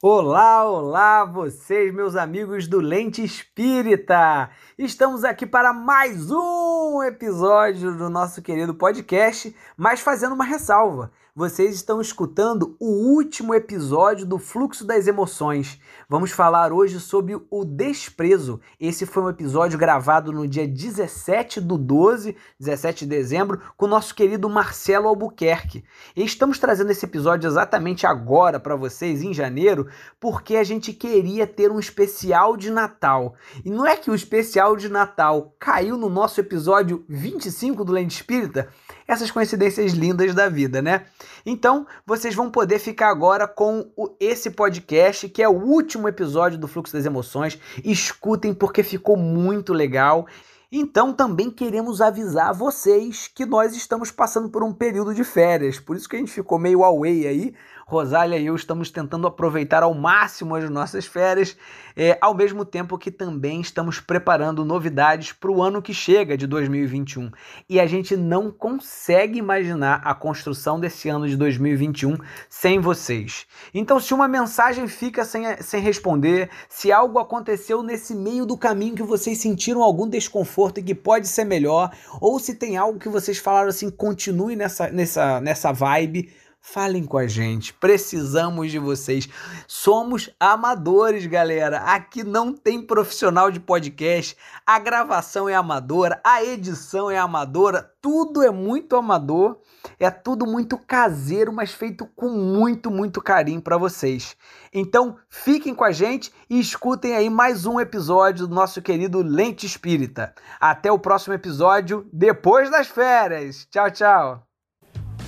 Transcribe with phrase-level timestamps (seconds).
[0.00, 4.48] Olá, olá, vocês, meus amigos do Lente Espírita!
[4.78, 11.10] Estamos aqui para mais um episódio do nosso querido podcast, mas fazendo uma ressalva.
[11.38, 15.80] Vocês estão escutando o último episódio do Fluxo das Emoções.
[16.08, 18.60] Vamos falar hoje sobre o desprezo.
[18.80, 23.88] Esse foi um episódio gravado no dia 17 do 12, 17 de dezembro, com o
[23.88, 25.84] nosso querido Marcelo Albuquerque.
[26.16, 29.86] E estamos trazendo esse episódio exatamente agora para vocês, em janeiro,
[30.18, 33.36] porque a gente queria ter um especial de Natal.
[33.64, 38.16] E não é que o especial de Natal caiu no nosso episódio 25 do Lente
[38.16, 38.68] Espírita?
[39.08, 41.06] essas coincidências lindas da vida, né?
[41.44, 46.58] Então, vocês vão poder ficar agora com o, esse podcast, que é o último episódio
[46.58, 47.58] do Fluxo das Emoções.
[47.84, 50.26] Escutem porque ficou muito legal.
[50.70, 55.96] Então também queremos avisar vocês que nós estamos passando por um período de férias, por
[55.96, 57.54] isso que a gente ficou meio away aí,
[57.88, 61.56] Rosália e eu estamos tentando aproveitar ao máximo as nossas férias,
[61.96, 66.46] é, ao mesmo tempo que também estamos preparando novidades para o ano que chega, de
[66.46, 67.30] 2021.
[67.66, 72.18] E a gente não consegue imaginar a construção desse ano de 2021
[72.50, 73.46] sem vocês.
[73.72, 78.96] Então, se uma mensagem fica sem, sem responder, se algo aconteceu nesse meio do caminho
[78.96, 81.90] que vocês sentiram algum desconforto e que pode ser melhor,
[82.20, 87.16] ou se tem algo que vocês falaram assim, continue nessa, nessa, nessa vibe Falem com
[87.16, 89.28] a gente, precisamos de vocês.
[89.66, 91.78] Somos amadores, galera.
[91.78, 94.36] Aqui não tem profissional de podcast.
[94.66, 99.58] A gravação é amadora, a edição é amadora, tudo é muito amador.
[99.98, 104.36] É tudo muito caseiro, mas feito com muito, muito carinho para vocês.
[104.72, 109.66] Então, fiquem com a gente e escutem aí mais um episódio do nosso querido Lente
[109.66, 110.34] Espírita.
[110.60, 113.66] Até o próximo episódio depois das férias.
[113.70, 114.47] Tchau, tchau.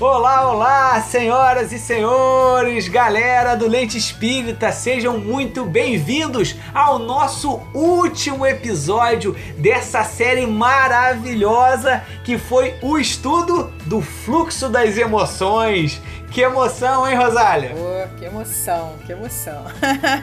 [0.01, 8.47] Olá, olá, senhoras e senhores, galera do Lente Espírita, sejam muito bem-vindos ao nosso último
[8.47, 16.01] episódio dessa série maravilhosa que foi o estudo do fluxo das emoções.
[16.31, 17.75] Que emoção, hein, Rosália?
[17.77, 19.65] Oh, que emoção, que emoção.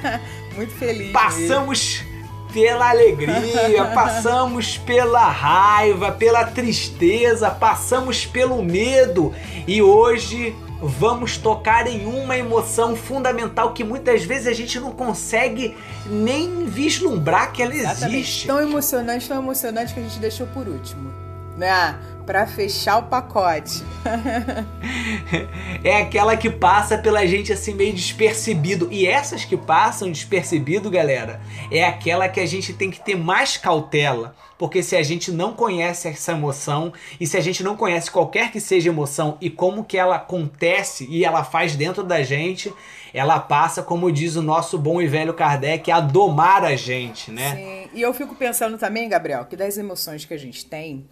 [0.57, 1.11] muito feliz.
[1.11, 2.01] Passamos.
[2.01, 2.16] Mesmo
[2.57, 9.31] pela alegria, passamos pela raiva, pela tristeza, passamos pelo medo
[9.68, 15.78] e hoje vamos tocar em uma emoção fundamental que muitas vezes a gente não consegue
[16.07, 18.16] nem vislumbrar que ela Exatamente.
[18.16, 18.47] existe.
[18.47, 21.13] Tão emocionante, tão emocionante que a gente deixou por último,
[21.56, 21.95] né?
[22.27, 23.81] Para fechar o pacote.
[25.81, 28.89] é aquela que passa pela gente assim meio despercebido.
[28.91, 31.39] E essas que passam despercebido, galera,
[31.71, 34.35] é aquela que a gente tem que ter mais cautela.
[34.57, 38.51] Porque se a gente não conhece essa emoção e se a gente não conhece qualquer
[38.51, 42.73] que seja emoção e como que ela acontece e ela faz dentro da gente,
[43.13, 47.55] ela passa, como diz o nosso bom e velho Kardec, a domar a gente, né?
[47.55, 51.05] Sim, e eu fico pensando também, Gabriel, que das emoções que a gente tem,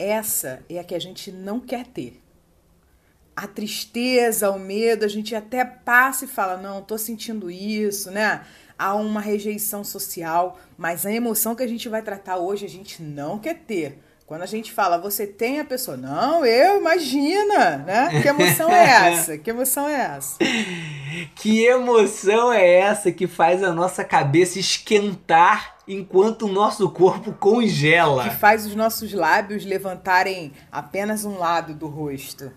[0.00, 2.20] essa é a que a gente não quer ter.
[3.36, 8.42] A tristeza, o medo, a gente até passa e fala: não, tô sentindo isso, né?
[8.78, 13.02] Há uma rejeição social, mas a emoção que a gente vai tratar hoje a gente
[13.02, 13.98] não quer ter.
[14.26, 18.22] Quando a gente fala, você tem a pessoa, não, eu, imagina, né?
[18.22, 19.36] Que emoção é essa?
[19.36, 20.38] Que emoção é essa?
[21.34, 28.28] Que emoção é essa que faz a nossa cabeça esquentar enquanto o nosso corpo congela?
[28.28, 32.52] Que faz os nossos lábios levantarem apenas um lado do rosto.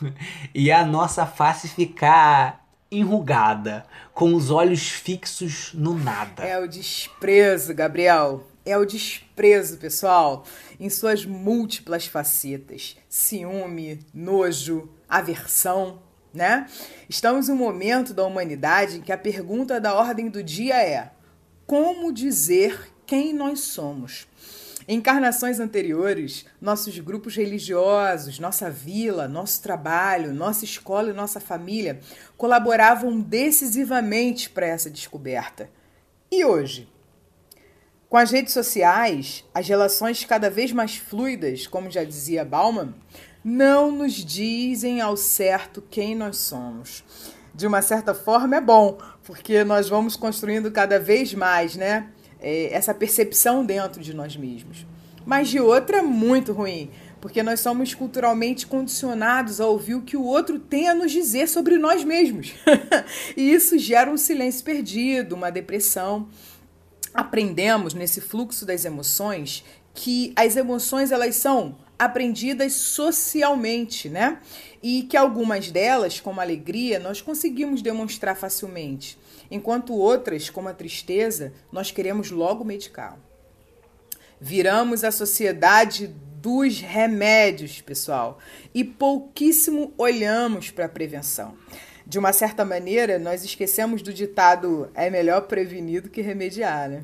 [0.54, 6.44] e a nossa face ficar enrugada, com os olhos fixos no nada.
[6.44, 10.44] É o desprezo, Gabriel é o desprezo, pessoal,
[10.78, 16.00] em suas múltiplas facetas: ciúme, nojo, aversão,
[16.34, 16.66] né?
[17.08, 21.12] Estamos em um momento da humanidade em que a pergunta da ordem do dia é:
[21.66, 24.26] como dizer quem nós somos?
[24.88, 31.98] Em encarnações anteriores, nossos grupos religiosos, nossa vila, nosso trabalho, nossa escola e nossa família
[32.36, 35.68] colaboravam decisivamente para essa descoberta.
[36.30, 36.88] E hoje?
[38.08, 42.94] Com as redes sociais, as relações cada vez mais fluidas, como já dizia Bauman,
[43.42, 47.02] não nos dizem ao certo quem nós somos.
[47.56, 52.08] De uma certa forma é bom, porque nós vamos construindo cada vez mais, né?
[52.38, 54.86] É, essa percepção dentro de nós mesmos.
[55.24, 60.22] Mas de outra, muito ruim, porque nós somos culturalmente condicionados a ouvir o que o
[60.22, 62.52] outro tem a nos dizer sobre nós mesmos.
[63.34, 66.28] e isso gera um silêncio perdido, uma depressão
[67.16, 69.64] aprendemos nesse fluxo das emoções
[69.94, 74.40] que as emoções elas são aprendidas socialmente, né?
[74.82, 79.18] E que algumas delas, como a alegria, nós conseguimos demonstrar facilmente,
[79.50, 83.18] enquanto outras, como a tristeza, nós queremos logo medicar.
[84.40, 86.08] Viramos a sociedade
[86.42, 88.38] dos remédios, pessoal,
[88.74, 91.56] e pouquíssimo olhamos para a prevenção.
[92.06, 97.02] De uma certa maneira, nós esquecemos do ditado é melhor prevenir do que remediar, né?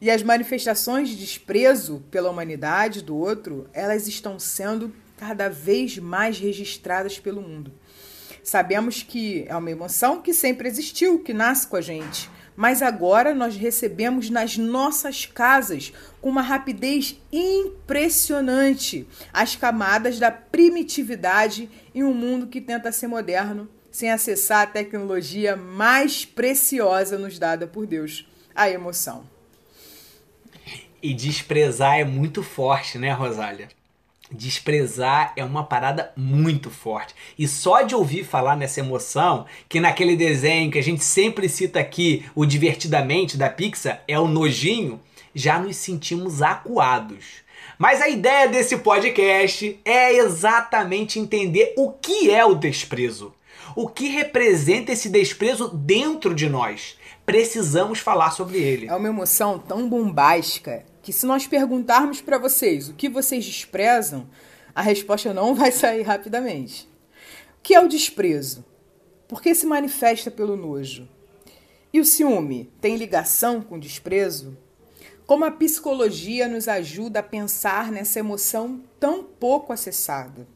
[0.00, 6.38] E as manifestações de desprezo pela humanidade do outro, elas estão sendo cada vez mais
[6.38, 7.72] registradas pelo mundo.
[8.42, 13.34] Sabemos que é uma emoção que sempre existiu, que nasce com a gente, mas agora
[13.34, 22.14] nós recebemos nas nossas casas com uma rapidez impressionante as camadas da primitividade em um
[22.14, 28.28] mundo que tenta ser moderno sem acessar a tecnologia mais preciosa nos dada por Deus,
[28.54, 29.35] a emoção.
[31.02, 33.68] E desprezar é muito forte, né, Rosália?
[34.30, 37.14] Desprezar é uma parada muito forte.
[37.38, 41.78] E só de ouvir falar nessa emoção, que naquele desenho que a gente sempre cita
[41.78, 45.00] aqui, o Divertidamente da Pixar, é o nojinho,
[45.34, 47.44] já nos sentimos acuados.
[47.78, 53.34] Mas a ideia desse podcast é exatamente entender o que é o desprezo.
[53.76, 56.96] O que representa esse desprezo dentro de nós?
[57.26, 58.86] Precisamos falar sobre ele.
[58.86, 64.30] É uma emoção tão bombástica que se nós perguntarmos para vocês o que vocês desprezam,
[64.72, 66.88] a resposta não vai sair rapidamente.
[67.58, 68.64] O que é o desprezo?
[69.26, 71.08] Por que se manifesta pelo nojo?
[71.92, 74.56] E o ciúme tem ligação com o desprezo?
[75.26, 80.46] Como a psicologia nos ajuda a pensar nessa emoção tão pouco acessada?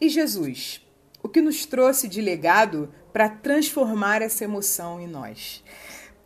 [0.00, 0.80] E Jesus,
[1.20, 5.64] o que nos trouxe de legado para transformar essa emoção em nós?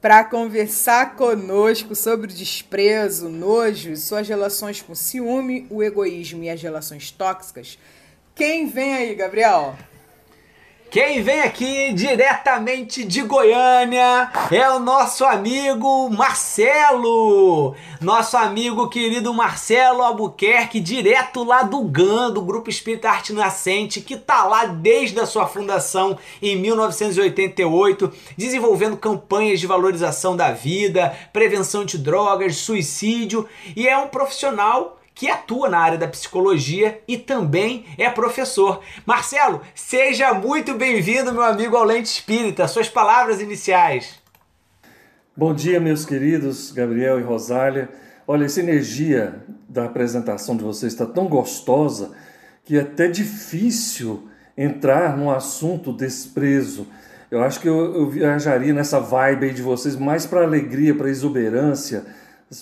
[0.00, 7.10] Para conversar conosco sobre desprezo, nojo, suas relações com ciúme, o egoísmo e as relações
[7.10, 7.78] tóxicas.
[8.34, 9.76] Quem vem aí, Gabriel?
[10.90, 17.74] Quem vem aqui diretamente de Goiânia é o nosso amigo Marcelo.
[18.00, 24.16] Nosso amigo querido Marcelo Albuquerque, direto lá do GAN, do Grupo Espírita Arte Nascente, que
[24.16, 31.84] tá lá desde a sua fundação em 1988, desenvolvendo campanhas de valorização da vida, prevenção
[31.84, 33.46] de drogas, suicídio,
[33.76, 38.80] e é um profissional que atua na área da psicologia e também é professor.
[39.04, 42.68] Marcelo, seja muito bem-vindo, meu amigo ao Lente Espírita.
[42.68, 44.14] Suas palavras iniciais.
[45.36, 47.88] Bom dia, meus queridos Gabriel e Rosália.
[48.28, 52.12] Olha, essa energia da apresentação de vocês está tão gostosa
[52.64, 56.86] que é até difícil entrar no assunto desprezo.
[57.28, 61.10] Eu acho que eu, eu viajaria nessa vibe aí de vocês mais para alegria, para
[61.10, 62.04] exuberância,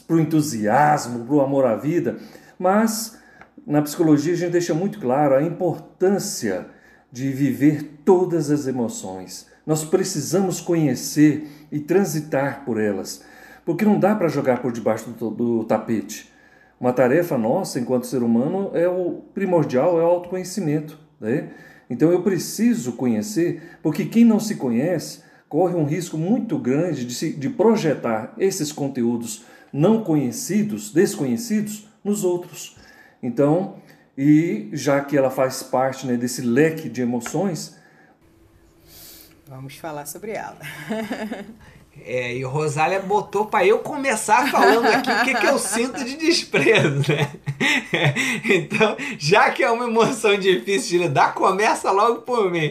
[0.07, 2.17] para o entusiasmo, para o amor à vida.
[2.59, 3.19] Mas
[3.67, 6.67] na psicologia a gente deixa muito claro a importância
[7.11, 9.49] de viver todas as emoções.
[9.67, 13.25] Nós precisamos conhecer e transitar por elas,
[13.65, 16.31] porque não dá para jogar por debaixo do, do, tapete.
[16.81, 20.99] Uma tarefa nossa, enquanto ser humano, é o primordial, é o autoconhecimento.
[21.21, 21.49] Né?
[21.91, 27.15] Então eu preciso conhecer, porque quem não se conhece corre um risco muito grande de,
[27.15, 32.77] se, de projetar esses conteúdos não conhecidos, desconhecidos, nos outros.
[33.23, 33.83] Então,
[34.17, 37.77] e já que ela faz parte né, desse leque de emoções.
[39.47, 40.59] Vamos falar sobre ela.
[42.05, 46.15] É, e Rosália botou para eu começar falando aqui o que, que eu sinto de
[46.19, 47.33] desprezo, né?
[48.45, 52.71] Então, já que é uma emoção difícil de lidar, começa logo por mim.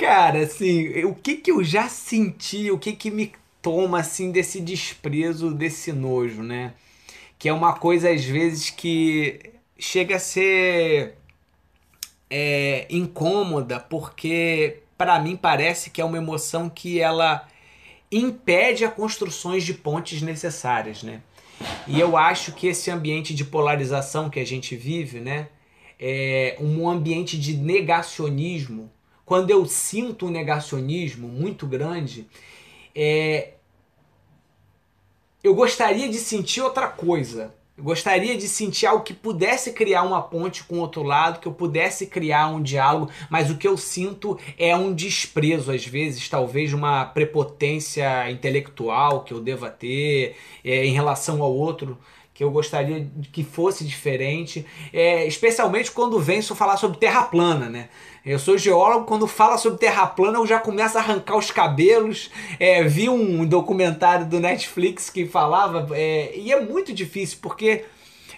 [0.00, 4.60] Cara, assim, o que que eu já senti, o que que me toma, assim, desse
[4.60, 6.72] desprezo, desse nojo, né?
[7.40, 9.40] Que é uma coisa às vezes que
[9.78, 11.14] chega a ser
[12.28, 17.48] é, incômoda, porque para mim parece que é uma emoção que ela
[18.12, 21.22] impede a construções de pontes necessárias, né?
[21.86, 25.48] E eu acho que esse ambiente de polarização que a gente vive, né,
[25.98, 28.90] é um ambiente de negacionismo.
[29.24, 32.26] Quando eu sinto um negacionismo muito grande,
[32.94, 33.54] é,
[35.42, 37.54] eu gostaria de sentir outra coisa.
[37.76, 41.48] Eu gostaria de sentir algo que pudesse criar uma ponte com o outro lado, que
[41.48, 46.28] eu pudesse criar um diálogo, mas o que eu sinto é um desprezo, às vezes,
[46.28, 51.96] talvez uma prepotência intelectual que eu deva ter é, em relação ao outro
[52.40, 57.90] que eu gostaria que fosse diferente, é, especialmente quando só falar sobre terra plana, né?
[58.24, 62.30] Eu sou geólogo, quando fala sobre terra plana eu já começo a arrancar os cabelos.
[62.58, 67.84] É, vi um documentário do Netflix que falava, é, e é muito difícil porque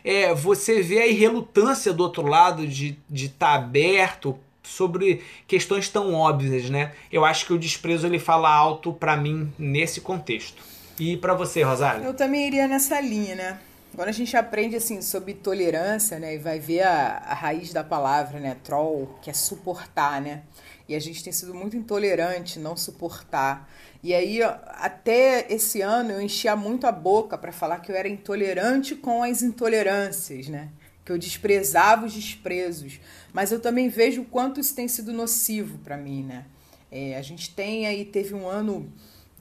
[0.02, 6.12] é, você vê a relutância do outro lado de estar tá aberto sobre questões tão
[6.12, 6.90] óbvias, né?
[7.12, 10.60] Eu acho que o desprezo ele fala alto para mim nesse contexto.
[10.98, 12.04] E para você, Rosário?
[12.04, 13.60] Eu também iria nessa linha, né?
[13.94, 17.84] Quando a gente aprende assim sobre tolerância, né, e vai ver a, a raiz da
[17.84, 20.44] palavra, né, troll, que é suportar, né?
[20.88, 23.70] E a gente tem sido muito intolerante, não suportar.
[24.02, 28.08] E aí, até esse ano, eu enchia muito a boca para falar que eu era
[28.08, 30.70] intolerante com as intolerâncias, né?
[31.04, 32.98] Que eu desprezava os desprezos.
[33.32, 36.46] Mas eu também vejo o quanto isso tem sido nocivo para mim, né?
[36.90, 38.92] É, a gente tem aí, teve um ano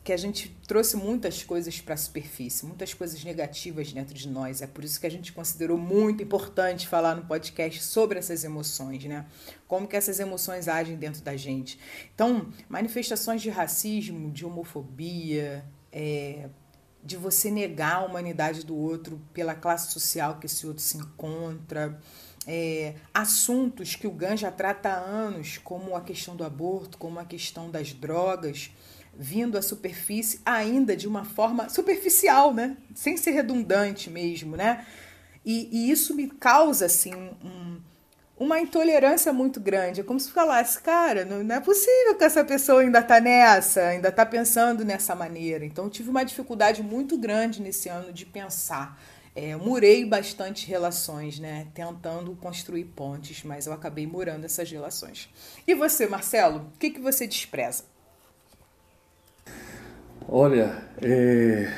[0.03, 4.61] que a gente trouxe muitas coisas para a superfície, muitas coisas negativas dentro de nós.
[4.61, 9.03] É por isso que a gente considerou muito importante falar no podcast sobre essas emoções,
[9.05, 9.27] né?
[9.67, 11.77] Como que essas emoções agem dentro da gente.
[12.15, 16.49] Então, manifestações de racismo, de homofobia, é,
[17.03, 21.99] de você negar a humanidade do outro pela classe social que esse outro se encontra.
[22.47, 27.19] É, assuntos que o GAN já trata há anos, como a questão do aborto, como
[27.19, 28.71] a questão das drogas,
[29.17, 32.77] vindo à superfície ainda de uma forma superficial, né?
[32.95, 34.85] Sem ser redundante mesmo, né?
[35.45, 37.79] E, e isso me causa, assim, um,
[38.37, 40.01] uma intolerância muito grande.
[40.01, 43.81] É como se falasse, cara, não, não, é possível que essa pessoa ainda tá nessa,
[43.81, 45.65] ainda tá pensando nessa maneira.
[45.65, 48.99] Então, tive uma dificuldade muito grande nesse ano de pensar.
[49.33, 51.67] É, murei bastante relações, né?
[51.73, 55.29] Tentando construir pontes, mas eu acabei murando essas relações.
[55.65, 57.90] E você, Marcelo, o que, que você despreza?
[60.27, 61.71] Olha, é...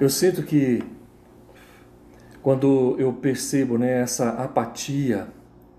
[0.00, 0.82] eu sinto que
[2.44, 5.28] quando eu percebo né, essa apatia,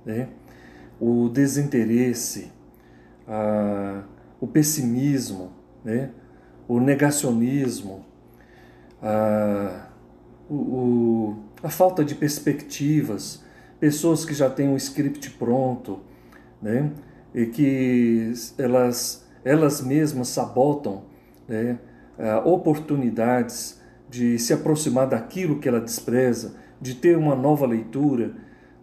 [0.05, 0.29] né,
[0.99, 2.51] o desinteresse,
[3.27, 4.03] a,
[4.39, 5.51] o pessimismo,
[5.83, 6.09] né,
[6.67, 8.05] o negacionismo,
[9.01, 9.89] a,
[10.49, 13.43] o, a falta de perspectivas,
[13.79, 15.99] pessoas que já têm um script pronto,
[16.61, 16.91] né,
[17.33, 21.03] e que elas elas mesmas sabotam
[21.47, 21.77] né,
[22.43, 28.33] oportunidades de se aproximar daquilo que ela despreza, de ter uma nova leitura,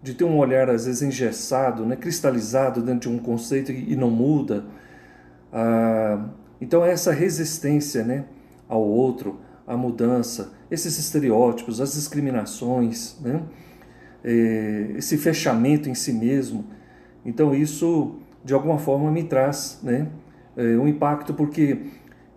[0.03, 4.11] de ter um olhar às vezes engessado, né, cristalizado dentro de um conceito e não
[4.11, 4.65] muda.
[5.53, 6.29] Ah,
[6.61, 8.25] então essa resistência né,
[8.69, 13.43] ao outro, à mudança, esses estereótipos, as discriminações, né,
[14.25, 16.65] eh, esse fechamento em si mesmo.
[17.25, 20.09] Então isso de alguma forma me traz né,
[20.57, 21.79] é, um impacto, porque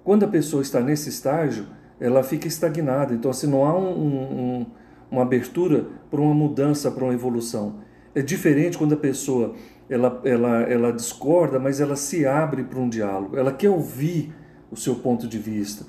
[0.04, 1.68] quando a pessoa está nesse estágio,
[2.00, 3.14] ela fica estagnada.
[3.14, 4.66] Então, assim, não há um, um,
[5.10, 7.80] uma abertura para uma mudança, para uma evolução.
[8.14, 9.56] É diferente quando a pessoa
[9.90, 13.38] ela, ela, ela discorda, mas ela se abre para um diálogo.
[13.38, 14.34] Ela quer ouvir
[14.72, 15.86] o seu ponto de vista.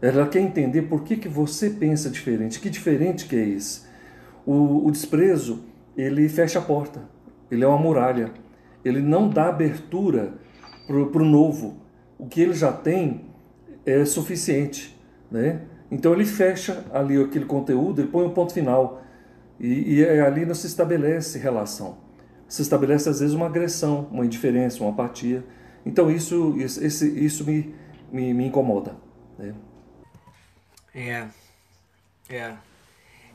[0.00, 2.60] Ela quer entender por que, que você pensa diferente.
[2.60, 3.82] Que diferente que é esse?
[4.46, 5.64] O, o desprezo,
[5.96, 7.02] ele fecha a porta.
[7.50, 8.32] Ele é uma muralha.
[8.84, 10.34] Ele não dá abertura
[10.88, 11.76] para o novo.
[12.18, 13.26] O que ele já tem
[13.84, 14.98] é suficiente.
[15.30, 15.60] Né?
[15.90, 19.02] Então ele fecha ali aquele conteúdo, ele põe um ponto final.
[19.60, 21.98] E, e é ali não se estabelece relação.
[22.48, 25.44] Se estabelece às vezes uma agressão, uma indiferença, uma apatia.
[25.84, 27.74] Então isso, isso, esse, isso me,
[28.10, 28.96] me, me incomoda.
[29.38, 29.54] Né?
[30.94, 31.26] É.
[32.30, 32.52] É.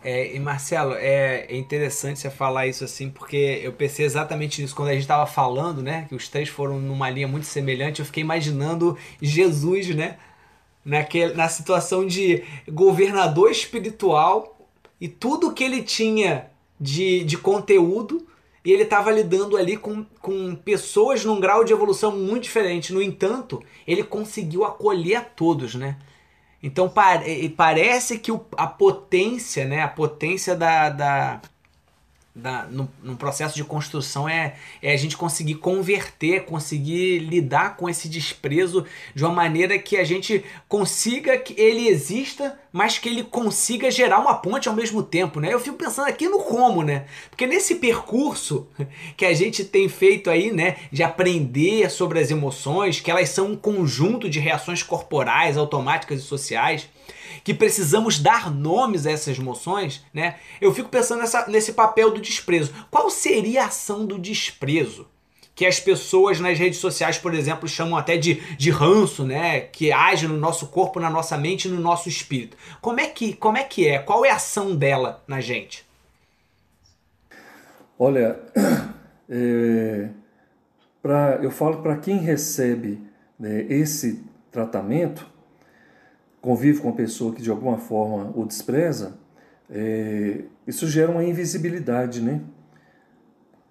[0.03, 4.75] É, e Marcelo, é, é, interessante você falar isso assim, porque eu pensei exatamente nisso
[4.75, 6.05] quando a gente estava falando, né?
[6.09, 7.99] Que os três foram numa linha muito semelhante.
[7.99, 10.17] Eu fiquei imaginando Jesus, né?
[10.83, 14.69] Naquele, na situação de governador espiritual
[14.99, 18.27] e tudo que ele tinha de, de conteúdo
[18.65, 22.93] e ele estava lidando ali com, com pessoas num grau de evolução muito diferente.
[22.93, 25.97] No entanto, ele conseguiu acolher a todos, né?
[26.63, 26.89] Então
[27.57, 31.41] parece que a potência, né, a potência da, da,
[32.35, 37.87] da, no, no, processo de construção é, é a gente conseguir converter, conseguir lidar com
[37.87, 43.23] esse desprezo de uma maneira que a gente consiga que ele exista, mas que ele
[43.23, 45.53] consiga gerar uma ponte ao mesmo tempo, né?
[45.53, 47.05] Eu fico pensando aqui no como, né?
[47.29, 48.67] Porque nesse percurso
[49.15, 53.51] que a gente tem feito aí, né, de aprender sobre as emoções, que elas são
[53.51, 56.89] um conjunto de reações corporais, automáticas e sociais,
[57.43, 60.35] que precisamos dar nomes a essas emoções, né?
[60.61, 62.73] Eu fico pensando nessa, nesse papel do desprezo.
[62.89, 65.07] Qual seria a ação do desprezo?
[65.55, 69.59] Que as pessoas nas redes sociais, por exemplo, chamam até de, de ranço, né?
[69.61, 72.57] Que age no nosso corpo, na nossa mente e no nosso espírito.
[72.81, 73.99] Como é que, como é, que é?
[73.99, 75.85] Qual é a ação dela na gente?
[77.99, 78.39] Olha,
[79.29, 80.09] é,
[81.01, 82.99] pra, eu falo para quem recebe
[83.37, 85.27] né, esse tratamento,
[86.43, 89.17] convive com uma pessoa que de alguma forma o despreza,
[89.69, 92.41] é, isso gera uma invisibilidade, né?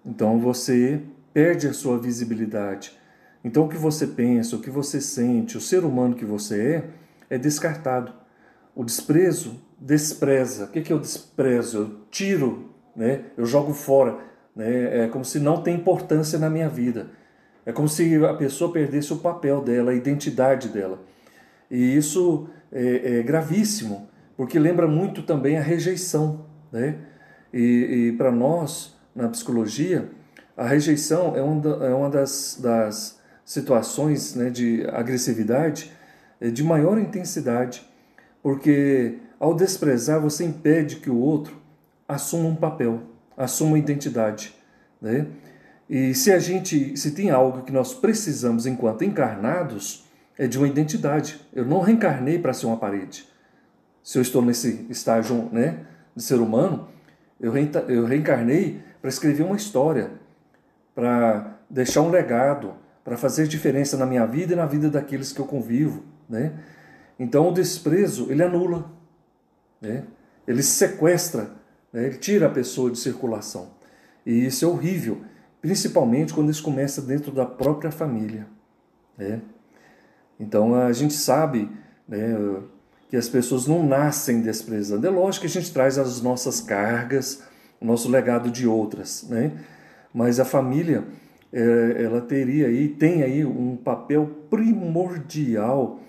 [0.03, 0.99] Então você
[1.31, 2.97] perde a sua visibilidade.
[3.43, 6.83] Então o que você pensa, o que você sente, o ser humano que você
[7.29, 8.11] é, é descartado.
[8.75, 10.65] O desprezo despreza.
[10.65, 11.77] O que é o desprezo?
[11.77, 13.25] Eu tiro, né?
[13.37, 14.17] eu jogo fora.
[14.55, 15.03] Né?
[15.03, 17.11] É como se não tem importância na minha vida.
[17.67, 20.99] É como se a pessoa perdesse o papel dela, a identidade dela.
[21.69, 26.45] E isso é, é gravíssimo, porque lembra muito também a rejeição.
[26.71, 26.97] Né?
[27.53, 30.09] E, e para nós, na psicologia,
[30.57, 35.91] a rejeição é, um é uma das, das situações né, de agressividade
[36.41, 37.87] é, de maior intensidade,
[38.41, 41.57] porque ao desprezar você impede que o outro
[42.07, 43.01] assuma um papel,
[43.37, 44.53] assuma uma identidade.
[45.01, 45.27] Né?
[45.89, 50.02] E se a gente, se tem algo que nós precisamos enquanto encarnados,
[50.37, 51.39] é de uma identidade.
[51.53, 53.27] Eu não reencarnei para ser uma parede.
[54.03, 55.79] Se eu estou nesse estágio né,
[56.15, 56.89] de ser humano,
[57.39, 60.11] eu reencarnei para escrever uma história,
[60.95, 62.73] para deixar um legado,
[63.03, 66.53] para fazer diferença na minha vida e na vida daqueles que eu convivo, né?
[67.19, 68.89] Então o desprezo ele anula,
[69.81, 70.05] né?
[70.47, 71.51] Ele sequestra,
[71.91, 72.05] né?
[72.05, 73.71] ele tira a pessoa de circulação
[74.25, 75.21] e isso é horrível,
[75.61, 78.47] principalmente quando isso começa dentro da própria família,
[79.17, 79.41] né?
[80.39, 81.69] Então a gente sabe,
[82.07, 82.35] né?
[83.09, 85.05] Que as pessoas não nascem desprezando.
[85.05, 87.43] É lógico que a gente traz as nossas cargas,
[87.79, 89.51] o nosso legado de outras, né?
[90.13, 91.03] Mas a família
[91.53, 95.99] é, ela teria aí, tem aí um papel primordial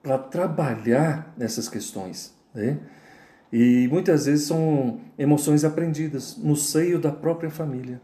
[0.00, 2.32] para trabalhar nessas questões.
[2.54, 2.78] Né?
[3.52, 8.00] E muitas vezes são emoções aprendidas no seio da própria família.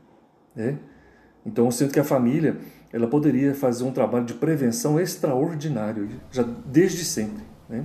[0.55, 0.79] Né?
[1.47, 2.57] Então eu sinto que a família
[2.93, 7.45] ela poderia fazer um trabalho de prevenção extraordinário, já desde sempre.
[7.69, 7.85] Né?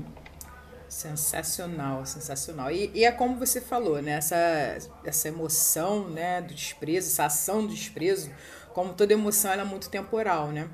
[0.88, 2.72] Sensacional, sensacional.
[2.72, 4.12] E, e, é como você falou, né?
[4.12, 8.30] Essa, essa emoção né, do desprezo, essa ação do desprezo,
[8.74, 10.70] como toda emoção, ela é muito temporal, né?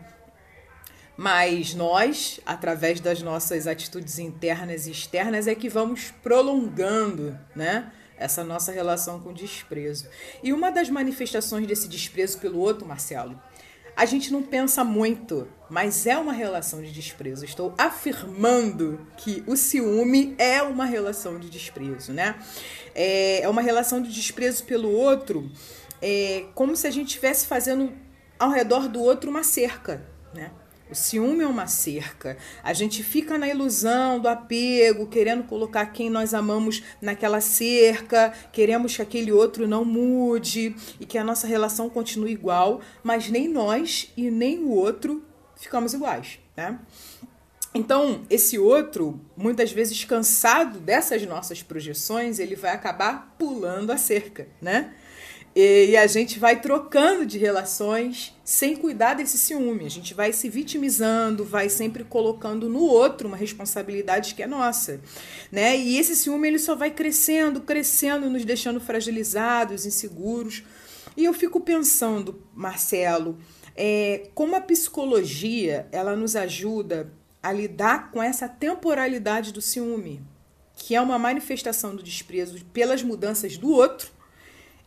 [1.15, 7.91] Mas nós, através das nossas atitudes internas e externas, é que vamos prolongando, né?
[8.17, 10.07] Essa nossa relação com o desprezo.
[10.43, 13.41] E uma das manifestações desse desprezo pelo outro, Marcelo,
[13.95, 17.45] a gente não pensa muito, mas é uma relação de desprezo.
[17.45, 22.35] Estou afirmando que o ciúme é uma relação de desprezo, né?
[22.95, 25.49] É, é uma relação de desprezo pelo outro
[26.01, 27.91] é como se a gente estivesse fazendo
[28.37, 30.51] ao redor do outro uma cerca, né?
[30.89, 32.35] O ciúme é uma cerca.
[32.63, 38.95] A gente fica na ilusão do apego, querendo colocar quem nós amamos naquela cerca, queremos
[38.95, 44.11] que aquele outro não mude e que a nossa relação continue igual, mas nem nós
[44.17, 45.23] e nem o outro
[45.55, 46.79] ficamos iguais, né?
[47.71, 54.47] Então, esse outro, muitas vezes cansado dessas nossas projeções, ele vai acabar pulando a cerca,
[54.59, 54.91] né?
[55.61, 59.85] E, a gente vai trocando de relações sem cuidar desse ciúme.
[59.85, 65.01] A gente vai se vitimizando, vai sempre colocando no outro uma responsabilidade que é nossa,
[65.51, 65.77] né?
[65.77, 70.63] E esse ciúme ele só vai crescendo, crescendo, nos deixando fragilizados, inseguros.
[71.17, 73.37] E eu fico pensando, Marcelo,
[73.75, 77.11] é, como a psicologia ela nos ajuda
[77.43, 80.21] a lidar com essa temporalidade do ciúme,
[80.73, 84.18] que é uma manifestação do desprezo pelas mudanças do outro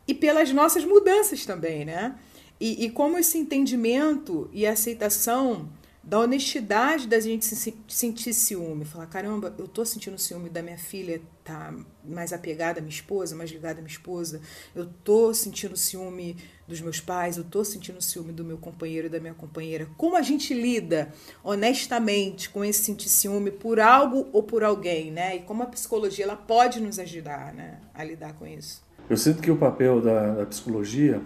[0.07, 2.15] e pelas nossas mudanças também, né?
[2.59, 5.69] E, e como esse entendimento e aceitação
[6.03, 10.77] da honestidade da gente se, sentir ciúme, falar, caramba, eu tô sentindo ciúme da minha
[10.77, 14.41] filha, tá mais apegada à minha esposa, mais ligada à minha esposa,
[14.75, 16.35] eu tô sentindo ciúme
[16.67, 19.87] dos meus pais, eu tô sentindo ciúme do meu companheiro e da minha companheira.
[19.97, 25.37] Como a gente lida honestamente com esse sentir ciúme por algo ou por alguém, né?
[25.37, 28.83] E como a psicologia ela pode nos ajudar, né, a lidar com isso.
[29.09, 31.19] Eu sinto que o papel da, da psicologia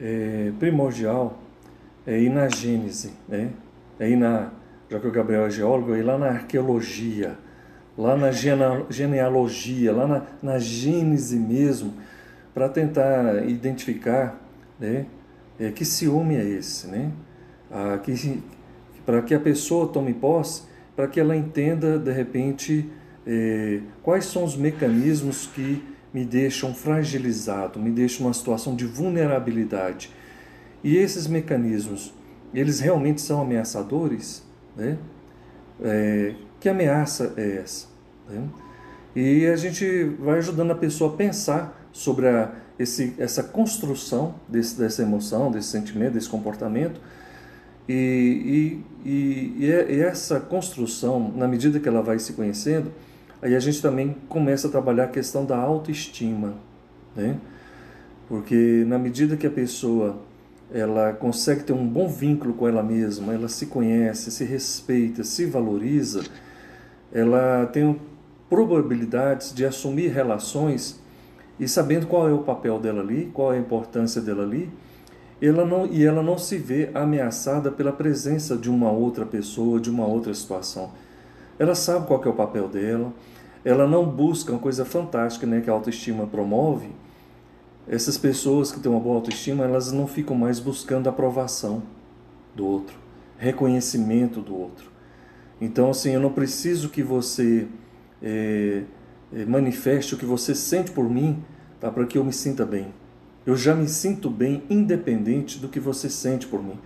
[0.00, 1.38] é primordial
[2.06, 3.50] é ir na gênese, né?
[3.98, 4.52] é ir na,
[4.88, 7.36] já que o Gabriel é geólogo, é ir lá na arqueologia,
[7.96, 11.94] lá na genealogia, lá na, na gênese mesmo,
[12.52, 14.40] para tentar identificar
[14.78, 15.06] né,
[15.58, 17.10] é, que ciúme é esse, né?
[17.70, 18.42] Ah, que,
[19.04, 20.62] para que a pessoa tome posse,
[20.94, 22.88] para que ela entenda de repente
[23.26, 25.82] é, quais são os mecanismos que
[26.14, 30.12] me deixam fragilizado, me deixam numa situação de vulnerabilidade.
[30.82, 32.14] E esses mecanismos,
[32.54, 34.44] eles realmente são ameaçadores?
[34.76, 34.96] Né?
[35.82, 37.88] É, que ameaça é essa?
[38.30, 38.48] Né?
[39.16, 44.78] E a gente vai ajudando a pessoa a pensar sobre a, esse, essa construção desse,
[44.78, 47.00] dessa emoção, desse sentimento, desse comportamento.
[47.88, 52.92] E, e, e, e essa construção, na medida que ela vai se conhecendo,
[53.44, 56.54] aí a gente também começa a trabalhar a questão da autoestima,
[57.14, 57.36] né?
[58.26, 60.16] Porque na medida que a pessoa
[60.72, 65.44] ela consegue ter um bom vínculo com ela mesma, ela se conhece, se respeita, se
[65.44, 66.24] valoriza,
[67.12, 68.00] ela tem
[68.48, 70.98] probabilidades de assumir relações
[71.60, 74.72] e sabendo qual é o papel dela ali, qual é a importância dela ali,
[75.40, 79.90] ela não, e ela não se vê ameaçada pela presença de uma outra pessoa, de
[79.90, 80.92] uma outra situação.
[81.58, 83.12] Ela sabe qual é o papel dela,
[83.64, 86.88] ela não busca uma coisa fantástica né, que a autoestima promove.
[87.88, 91.82] Essas pessoas que têm uma boa autoestima, elas não ficam mais buscando aprovação
[92.54, 92.96] do outro,
[93.38, 94.90] reconhecimento do outro.
[95.60, 97.66] Então, assim, eu não preciso que você
[98.22, 98.82] é,
[99.46, 101.42] manifeste o que você sente por mim
[101.80, 102.92] tá, para que eu me sinta bem.
[103.46, 106.78] Eu já me sinto bem independente do que você sente por mim.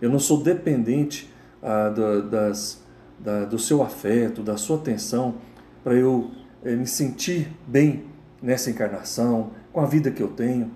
[0.00, 1.30] Eu não sou dependente
[1.62, 2.82] ah, do, das,
[3.18, 5.36] da, do seu afeto, da sua atenção,
[5.84, 6.30] para eu
[6.64, 8.04] é, me sentir bem
[8.42, 10.72] nessa encarnação, com a vida que eu tenho.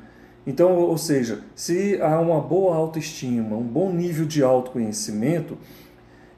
[0.47, 5.57] Então, ou seja, se há uma boa autoestima, um bom nível de autoconhecimento,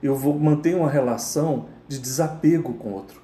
[0.02, 3.20] eu vou manter uma relação de desapego com o outro.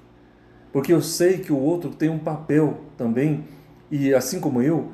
[0.71, 3.45] Porque eu sei que o outro tem um papel também,
[3.89, 4.91] e assim como eu,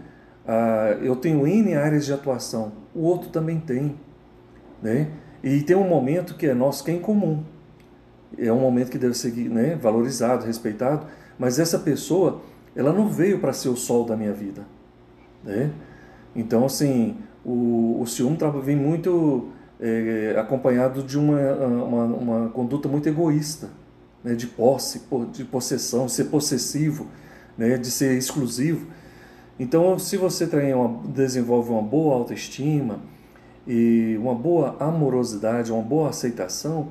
[0.48, 3.96] ah, eu tenho N áreas de atuação, o outro também tem.
[4.82, 5.10] Né?
[5.44, 7.44] E tem um momento que é nosso, que é em comum.
[8.38, 11.06] É um momento que deve ser né, valorizado, respeitado,
[11.38, 12.42] mas essa pessoa,
[12.76, 14.64] ela não veio para ser o sol da minha vida.
[15.44, 15.72] Né?
[16.36, 23.08] Então, assim, o, o ciúme vem muito é, acompanhado de uma, uma, uma, conduta muito
[23.08, 23.70] egoísta,
[24.24, 27.08] né, de posse, de possessão, ser possessivo,
[27.58, 28.88] né, de ser exclusivo.
[29.60, 33.00] Então, se você tem uma, desenvolve uma boa autoestima
[33.68, 36.88] e uma boa amorosidade, uma boa aceitação,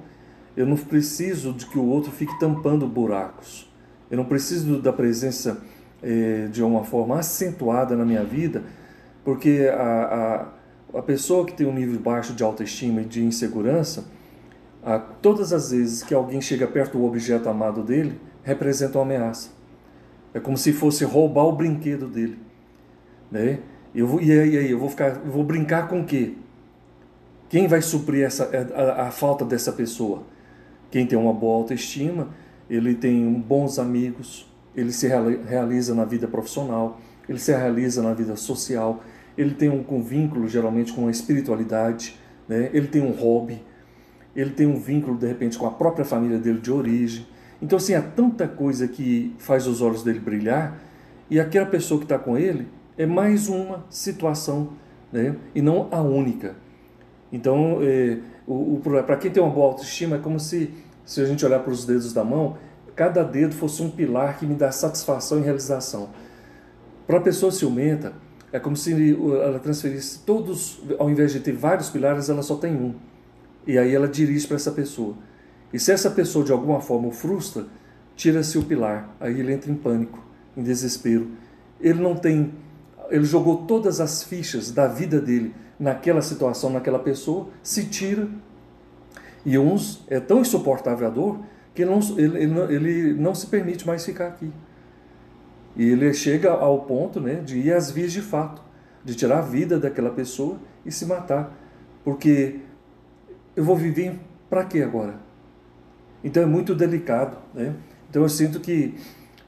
[0.56, 3.70] eu não preciso de que o outro fique tampando buracos.
[4.10, 5.62] Eu não preciso da presença
[6.02, 8.62] eh, de uma forma acentuada na minha vida,
[9.24, 10.48] porque a,
[10.92, 14.04] a, a pessoa que tem um nível baixo de autoestima e de insegurança,
[14.82, 19.50] a, todas as vezes que alguém chega perto do objeto amado dele, representa uma ameaça.
[20.34, 22.38] É como se fosse roubar o brinquedo dele.
[23.30, 23.60] Né?
[23.94, 26.34] Eu vou, e aí, eu vou ficar, vou brincar com o quê?
[27.48, 30.22] Quem vai suprir essa, a, a, falta dessa pessoa?
[30.92, 32.28] Quem tem uma boa autoestima,
[32.68, 38.36] ele tem bons amigos, ele se realiza na vida profissional, ele se realiza na vida
[38.36, 39.02] social,
[39.36, 42.14] ele tem um, vínculo geralmente com a espiritualidade,
[42.46, 42.68] né?
[42.74, 43.62] ele tem um hobby,
[44.36, 47.26] ele tem um vínculo de repente com a própria família dele de origem.
[47.62, 50.78] Então, assim, há tanta coisa que faz os olhos dele brilhar
[51.30, 54.74] e aquela pessoa que está com ele é mais uma situação
[55.10, 55.36] né?
[55.54, 56.54] e não a única.
[57.32, 58.18] Então, é,
[59.06, 60.70] para quem tem uma boa autoestima, é como se,
[61.04, 62.56] se a gente olhar para os dedos da mão,
[62.94, 66.10] cada dedo fosse um pilar que me dá satisfação e realização.
[67.06, 68.12] Para a pessoa ciumenta,
[68.52, 72.74] é como se ela transferisse todos, ao invés de ter vários pilares, ela só tem
[72.74, 72.94] um.
[73.66, 75.14] E aí ela dirige para essa pessoa.
[75.72, 77.66] E se essa pessoa de alguma forma o frustra,
[78.14, 79.14] tira-se o pilar.
[79.18, 80.22] Aí ele entra em pânico,
[80.56, 81.28] em desespero.
[81.80, 82.52] Ele não tem
[83.12, 88.26] ele jogou todas as fichas da vida dele naquela situação, naquela pessoa, se tira.
[89.44, 91.40] E uns é tão insuportável a dor
[91.74, 94.52] que ele não, ele, ele, não, ele não se permite mais ficar aqui.
[95.76, 98.62] E ele chega ao ponto né, de ir às vias de fato,
[99.04, 101.56] de tirar a vida daquela pessoa e se matar.
[102.04, 102.60] Porque
[103.56, 104.18] eu vou viver
[104.50, 105.14] para quê agora?
[106.22, 107.38] Então é muito delicado.
[107.54, 107.74] Né?
[108.10, 108.94] Então eu sinto que,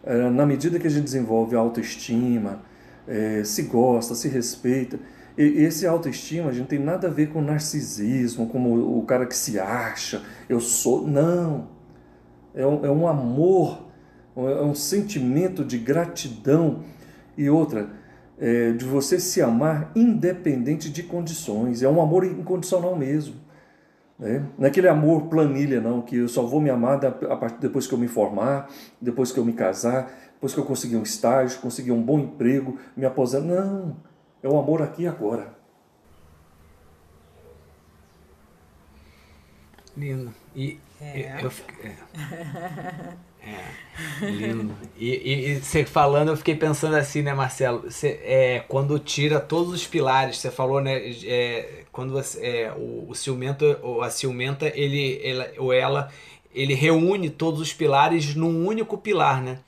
[0.03, 2.63] eh, na medida que a gente desenvolve a autoestima,
[3.07, 4.99] é, se gosta, se respeita.
[5.37, 9.37] E esse autoestima, a gente tem nada a ver com narcisismo, como o cara que
[9.37, 11.07] se acha, eu sou.
[11.07, 11.69] Não.
[12.55, 13.89] É um, é um amor,
[14.37, 16.85] é um sentimento de gratidão.
[17.37, 17.91] E outra,
[18.39, 21.83] é, de você se amar independente de condições.
[21.83, 23.35] É um amor incondicional mesmo.
[24.17, 24.45] Né?
[24.57, 27.01] Não é aquele amor planilha, não, que eu só vou me amar
[27.59, 28.71] depois que eu me formar,
[29.01, 30.13] depois que eu me casar
[30.45, 33.47] depois que eu consegui um estágio, consegui um bom emprego, me aposento.
[33.47, 33.97] Não,
[34.45, 35.55] é o amor aqui e agora.
[39.97, 40.35] Lindo.
[40.55, 41.41] E é.
[41.41, 41.51] eu,
[41.83, 41.97] é.
[44.21, 44.27] é.
[44.27, 44.75] lindo.
[44.99, 47.91] E, e, e, você falando, eu fiquei pensando assim, né, Marcelo?
[47.91, 51.11] Você, é, quando tira todos os pilares, você falou, né?
[51.25, 56.11] É, quando você, é, o, o ciumento, ou a ciumenta, ele, ela, ou ela,
[56.55, 59.61] ele reúne todos os pilares num único pilar, né?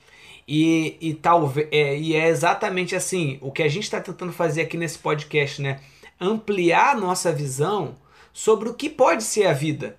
[0.47, 4.61] E, e, talvez, é, e é exatamente assim, o que a gente está tentando fazer
[4.61, 5.81] aqui nesse podcast, né?
[6.19, 7.95] Ampliar nossa visão
[8.31, 9.97] sobre o que pode ser a vida.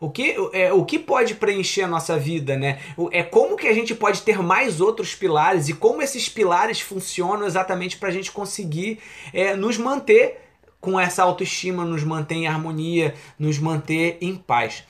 [0.00, 2.80] O que, é, o que pode preencher a nossa vida, né?
[3.12, 7.46] É como que a gente pode ter mais outros pilares e como esses pilares funcionam
[7.46, 9.00] exatamente para a gente conseguir
[9.32, 10.40] é, nos manter
[10.80, 14.84] com essa autoestima, nos manter em harmonia, nos manter em paz.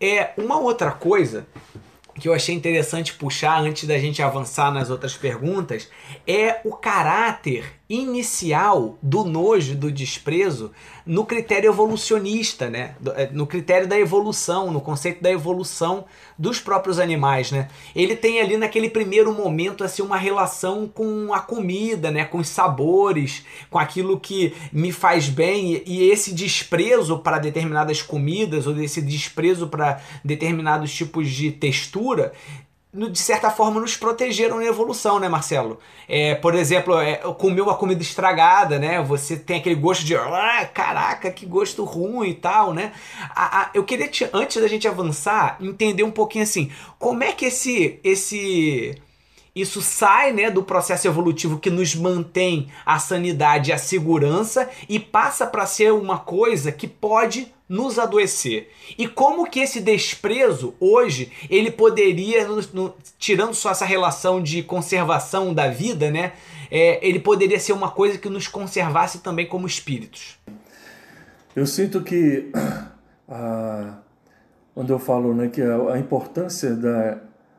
[0.00, 1.46] É uma outra coisa
[2.20, 5.88] que eu achei interessante puxar antes da gente avançar nas outras perguntas
[6.26, 10.70] é o caráter inicial do nojo, do desprezo,
[11.04, 12.94] no critério evolucionista, né?
[13.14, 16.06] É, no critério da evolução, no conceito da evolução
[16.38, 17.68] dos próprios animais, né?
[17.94, 22.24] Ele tem ali naquele primeiro momento assim uma relação com a comida, né?
[22.24, 28.66] Com os sabores, com aquilo que me faz bem e esse desprezo para determinadas comidas
[28.66, 32.32] ou esse desprezo para determinados tipos de textura
[32.92, 35.78] de certa forma, nos protegeram na evolução, né, Marcelo?
[36.06, 39.00] É, por exemplo, é, comer uma comida estragada, né?
[39.02, 42.92] Você tem aquele gosto de, ah, caraca, que gosto ruim e tal, né?
[43.34, 47.32] A, a, eu queria, te, antes da gente avançar, entender um pouquinho assim, como é
[47.32, 48.94] que esse, esse
[49.54, 54.98] isso sai né, do processo evolutivo que nos mantém a sanidade e a segurança e
[54.98, 58.70] passa para ser uma coisa que pode nos adoecer.
[58.98, 64.62] E como que esse desprezo hoje ele poderia, no, no, tirando só essa relação de
[64.62, 66.32] conservação da vida, né,
[66.70, 70.38] é, ele poderia ser uma coisa que nos conservasse também como espíritos?
[71.54, 72.50] Eu sinto que
[73.28, 73.98] a,
[74.74, 77.18] quando eu falo né, que a, a importância da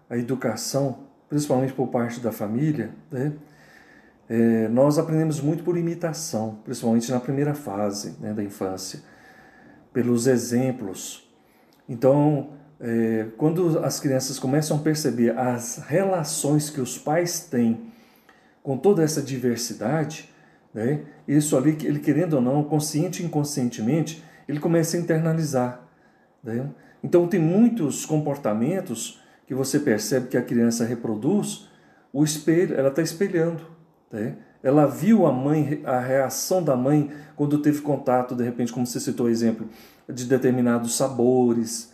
[0.09, 1.02] a educação,
[1.33, 3.33] principalmente por parte da família, né,
[4.29, 8.99] é, nós aprendemos muito por imitação, principalmente na primeira fase né, da infância
[9.91, 11.27] pelos exemplos.
[11.89, 17.91] Então, é, quando as crianças começam a perceber as relações que os pais têm
[18.61, 20.29] com toda essa diversidade,
[20.71, 25.81] né, isso ali, ele querendo ou não, consciente e inconscientemente, ele começa a internalizar.
[26.43, 26.69] Né?
[27.03, 29.22] Então, tem muitos comportamentos
[29.53, 31.69] que você percebe que a criança reproduz,
[32.11, 33.61] o espelho, ela está espelhando.
[34.11, 34.35] Né?
[34.63, 38.99] Ela viu a mãe, a reação da mãe quando teve contato, de repente, como você
[38.99, 39.67] citou o exemplo,
[40.09, 41.93] de determinados sabores.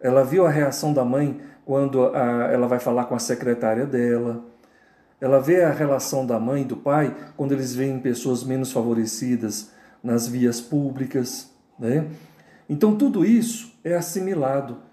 [0.00, 4.44] Ela viu a reação da mãe quando a, ela vai falar com a secretária dela.
[5.20, 9.70] Ela vê a relação da mãe e do pai quando eles veem pessoas menos favorecidas
[10.02, 11.50] nas vias públicas.
[11.78, 12.06] Né?
[12.68, 14.91] Então, tudo isso é assimilado.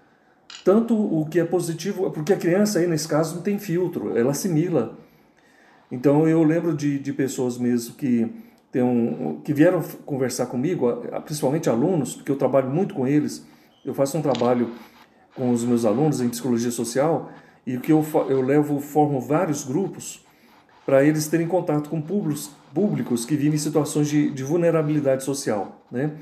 [0.64, 4.30] Tanto o que é positivo, porque a criança aí, nesse caso, não tem filtro, ela
[4.32, 4.98] assimila.
[5.90, 8.30] Então eu lembro de, de pessoas mesmo que,
[8.70, 10.86] tem um, que vieram conversar comigo,
[11.24, 13.44] principalmente alunos, porque eu trabalho muito com eles.
[13.84, 14.70] Eu faço um trabalho
[15.34, 17.30] com os meus alunos em psicologia social
[17.66, 20.24] e que eu, eu levo, formo vários grupos
[20.84, 25.84] para eles terem contato com públicos, públicos que vivem em situações de, de vulnerabilidade social.
[25.90, 26.12] Né?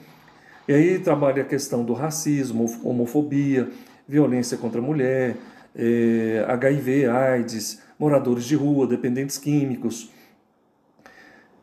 [0.67, 3.71] E aí trabalha a questão do racismo, homofobia,
[4.09, 5.37] violência contra a mulher,
[5.77, 10.11] é, eh, HIV, AIDS, moradores de rua, dependentes químicos.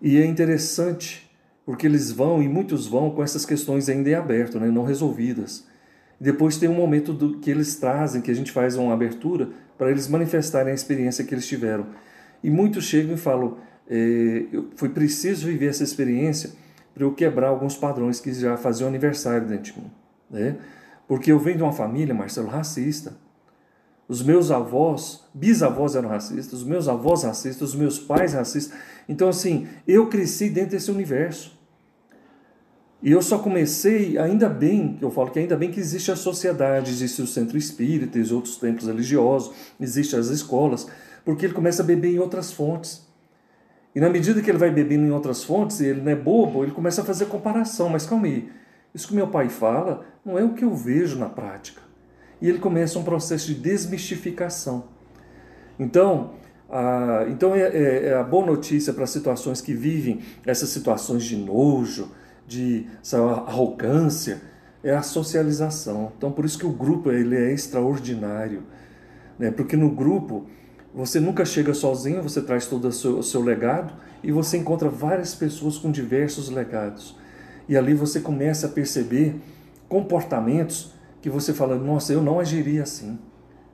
[0.02, 1.26] E é interessante
[1.66, 5.66] porque eles vão, e muitos vão, com essas questões ainda em aberto, né, não resolvidas.
[6.22, 9.90] Depois tem um momento do, que eles trazem, que a gente faz uma abertura, para
[9.90, 11.88] eles manifestarem a experiência que eles tiveram.
[12.44, 13.58] E muitos chegam e falam:
[13.90, 16.52] é, foi preciso viver essa experiência
[16.94, 19.92] para eu quebrar alguns padrões que já faziam aniversário dentro de mim.
[20.30, 20.56] Né?
[21.08, 23.18] Porque eu venho de uma família, Marcelo, racista.
[24.08, 28.78] Os meus avós, bisavós eram racistas, os meus avós racistas, os meus pais racistas.
[29.10, 31.56] Então, assim, eu cresci dentro desse universo.
[33.02, 36.90] E eu só comecei, ainda bem, eu falo que ainda bem que existe a sociedade,
[36.90, 40.88] existe o centro espírita, existe outros templos religiosos, existem as escolas,
[41.24, 43.06] porque ele começa a beber em outras fontes.
[43.94, 46.72] E na medida que ele vai bebendo em outras fontes, ele não é bobo, ele
[46.72, 47.90] começa a fazer comparação.
[47.90, 48.52] Mas calma aí,
[48.94, 51.86] isso que meu pai fala não é o que eu vejo na prática
[52.42, 54.86] e ele começa um processo de desmistificação.
[55.80, 56.34] Então,
[56.70, 61.38] a, então é, é, é a boa notícia para situações que vivem essas situações de
[61.38, 62.12] nojo,
[62.48, 62.88] de
[63.48, 64.42] arrogância,
[64.84, 66.12] é a socialização.
[66.18, 68.64] Então, por isso que o grupo ele é extraordinário,
[69.40, 69.52] né?
[69.52, 70.46] porque no grupo
[70.94, 74.88] você nunca chega sozinho, você traz todo o seu, o seu legado e você encontra
[74.88, 77.18] várias pessoas com diversos legados.
[77.68, 79.36] E ali você começa a perceber
[79.96, 83.18] comportamentos que você fala, nossa, eu não agiria assim.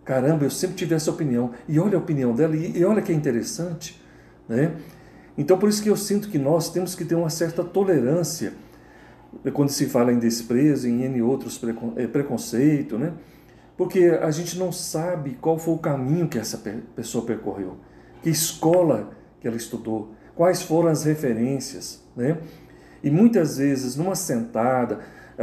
[0.05, 1.49] Caramba, eu sempre tive essa opinião.
[1.67, 3.99] E olha a opinião dela, e olha que é interessante.
[4.47, 4.75] Né?
[5.35, 8.53] Então, por isso que eu sinto que nós temos que ter uma certa tolerância
[9.51, 11.59] quando se fala em desprezo, em N outros
[11.95, 13.13] eh, preconceito, né?
[13.75, 16.61] Porque a gente não sabe qual foi o caminho que essa
[16.95, 17.77] pessoa percorreu,
[18.21, 22.37] que escola que ela estudou, quais foram as referências, né?
[23.01, 24.99] E muitas vezes, numa sentada,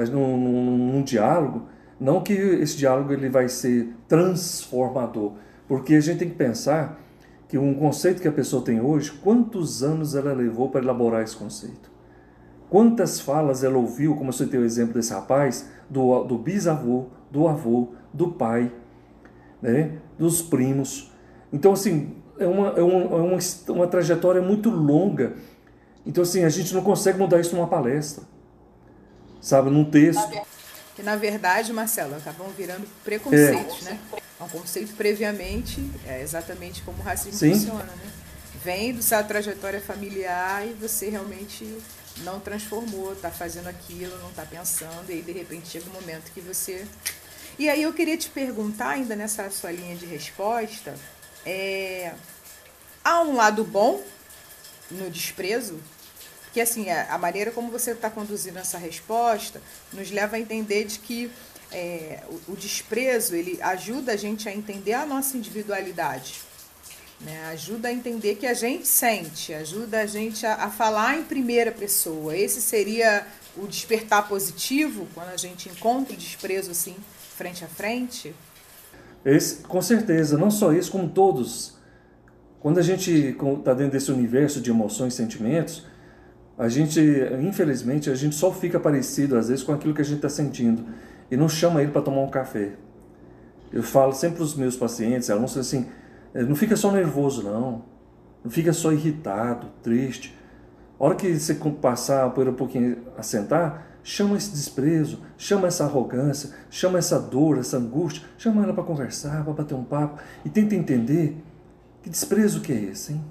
[0.07, 1.67] num, num, num diálogo,
[2.01, 5.33] Não que esse diálogo ele vai ser transformador,
[5.67, 7.01] porque a gente tem que pensar
[7.49, 11.37] que um conceito que a pessoa tem hoje, quantos anos ela levou para elaborar esse
[11.37, 11.91] conceito?
[12.69, 17.49] Quantas falas ela ouviu, como você tem o exemplo desse rapaz, do, do bisavô, do
[17.49, 18.71] avô, do pai,
[19.61, 21.13] né, dos primos.
[21.53, 25.35] Então, assim, é uma, é uma, é uma, uma trajetória muito longa.
[26.07, 28.25] Então, assim, a gente não consegue mudar isso numa palestra,
[29.41, 30.29] sabe, num texto.
[30.95, 33.91] Que, na verdade, Marcelo, acabam virando preconceitos, é.
[33.91, 34.01] né?
[34.41, 37.53] É um conceito previamente, é exatamente como o racismo Sim.
[37.55, 38.13] funciona, né?
[38.65, 41.79] Vem do sua trajetória familiar e você realmente
[42.19, 46.33] não transformou, está fazendo aquilo, não está pensando, e aí de repente chega um momento
[46.33, 46.87] que você.
[47.59, 50.95] E aí eu queria te perguntar, ainda nessa sua linha de resposta,
[51.45, 52.13] é...
[53.05, 54.03] há um lado bom
[54.91, 55.81] no desprezo?
[56.53, 59.61] Que assim, a maneira como você está conduzindo essa resposta
[59.93, 61.31] nos leva a entender de que
[61.71, 66.41] é, o, o desprezo ele ajuda a gente a entender a nossa individualidade.
[67.21, 67.47] Né?
[67.53, 71.73] Ajuda a entender que a gente sente, ajuda a gente a, a falar em primeira
[71.73, 72.37] pessoa.
[72.37, 76.97] Esse seria o despertar positivo, quando a gente encontra o desprezo assim,
[77.37, 78.35] frente a frente?
[79.25, 81.77] Esse, com certeza, não só isso, como todos.
[82.61, 85.85] Quando a gente está dentro desse universo de emoções e sentimentos,
[86.59, 87.01] a gente,
[87.41, 90.85] infelizmente, a gente só fica parecido às vezes com aquilo que a gente está sentindo
[91.31, 92.73] e não chama ele para tomar um café.
[93.73, 95.87] Eu falo sempre para os meus pacientes, alunos assim,
[96.35, 97.85] é, não fica só nervoso, não.
[98.43, 100.37] Não fica só irritado, triste.
[100.99, 105.85] A hora que você passar por um pouquinho a sentar, chama esse desprezo, chama essa
[105.85, 110.49] arrogância, chama essa dor, essa angústia, chama ela para conversar, para bater um papo e
[110.49, 111.37] tenta entender
[112.03, 113.25] que desprezo que é esse, hein?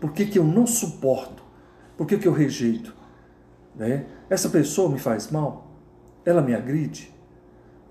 [0.00, 1.41] Por que, que eu não suporto?
[2.02, 2.92] Por que, que eu rejeito?
[3.76, 4.06] Né?
[4.28, 5.70] Essa pessoa me faz mal?
[6.24, 7.14] Ela me agride?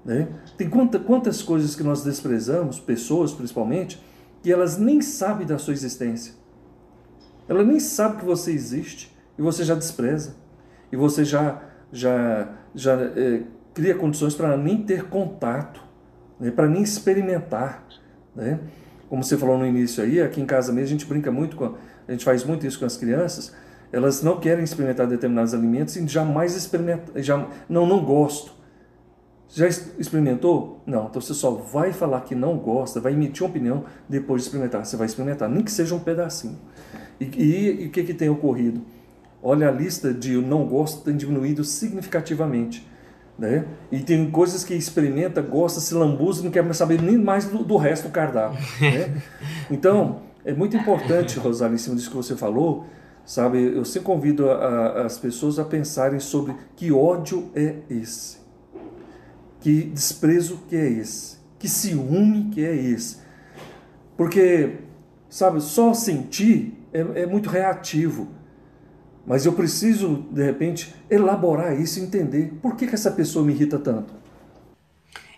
[0.04, 0.28] Né?
[0.58, 4.04] Tem quanta, quantas coisas que nós desprezamos, pessoas principalmente,
[4.44, 6.34] que elas nem sabem da sua existência.
[7.48, 10.36] Ela nem sabe que você existe e você já despreza.
[10.92, 13.44] E você já, já, já é,
[13.74, 15.82] cria condições para nem ter contato,
[16.38, 16.52] né?
[16.52, 17.88] para nem experimentar.
[18.36, 18.60] Né?
[19.08, 21.78] Como você falou no início aí, aqui em casa mesmo a gente brinca muito, com,
[22.06, 23.56] a gente faz muito isso com as crianças,
[23.92, 28.54] elas não querem experimentar determinados alimentos e jamais experimentam, já, não, não gosto.
[29.54, 30.82] Já experimentou?
[30.86, 31.08] Não.
[31.08, 34.86] Então você só vai falar que não gosta, vai emitir uma opinião depois de experimentar.
[34.86, 36.58] Você vai experimentar, nem que seja um pedacinho.
[37.20, 38.82] E, e, e o que, que tem ocorrido?
[39.44, 42.88] Olha, a lista de não gosto tem diminuído significativamente.
[43.38, 43.66] Né?
[43.92, 47.64] E tem coisas que experimenta, gosta, se lambuza, não quer mais saber nem mais do,
[47.64, 48.60] do resto do cardápio.
[48.80, 49.22] Né?
[49.70, 52.86] Então, é muito importante, Rosário, em cima disso que você falou,
[53.26, 53.60] sabe?
[53.76, 58.38] Eu sempre convido a, a, as pessoas a pensarem sobre que ódio é esse.
[59.60, 61.38] Que desprezo que é esse?
[61.60, 63.18] Que ciúme que é esse?
[64.18, 64.78] Porque,
[65.30, 68.28] sabe, só sentir é, é muito reativo.
[69.26, 73.54] Mas eu preciso, de repente, elaborar isso e entender por que, que essa pessoa me
[73.54, 74.14] irrita tanto.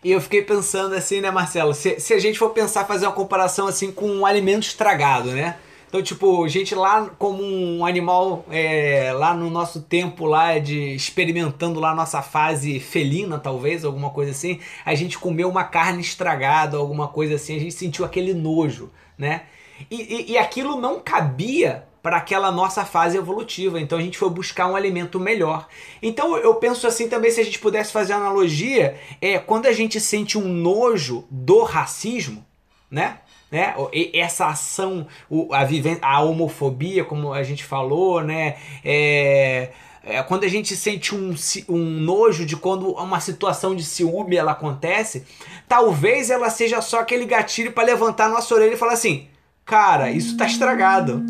[0.04, 1.74] E eu fiquei pensando assim, né, Marcelo?
[1.74, 5.58] Se, se a gente for pensar, fazer uma comparação assim com um alimento estragado, né?
[5.94, 11.80] Então, tipo, gente lá como um animal, é, lá no nosso tempo lá de experimentando
[11.80, 17.08] lá nossa fase felina, talvez, alguma coisa assim, a gente comeu uma carne estragada, alguma
[17.08, 19.44] coisa assim, a gente sentiu aquele nojo, né?
[19.92, 23.80] E, e, e aquilo não cabia para aquela nossa fase evolutiva.
[23.80, 25.68] Então a gente foi buscar um alimento melhor.
[26.02, 30.02] Então eu penso assim também, se a gente pudesse fazer analogia, é quando a gente
[30.02, 32.44] sente um nojo do racismo,
[32.90, 33.20] né?
[33.54, 33.76] Né?
[34.14, 35.06] Essa ação,
[35.52, 38.58] a, a homofobia, como a gente falou, né?
[38.84, 39.70] É,
[40.04, 41.36] é, quando a gente sente um,
[41.70, 45.24] um nojo de quando uma situação de ciúme ela acontece,
[45.68, 49.28] talvez ela seja só aquele gatilho para levantar nossa orelha e falar assim:
[49.64, 51.24] cara, isso tá estragado.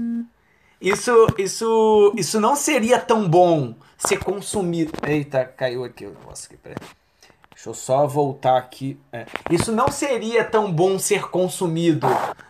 [0.79, 4.93] Isso, isso, isso não seria tão bom ser consumido.
[5.05, 6.77] Eita, caiu aqui o negócio aqui, peraí.
[7.63, 8.99] Deixa eu só voltar aqui.
[9.09, 9.25] É.
[9.49, 12.05] Isso não seria tão bom ser consumido.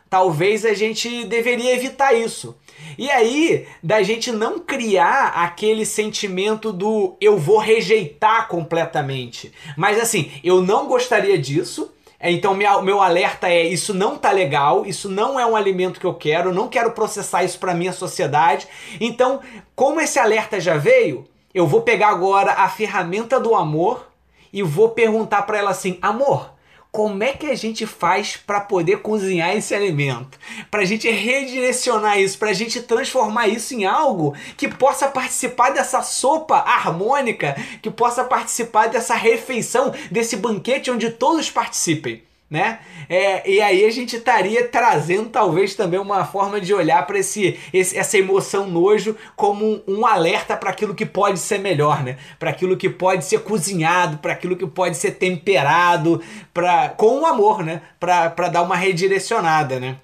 [0.09, 2.57] Talvez a gente deveria evitar isso.
[2.97, 9.53] E aí, da gente não criar aquele sentimento do eu vou rejeitar completamente.
[9.77, 11.93] Mas assim, eu não gostaria disso.
[12.19, 16.07] Então, minha, meu alerta é: isso não tá legal, isso não é um alimento que
[16.07, 18.67] eu quero, não quero processar isso para minha sociedade.
[18.99, 19.41] Então,
[19.75, 24.11] como esse alerta já veio, eu vou pegar agora a ferramenta do amor
[24.53, 26.53] e vou perguntar para ela assim: amor,
[26.91, 30.37] como é que a gente faz para poder cozinhar esse alimento?
[30.69, 35.71] Para a gente redirecionar isso, para a gente transformar isso em algo que possa participar
[35.71, 42.79] dessa sopa harmônica, que possa participar dessa refeição, desse banquete onde todos participem né?
[43.09, 47.59] É, e aí a gente estaria trazendo talvez também uma forma de olhar para esse,
[47.73, 52.17] esse, essa emoção nojo como um, um alerta para aquilo que pode ser melhor, né?
[52.37, 56.21] Para aquilo que pode ser cozinhado, para aquilo que pode ser temperado,
[56.53, 57.81] para com o amor, né?
[57.99, 59.97] Para dar uma redirecionada, né?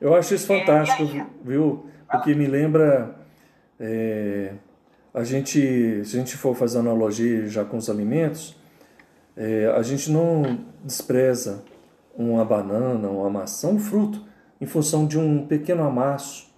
[0.00, 1.08] Eu acho isso fantástico,
[1.44, 1.86] viu?
[2.10, 3.14] Porque me lembra
[3.78, 4.52] é,
[5.12, 8.56] a gente, se a gente for fazer analogia já com os alimentos,
[9.36, 11.62] é, a gente não despreza
[12.16, 14.24] uma banana, uma maçã, um fruto,
[14.60, 16.52] em função de um pequeno amasso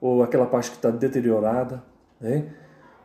[0.00, 1.82] ou aquela parte que está deteriorada,
[2.20, 2.46] né?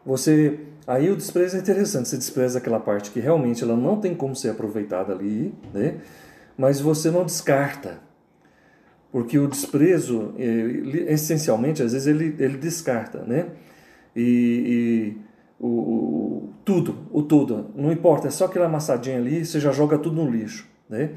[0.05, 4.15] Você aí o desprezo é interessante, você despreza aquela parte que realmente ela não tem
[4.15, 5.97] como ser aproveitada ali, né?
[6.57, 7.99] Mas você não descarta,
[9.11, 13.47] porque o desprezo, ele, essencialmente, às vezes ele, ele descarta, né?
[14.15, 15.17] E, e
[15.59, 19.97] o, o, tudo, o tudo, não importa, é só aquela amassadinha ali, você já joga
[19.97, 21.11] tudo no lixo, né?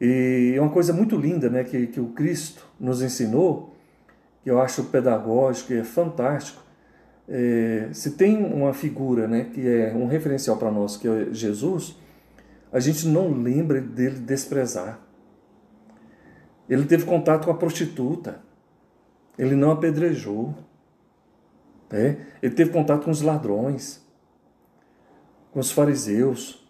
[0.00, 3.74] E é uma coisa muito linda né, que, que o Cristo nos ensinou,
[4.42, 6.62] que eu acho pedagógico e é fantástico.
[7.28, 11.96] É, se tem uma figura né, que é um referencial para nós, que é Jesus,
[12.72, 15.00] a gente não lembra dele desprezar.
[16.68, 18.40] Ele teve contato com a prostituta,
[19.38, 20.54] ele não apedrejou.
[21.90, 22.26] Né?
[22.42, 24.06] Ele teve contato com os ladrões,
[25.50, 26.67] com os fariseus,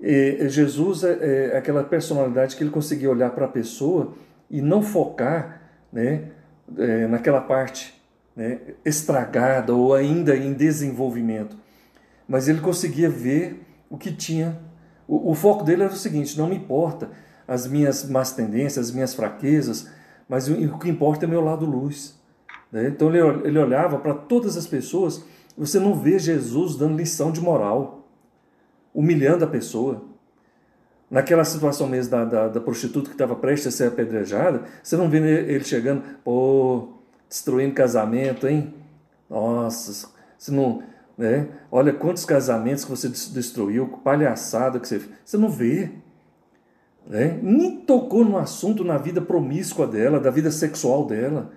[0.00, 4.14] e Jesus é, é aquela personalidade que ele conseguia olhar para a pessoa
[4.50, 6.30] e não focar né,
[6.76, 7.94] é, naquela parte
[8.34, 11.56] né, estragada ou ainda em desenvolvimento.
[12.28, 14.58] Mas ele conseguia ver o que tinha.
[15.08, 17.10] O, o foco dele era o seguinte: não me importa
[17.48, 19.88] as minhas más tendências, as minhas fraquezas,
[20.28, 22.20] mas o, o que importa é meu lado luz.
[22.70, 22.88] Né?
[22.88, 25.24] Então ele, ele olhava para todas as pessoas.
[25.56, 28.05] Você não vê Jesus dando lição de moral
[28.96, 30.02] humilhando a pessoa.
[31.08, 35.08] Naquela situação mesmo da, da, da prostituta que estava prestes a ser apedrejada, você não
[35.08, 36.88] vê ele chegando, pô,
[37.28, 38.74] destruindo casamento, hein?
[39.28, 40.82] Nossa, você não.
[41.16, 41.48] Né?
[41.70, 45.12] Olha quantos casamentos que você destruiu, palhaçada que você fez.
[45.24, 45.90] Você não vê.
[47.06, 47.38] Né?
[47.40, 51.52] Nem tocou no assunto na vida promíscua dela, da vida sexual dela,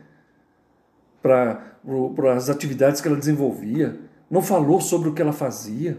[1.23, 1.75] para
[2.35, 3.99] as atividades que ela desenvolvia.
[4.29, 5.97] Não falou sobre o que ela fazia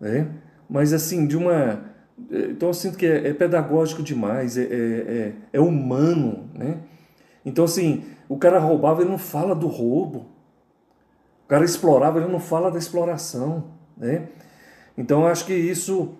[0.00, 0.28] né?
[0.68, 1.84] Mas assim, de uma.
[2.30, 6.78] Então eu sinto que é, é pedagógico demais, é, é, é, é humano, né?
[7.44, 10.26] Então assim, o cara roubava, ele não fala do roubo.
[11.44, 13.64] O cara explorava, ele não fala da exploração,
[13.96, 14.28] né?
[14.98, 16.14] Então eu acho que isso,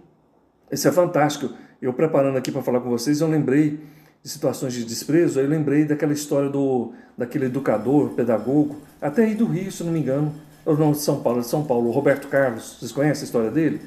[0.71, 1.55] isso é fantástico.
[1.81, 3.81] Eu preparando aqui para falar com vocês, eu lembrei
[4.23, 9.47] de situações de desprezo, eu lembrei daquela história do daquele educador, pedagogo, até aí do
[9.47, 10.35] Rio, se não me engano,
[10.75, 12.79] não de São Paulo, de São Paulo, Roberto Carlos.
[12.79, 13.81] Vocês conhecem a história dele?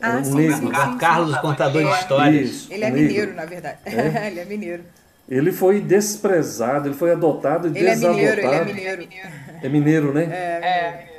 [0.00, 0.56] Ah, um sim, negro.
[0.56, 2.50] Sim, sim, Carlos, contador de histórias.
[2.50, 3.06] Isso, ele é negro.
[3.06, 3.78] mineiro, na verdade.
[3.84, 4.26] É?
[4.28, 4.82] ele é mineiro.
[5.28, 8.20] Ele foi desprezado, ele foi adotado e ele desadotado.
[8.20, 9.28] É mineiro, ele é mineiro.
[9.62, 10.24] É mineiro, né?
[10.24, 10.66] É.
[10.66, 11.16] é.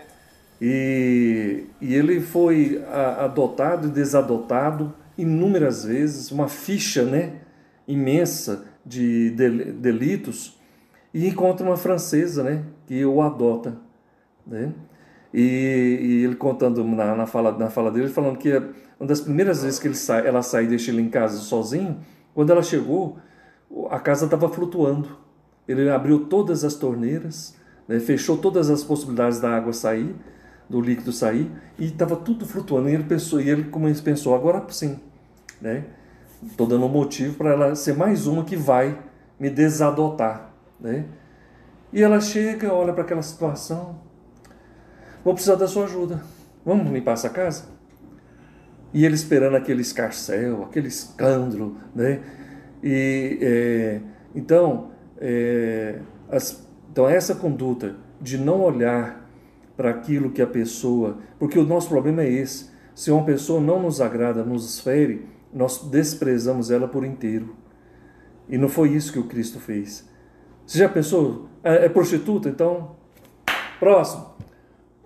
[0.61, 7.33] E, e ele foi a, adotado e desadotado inúmeras vezes, uma ficha né,
[7.87, 10.57] imensa de delitos,
[11.13, 13.77] e encontra uma francesa né, que o adota.
[14.45, 14.71] Né?
[15.39, 18.51] E, e, ele contando na, na, fala, na fala dele, falando que
[18.99, 21.99] uma das primeiras vezes que ele sai, ela saiu e deixa ele em casa sozinho,
[22.33, 23.19] quando ela chegou,
[23.91, 25.15] a casa estava flutuando.
[25.67, 27.55] Ele abriu todas as torneiras,
[27.87, 30.15] né, fechou todas as possibilidades da água sair,
[30.67, 32.89] do líquido sair, e estava tudo flutuando.
[32.89, 34.99] E ele pensou, e ele como ele pensou, agora sim,
[35.61, 35.85] né?
[36.57, 38.97] Dando um motivo para ela ser mais uma que vai
[39.39, 41.05] me desadotar, né?
[41.93, 44.06] E ela chega, olha para aquela situação,
[45.27, 46.23] Vou precisar da sua ajuda.
[46.63, 47.65] Vamos limpar essa casa?
[48.93, 52.21] E ele esperando aquele escarcel, aquele escândalo, né?
[52.81, 54.01] E é,
[54.33, 55.99] então, é,
[56.31, 59.29] as, então essa conduta de não olhar
[59.75, 62.69] para aquilo que a pessoa, porque o nosso problema é esse.
[62.95, 67.53] Se uma pessoa não nos agrada, nos fere, nós desprezamos ela por inteiro.
[68.47, 70.07] E não foi isso que o Cristo fez.
[70.65, 71.49] Você já pensou?
[71.61, 72.47] É, é prostituta?
[72.47, 72.95] Então,
[73.77, 74.37] próximo.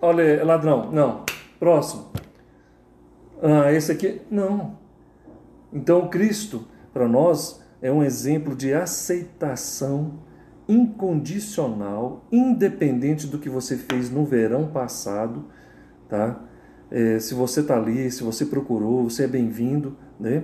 [0.04, 0.90] Olha, ladrão.
[0.90, 1.24] Não.
[1.60, 2.06] Próximo.
[3.40, 4.20] Ah, esse aqui.
[4.28, 4.76] Não.
[5.72, 10.18] Então, Cristo, para nós, é um exemplo de aceitação
[10.68, 15.44] incondicional, independente do que você fez no verão passado,
[16.08, 16.40] tá?
[16.90, 20.42] É, se você está ali, se você procurou, você é bem-vindo, né?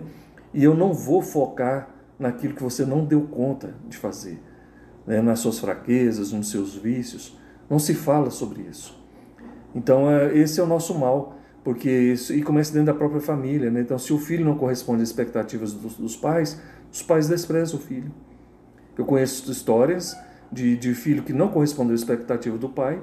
[0.54, 4.40] E eu não vou focar naquilo que você não deu conta de fazer,
[5.04, 5.20] né?
[5.20, 7.36] nas suas fraquezas, nos seus vícios.
[7.68, 8.97] Não se fala sobre isso.
[9.74, 13.70] Então, é, esse é o nosso mal, porque isso e começa dentro da própria família.
[13.70, 13.80] Né?
[13.80, 16.60] Então, se o filho não corresponde às expectativas dos, dos pais,
[16.92, 18.10] os pais desprezam o filho.
[18.96, 20.16] Eu conheço histórias
[20.50, 23.00] de, de filho que não correspondeu à expectativa do pai,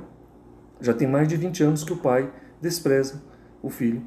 [0.81, 2.29] já tem mais de 20 anos que o pai
[2.61, 3.21] despreza
[3.61, 4.01] o filho,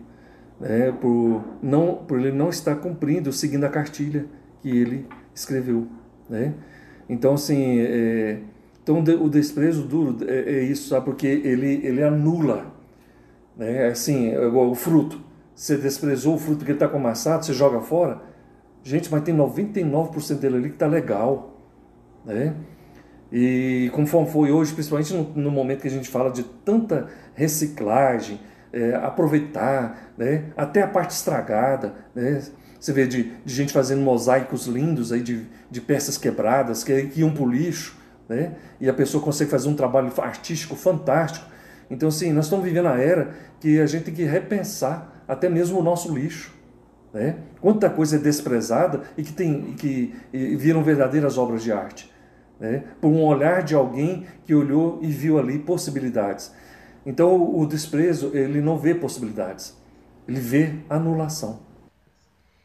[0.60, 4.26] né, por, não, por ele não estar cumprindo, seguindo a cartilha
[4.60, 5.86] que ele escreveu.
[6.28, 6.54] Né?
[7.08, 8.40] Então, assim, é,
[8.88, 11.04] então o desprezo duro é, é, isso, sabe?
[11.04, 12.72] Porque ele, ele anula,
[13.56, 13.86] né?
[13.88, 15.20] assim, é o fruto.
[15.54, 18.22] Você desprezou o fruto ele está com amassado, você joga fora.
[18.82, 21.60] Gente, mas tem 99% dele ali que está legal.
[22.24, 22.54] Né?
[23.30, 28.40] E conforme foi hoje, principalmente no, no, momento que a gente fala de tanta reciclagem,
[28.72, 30.44] é, aproveitar, né?
[30.56, 32.42] até a parte estragada, né?
[32.80, 37.20] Você vê de, de, gente fazendo mosaicos lindos aí de, de peças quebradas que, que
[37.20, 37.97] iam para o lixo,
[38.28, 38.56] né?
[38.80, 41.46] E a pessoa consegue fazer um trabalho artístico fantástico.
[41.90, 45.78] Então, assim, nós estamos vivendo a era que a gente tem que repensar até mesmo
[45.78, 46.52] o nosso lixo.
[47.12, 47.36] Né?
[47.60, 52.12] Quanta coisa é desprezada e que, tem, que e viram verdadeiras obras de arte
[52.60, 52.84] né?
[53.00, 56.52] por um olhar de alguém que olhou e viu ali possibilidades.
[57.06, 59.76] Então o desprezo ele não vê possibilidades,
[60.26, 61.60] ele vê anulação.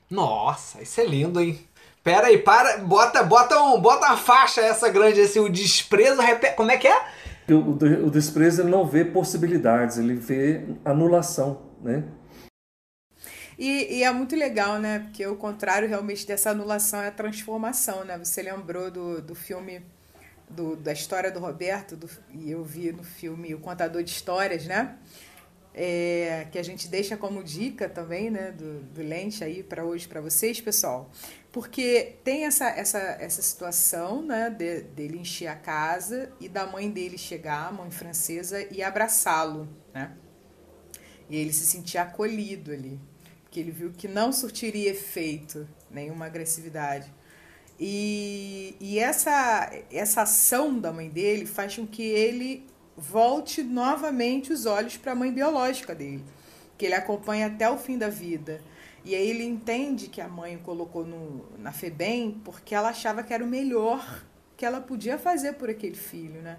[0.10, 1.58] Nossa, isso é lindo, hein?
[2.04, 6.22] Pera aí, para, bota, bota, um, bota uma faixa essa grande assim, o desprezo,
[6.58, 7.06] como é que é?
[7.50, 12.04] O, o desprezo ele não vê possibilidades, ele vê anulação, né?
[13.58, 15.00] E, e, é muito legal, né?
[15.00, 18.18] Porque o contrário realmente dessa anulação é a transformação, né?
[18.18, 19.82] Você lembrou do, do filme,
[20.50, 24.66] do, da história do Roberto, do, e eu vi no filme O Contador de Histórias,
[24.66, 24.98] né?
[25.74, 28.52] É, que a gente deixa como dica também, né?
[28.52, 31.10] Do, do Lente aí para hoje para vocês, pessoal.
[31.54, 34.50] Porque tem essa, essa, essa situação, né?
[34.50, 39.70] De, dele encher a casa e da mãe dele chegar, a mãe francesa, e abraçá-lo,
[39.94, 40.12] né?
[41.30, 43.00] E ele se sentir acolhido ali
[43.54, 47.14] que ele viu que não surtiria efeito nenhuma agressividade.
[47.80, 52.66] E, e essa, essa ação da mãe dele faz com que ele
[52.98, 56.24] volte novamente os olhos para a mãe biológica dele,
[56.80, 58.60] que ele acompanha até o fim da vida.
[59.06, 63.22] E aí ele entende que a mãe o colocou no, na FEBEM porque ela achava
[63.24, 64.24] que era o melhor
[64.56, 66.58] que ela podia fazer por aquele filho, né?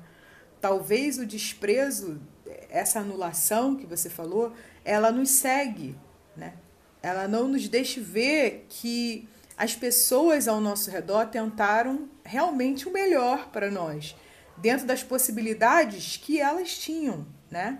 [0.60, 2.20] Talvez o desprezo,
[2.68, 4.52] essa anulação que você falou,
[4.84, 5.94] ela nos segue,
[6.36, 6.54] né?
[7.04, 9.28] ela não nos deixa ver que
[9.58, 14.16] as pessoas ao nosso redor tentaram realmente o melhor para nós,
[14.56, 17.78] dentro das possibilidades que elas tinham, né?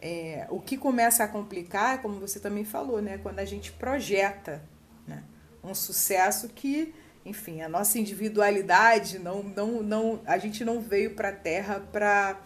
[0.00, 3.18] É, o que começa a complicar, como você também falou, né?
[3.18, 4.62] Quando a gente projeta
[5.06, 5.24] né?
[5.62, 6.94] um sucesso que,
[7.26, 12.40] enfim, a nossa individualidade não, não, não, a gente não veio para a Terra para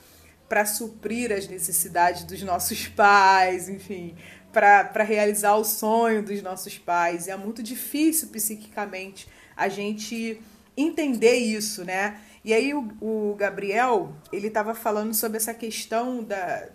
[0.49, 4.15] para suprir as necessidades dos nossos pais, enfim,
[4.53, 7.27] para realizar o sonho dos nossos pais.
[7.27, 9.27] E é muito difícil psiquicamente
[9.57, 10.39] a gente
[10.77, 12.21] entender isso, né?
[12.45, 16.69] E aí o, o Gabriel, ele estava falando sobre essa questão da,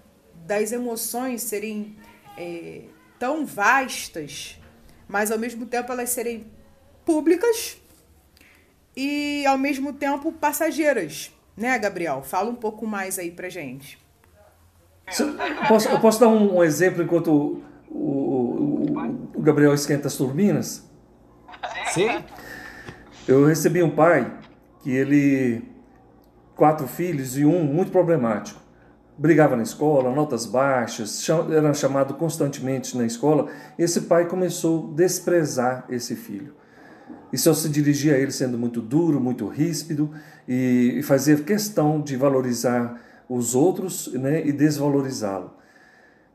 [0.48, 1.96] das emoções serem
[2.38, 2.84] é,
[3.20, 4.58] tão vastas,
[5.08, 6.48] mas ao mesmo tempo elas serem
[7.06, 7.78] públicas
[8.96, 12.24] e ao mesmo tempo passageiras, né, Gabriel?
[12.24, 14.00] Fala um pouco mais aí pra gente.
[15.20, 15.36] Eu
[15.68, 18.86] posso, eu posso dar um, um exemplo enquanto o, o,
[19.36, 20.86] o, Gabriel esquenta as turbinas?
[21.94, 22.24] Sim.
[23.28, 24.34] Eu recebi um pai
[24.82, 25.64] que ele.
[26.56, 28.67] quatro filhos e um muito problemático.
[29.18, 33.48] Brigava na escola, notas baixas, era chamado constantemente na escola.
[33.78, 36.54] Esse pai começou a desprezar esse filho.
[37.32, 40.12] E só se dirigia a ele sendo muito duro, muito ríspido,
[40.48, 45.52] e, fazia questão de valorizar os outros né, e desvalorizá-lo.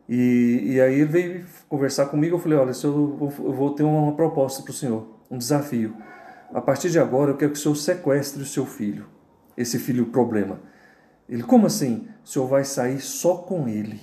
[0.09, 4.13] E, e aí ele veio conversar comigo, eu falei, olha, eu, eu vou ter uma
[4.13, 5.97] proposta para o senhor, um desafio.
[6.53, 9.07] A partir de agora eu quero que o senhor sequestre o seu filho,
[9.57, 10.61] esse filho problema.
[11.33, 12.07] Ele, como assim?
[12.25, 14.01] O senhor vai sair só com ele.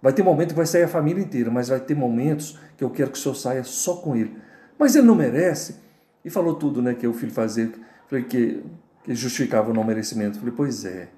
[0.00, 2.90] Vai ter momento que vai sair a família inteira, mas vai ter momentos que eu
[2.90, 4.36] quero que o senhor saia só com ele.
[4.78, 5.76] Mas ele não merece.
[6.24, 7.70] E falou tudo né, que o filho fazia.
[8.08, 8.64] Falei que,
[9.02, 10.38] que justificava o não merecimento.
[10.38, 11.08] Falei, pois é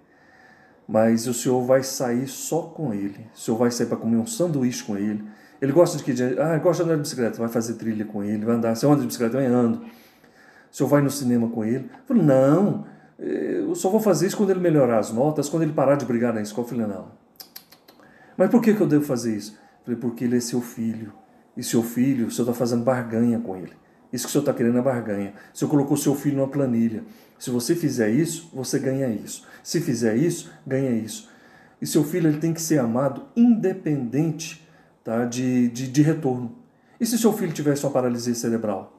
[0.89, 3.27] mas o senhor vai sair só com ele.
[3.35, 5.25] O senhor vai sair para comer um sanduíche com ele.
[5.61, 8.45] Ele gosta de que ah, gosta de andar de bicicleta, vai fazer trilha com ele,
[8.45, 8.75] vai andar.
[8.75, 9.79] Você anda de bicicleta, eu ando.
[9.79, 11.91] O senhor vai no cinema com ele.
[11.93, 12.87] Eu falei, não,
[13.19, 16.35] eu só vou fazer isso quando ele melhorar as notas, quando ele parar de brigar
[16.35, 16.67] na escola.
[16.67, 17.09] Eu falei, não.
[18.37, 19.53] Mas por que, que eu devo fazer isso?
[19.53, 21.13] Eu falei, porque ele é seu filho.
[21.57, 23.73] E seu filho, o senhor está fazendo barganha com ele.
[24.13, 25.35] Isso que o senhor está querendo é barganha.
[25.53, 27.03] O senhor colocou seu filho numa planilha.
[27.39, 29.45] Se você fizer isso, você ganha isso.
[29.63, 31.29] Se fizer isso, ganha isso.
[31.81, 34.67] E seu filho ele tem que ser amado independente
[35.03, 36.55] tá, de, de, de retorno.
[37.01, 38.93] E se seu filho tivesse uma paralisia cerebral?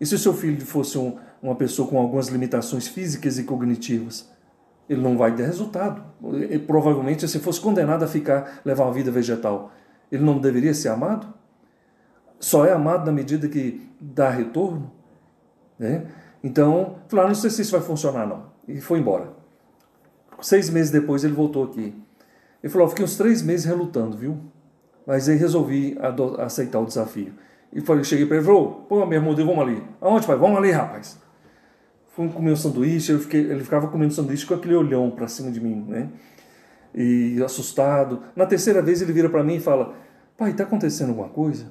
[0.00, 4.30] E se seu filho fosse um, uma pessoa com algumas limitações físicas e cognitivas?
[4.88, 6.02] Ele não vai ter resultado.
[6.66, 9.72] Provavelmente, se fosse condenado a ficar, levar uma vida vegetal,
[10.10, 11.32] ele não deveria ser amado?
[12.40, 14.90] Só é amado na medida que dá retorno?
[15.78, 16.06] Né?
[16.42, 18.46] Então, falou, ah, não sei se isso vai funcionar não.
[18.66, 19.32] E foi embora.
[20.40, 21.94] Seis meses depois ele voltou aqui.
[22.62, 24.38] Ele falou, fiquei uns três meses relutando, viu?
[25.06, 25.98] Mas aí resolvi
[26.38, 27.32] aceitar o desafio.
[27.72, 29.82] E falei, cheguei para ele falou, pô, meu irmão, vamos ali.
[30.00, 30.36] Aonde, pai?
[30.36, 31.18] Vamos ali, rapaz.
[32.12, 35.60] Fui comer um sanduíche, fiquei, ele ficava comendo sanduíche com aquele olhão para cima de
[35.60, 36.08] mim, né?
[36.94, 38.22] E assustado.
[38.34, 39.94] Na terceira vez ele vira para mim e fala,
[40.36, 41.66] pai, tá acontecendo alguma coisa?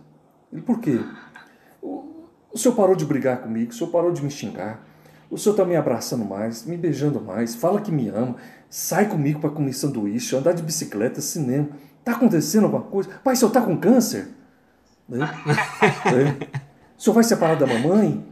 [0.52, 1.00] Ele, por quê?
[1.82, 4.88] O, o senhor parou de brigar comigo, o senhor parou de me xingar.
[5.30, 8.36] O senhor está me abraçando mais, me beijando mais, fala que me ama,
[8.68, 11.70] sai comigo para comer sanduíche, andar de bicicleta, cinema.
[12.00, 13.10] Está acontecendo alguma coisa?
[13.24, 14.28] Pai, o senhor está com câncer?
[15.10, 15.18] Né?
[16.06, 16.60] é.
[16.96, 18.29] O senhor vai separar da mamãe?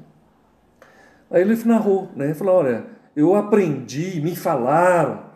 [1.30, 2.26] Aí ele narrou, né?
[2.26, 5.28] Ele falou: Olha, eu aprendi, me falaram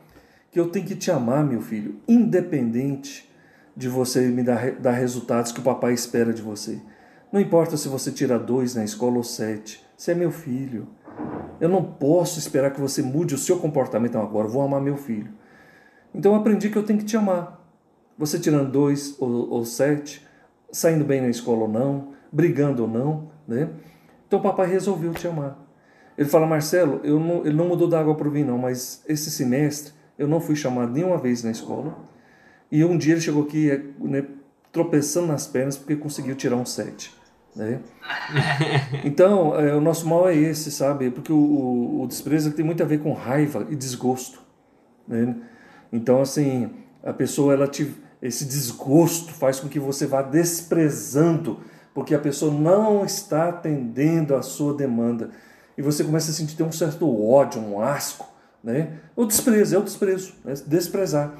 [0.52, 3.30] que eu tenho que te amar, meu filho, independente
[3.76, 6.80] de você me dar, dar resultados que o papai espera de você.
[7.32, 10.88] Não importa se você tira dois na escola ou sete, você é meu filho.
[11.60, 14.98] Eu não posso esperar que você mude o seu comportamento agora, eu vou amar meu
[14.98, 15.32] filho.
[16.14, 17.62] Então eu aprendi que eu tenho que te amar.
[18.18, 20.26] Você tirando dois ou, ou sete,
[20.72, 23.70] saindo bem na escola ou não, brigando ou não, né?
[24.28, 25.58] Então o papai resolveu te amar.
[26.22, 29.04] Ele fala, Marcelo, eu não, ele não mudou da água para o vinho não, mas
[29.08, 31.98] esse semestre eu não fui chamado nenhuma vez na escola.
[32.72, 34.24] E um dia ele chegou aqui né,
[34.72, 37.12] tropeçando nas pernas porque conseguiu tirar um sete.
[37.56, 37.80] Né?
[39.04, 41.10] Então, é, o nosso mal é esse, sabe?
[41.10, 44.44] Porque o, o, o desprezo tem muito a ver com raiva e desgosto.
[45.08, 45.36] Né?
[45.92, 46.70] Então, assim,
[47.04, 51.62] a pessoa ela te, esse desgosto faz com que você vá desprezando,
[51.96, 55.32] porque a pessoa não está atendendo à sua demanda.
[55.82, 58.32] E você começa a sentir um certo ódio, um asco,
[58.64, 59.00] né?
[59.16, 60.54] O desprezo, é o desprezo, né?
[60.68, 61.34] desprezar.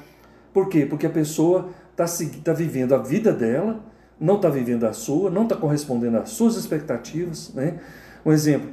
[0.52, 0.84] Por quê?
[0.84, 2.04] Porque a pessoa está
[2.42, 3.78] tá vivendo a vida dela,
[4.18, 7.54] não está vivendo a sua, não está correspondendo às suas expectativas.
[7.54, 7.78] Né?
[8.26, 8.68] Um exemplo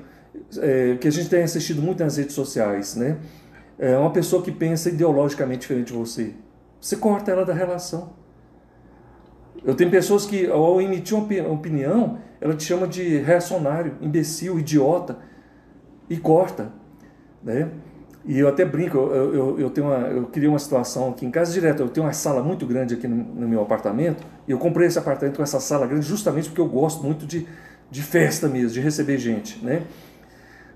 [0.58, 3.20] é, que a gente tem assistido muito nas redes sociais, né?
[3.78, 6.34] É uma pessoa que pensa ideologicamente diferente de você.
[6.82, 8.14] Você corta ela da relação.
[9.64, 15.30] Eu tenho pessoas que, ao emitir uma opinião, ela te chama de reacionário, imbecil, idiota,
[16.10, 16.72] e corta.
[17.44, 17.70] Né?
[18.26, 21.32] E eu até brinco, eu, eu, eu, tenho uma, eu queria uma situação aqui em
[21.32, 24.58] casa direto, eu tenho uma sala muito grande aqui no, no, meu apartamento, e eu
[24.58, 27.48] comprei esse apartamento com essa sala grande justamente porque eu gosto muito de,
[27.90, 29.84] de festa mesmo, de receber gente, né?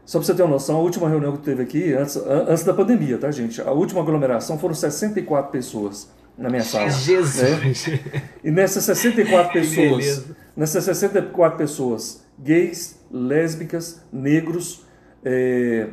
[0.05, 2.73] Só para você ter uma noção, a última reunião que teve aqui, antes, antes da
[2.73, 3.61] pandemia, tá, gente?
[3.61, 6.89] A última aglomeração foram 64 pessoas na minha sala.
[6.89, 7.88] Jesus!
[7.88, 8.01] Né?
[8.43, 10.25] E nessas 64 pessoas,
[10.57, 14.84] nessas 64 pessoas, gays, lésbicas, negros,
[15.24, 15.88] é,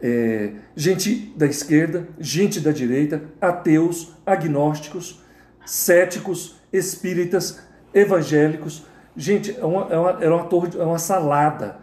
[0.00, 5.22] é, gente da esquerda, gente da direita, ateus, agnósticos,
[5.66, 7.60] céticos, espíritas,
[7.92, 8.86] evangélicos.
[9.16, 11.78] Gente, é uma, é uma, é uma, torre, é uma salada,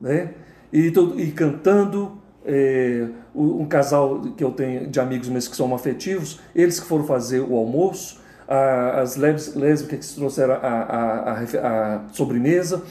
[0.00, 0.34] né?
[0.72, 2.18] e, e cantando.
[2.50, 7.04] É, um casal que eu tenho de amigos meus que são afetivos, eles que foram
[7.04, 12.82] fazer o almoço, a, as lésbicas que trouxeram a, a, a, sobremesa,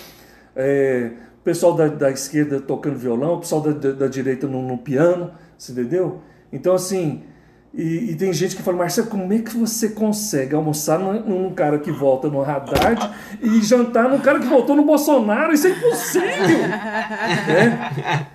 [0.56, 1.12] é,
[1.48, 5.32] pessoal da, da, esquerda tocando violão, o pessoal da, da, da direita no, no, piano,
[5.58, 6.20] você entendeu?
[6.52, 7.24] Então, assim,
[7.74, 11.54] e, e, tem gente que fala, Marcelo, como é que você consegue almoçar num, num
[11.54, 13.00] cara que volta no Haddad
[13.42, 15.54] e jantar num cara que voltou no Bolsonaro?
[15.54, 16.28] Isso é impossível!
[17.48, 18.26] é?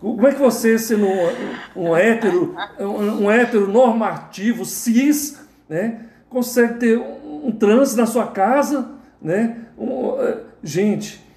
[0.00, 5.38] Como é que você, sendo um, um hétero, um, um hétero normativo, cis,
[5.68, 8.88] né, consegue ter um, um trans na sua casa?
[9.20, 9.64] Né?
[9.76, 11.27] Um, eh, gente,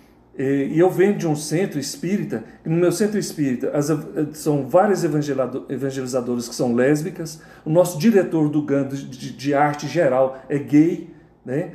[0.42, 3.88] e eu venho de um centro espírita, e no meu centro espírita as,
[4.34, 10.42] são várias evangelizadoras que são lésbicas, o nosso diretor do GAN de, de arte geral
[10.50, 11.10] é gay,
[11.46, 11.72] né?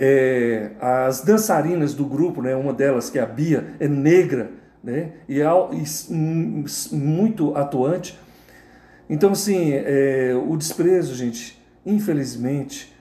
[0.00, 4.52] É, as dançarinas do grupo, né, uma delas, que é a Bia, é negra,
[4.82, 5.46] né, e, é,
[6.92, 8.16] muito atuante.
[9.10, 12.94] Então, assim, é, o desprezo, gente, infelizmente,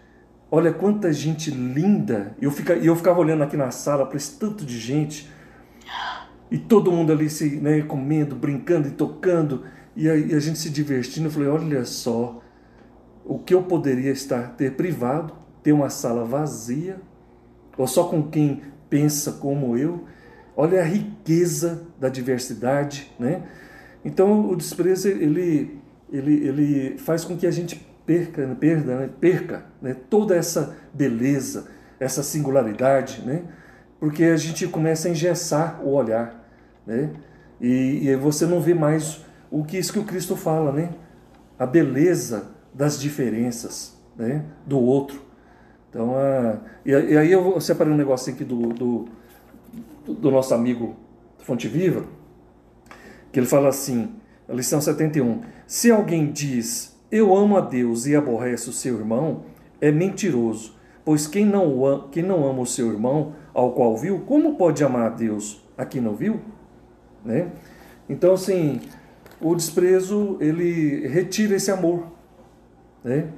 [0.50, 2.36] Olha quanta gente linda.
[2.42, 5.30] Eu, fica, eu ficava olhando aqui na sala para esse tanto de gente.
[6.50, 9.66] E todo mundo ali se né, comendo, brincando e tocando.
[9.96, 11.28] E a, e a gente se divertindo.
[11.28, 12.42] Eu falei, olha só,
[13.26, 17.02] o que eu poderia estar ter privado, ter uma sala vazia,
[17.78, 20.06] ou só com quem pensa como eu.
[20.56, 23.44] Olha a riqueza da diversidade, né?
[24.04, 25.78] Então o desprezo ele,
[26.12, 29.10] ele, ele faz com que a gente perca, perda, né?
[29.20, 29.96] perca né?
[30.10, 31.68] toda essa beleza,
[32.00, 33.44] essa singularidade, né?
[34.00, 36.48] Porque a gente começa a engessar o olhar,
[36.86, 37.12] né?
[37.60, 40.92] E, e você não vê mais o que isso que o Cristo fala, né?
[41.60, 44.46] A beleza das diferenças, né?
[44.66, 45.22] Do outro.
[45.90, 49.06] Então, a, e, aí eu separei um negocinho aqui do, do,
[50.14, 50.96] do nosso amigo
[51.40, 52.06] Fonte Viva,
[53.32, 54.16] que ele fala assim,
[54.48, 59.44] a lição 71, se alguém diz, eu amo a Deus e aborrece o seu irmão,
[59.80, 64.56] é mentiroso, pois quem não, quem não ama o seu irmão, ao qual viu, como
[64.56, 66.40] pode amar a Deus a quem não viu?
[67.24, 67.52] Né?
[68.10, 68.82] Então, assim,
[69.40, 72.08] o desprezo, ele retira esse amor.
[73.04, 73.30] Né?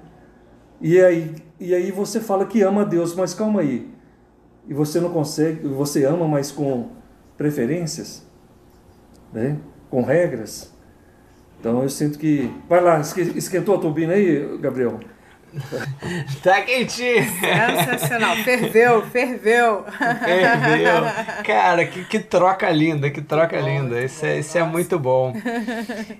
[0.81, 3.89] E, aí, e aí você fala que ama a Deus, mas calma aí.
[4.67, 6.89] E você não consegue, você ama, mas com
[7.37, 8.25] preferências,
[9.33, 9.57] né?
[9.89, 10.73] com regras.
[11.59, 12.51] Então eu sinto que.
[12.67, 14.99] Vai lá, esquentou a turbina aí, Gabriel?
[16.43, 17.23] tá quentinho.
[17.23, 18.35] Sensacional.
[18.37, 19.83] Ferveu, ferveu.
[19.83, 21.43] Ferveu.
[21.43, 24.01] Cara, que, que troca linda, que troca linda.
[24.01, 25.33] Isso é, isso é muito bom.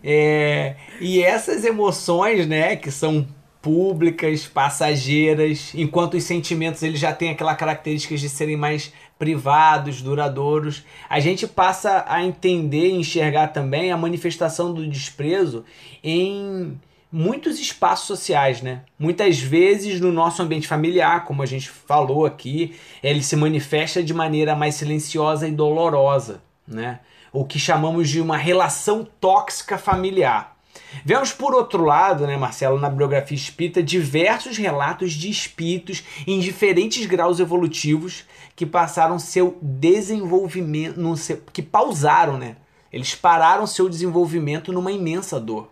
[0.03, 3.27] É, e essas emoções, né, que são
[3.61, 10.83] públicas, passageiras, enquanto os sentimentos eles já têm aquela característica de serem mais privados, duradouros,
[11.09, 15.65] a gente passa a entender e enxergar também a manifestação do desprezo
[16.01, 16.79] em
[17.11, 18.83] muitos espaços sociais, né?
[18.97, 24.13] Muitas vezes no nosso ambiente familiar, como a gente falou aqui, ele se manifesta de
[24.13, 27.01] maneira mais silenciosa e dolorosa, né?
[27.33, 30.55] O que chamamos de uma relação tóxica familiar.
[31.03, 37.05] Vemos por outro lado, né, Marcelo, na bibliografia espírita, diversos relatos de espíritos em diferentes
[37.05, 38.25] graus evolutivos
[38.59, 42.57] que passaram seu desenvolvimento, seu, que pausaram, né?
[42.91, 45.71] Eles pararam seu desenvolvimento numa imensa dor.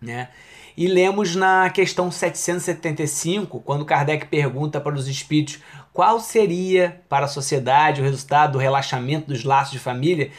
[0.00, 0.28] Né?
[0.76, 5.58] E lemos na questão 775, quando Kardec pergunta para os espíritos
[5.92, 10.30] qual seria para a sociedade o resultado do relaxamento dos laços de família,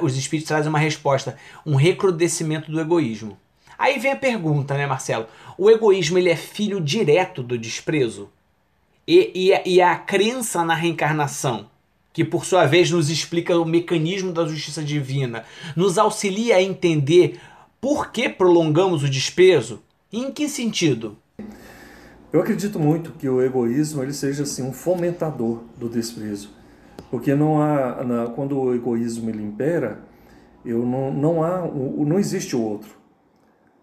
[0.00, 1.36] os espíritos trazem uma resposta:
[1.66, 3.36] um recrudescimento do egoísmo.
[3.76, 5.26] Aí vem a pergunta, né, Marcelo?
[5.58, 8.30] O egoísmo ele é filho direto do desprezo?
[9.06, 11.70] E, e, e a crença na reencarnação,
[12.12, 15.44] que por sua vez nos explica o mecanismo da justiça divina,
[15.76, 17.40] nos auxilia a entender
[17.80, 19.82] por que prolongamos o desprezo?
[20.12, 21.16] E em que sentido?
[22.32, 26.50] Eu acredito muito que o egoísmo ele seja assim um fomentador do desprezo,
[27.10, 30.00] porque não há na, quando o egoísmo ele impera,
[30.64, 32.90] eu não, não há não existe o outro,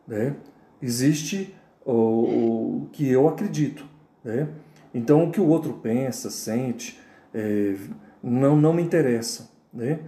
[0.08, 0.36] né?
[0.82, 1.56] Existe
[1.86, 3.86] o, o que eu acredito,
[4.24, 4.50] né?
[4.94, 7.00] Então o que o outro pensa, sente,
[7.34, 7.76] é,
[8.22, 10.00] não não me interessa, né?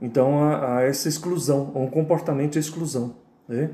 [0.00, 3.14] Então há, há essa exclusão, um comportamento de exclusão.
[3.48, 3.70] Né?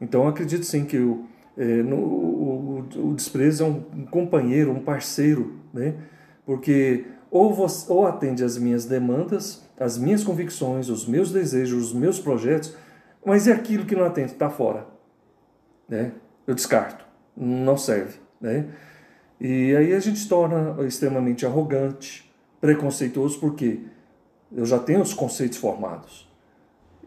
[0.00, 5.58] Então, acredito sim que o, é, no, o, o, desprezo é um companheiro, um parceiro,
[5.72, 5.94] né?
[6.44, 11.92] porque ou, você, ou atende às minhas demandas, às minhas convicções, os meus desejos, os
[11.92, 12.74] meus projetos,
[13.24, 14.86] mas é aquilo que não atende, está fora.
[15.88, 16.12] Né?
[16.46, 17.04] Eu descarto,
[17.36, 18.18] não serve.
[18.40, 18.66] Né?
[19.40, 22.30] E aí a gente se torna extremamente arrogante,
[22.60, 23.80] preconceituoso, porque
[24.54, 26.28] eu já tenho os conceitos formados.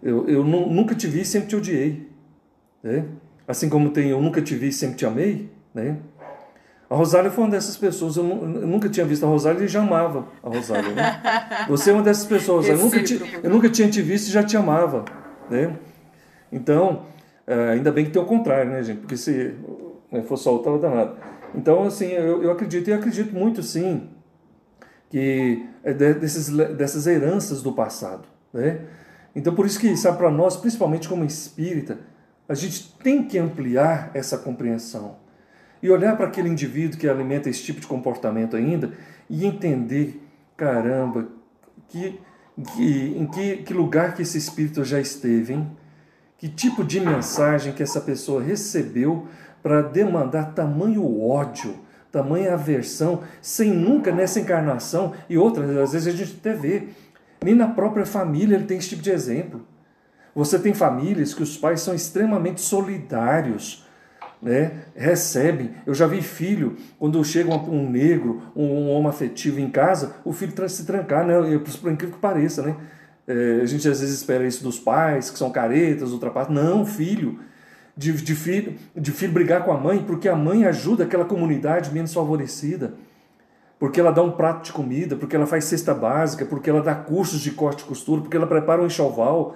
[0.01, 2.09] Eu, eu nunca te vi e sempre te odiei.
[2.81, 3.05] Né?
[3.47, 5.49] Assim como tem eu nunca te vi e sempre te amei.
[5.73, 5.97] Né?
[6.89, 8.17] A Rosália foi uma dessas pessoas.
[8.17, 10.89] Eu, eu nunca tinha visto a Rosália e já amava a Rosália.
[10.91, 11.21] Né?
[11.69, 12.67] Você é uma dessas pessoas.
[12.67, 15.05] Eu nunca, te, eu nunca tinha te visto e já te amava.
[15.49, 15.75] Né?
[16.51, 17.05] Então,
[17.45, 18.99] é, ainda bem que tem o contrário, né, gente?
[18.99, 19.55] Porque se
[20.11, 21.17] né, for só o tava danado.
[21.55, 24.09] Então, assim, eu, eu acredito e acredito muito, sim,
[25.09, 28.81] que é desses, dessas heranças do passado, né?
[29.35, 31.99] Então, por isso que, sabe, para nós, principalmente como espírita,
[32.47, 35.17] a gente tem que ampliar essa compreensão
[35.81, 38.91] e olhar para aquele indivíduo que alimenta esse tipo de comportamento ainda
[39.29, 40.21] e entender,
[40.55, 41.27] caramba,
[41.89, 42.19] que,
[42.75, 45.71] que, em que, que lugar que esse espírito já esteve, hein?
[46.37, 49.27] Que tipo de mensagem que essa pessoa recebeu
[49.63, 51.79] para demandar tamanho ódio,
[52.11, 56.89] tamanha aversão, sem nunca nessa encarnação e outras, às vezes a gente até vê
[57.43, 59.65] nem na própria família ele tem esse tipo de exemplo.
[60.35, 63.85] Você tem famílias que os pais são extremamente solidários,
[64.41, 64.83] né?
[64.95, 65.71] recebem.
[65.85, 70.53] Eu já vi filho, quando chega um, negro, um, homem afetivo em casa, o filho
[70.69, 71.35] se trancar, né?
[71.81, 72.63] por incrível que pareça.
[72.63, 72.75] Né?
[73.27, 76.55] É, a gente às vezes espera isso dos pais, que são caretas, ultrapassados.
[76.55, 77.39] Não, filho.
[77.95, 78.75] De, de, filho.
[78.95, 82.93] de filho brigar com a mãe, porque a mãe ajuda aquela comunidade menos favorecida.
[83.77, 86.95] porque ela dá um prato de comida, porque ela faz cesta básica, porque ela dá
[86.95, 89.55] cursos de corte e costura, porque ela prepara um enxoval.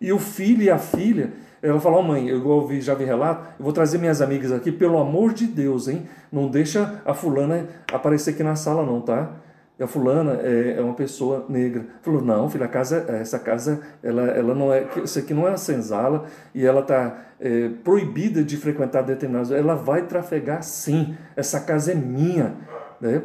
[0.00, 3.42] E o filho e a filha, ela fala, oh, mãe, eu ouvi, já vi relato,
[3.58, 6.06] eu vou trazer minhas amigas aqui, pelo amor de Deus, hein?
[6.30, 9.32] Não deixa a fulana aparecer aqui na sala não, tá?
[9.80, 11.84] A fulana é, é uma pessoa negra.
[12.00, 15.52] Falou, não, filha, a casa, essa casa, ela, ela não é, isso aqui não é
[15.52, 19.50] a senzala e ela está é, proibida de frequentar determinados.
[19.50, 21.16] Ela vai trafegar sim.
[21.34, 22.54] Essa casa é minha,
[23.00, 23.22] né?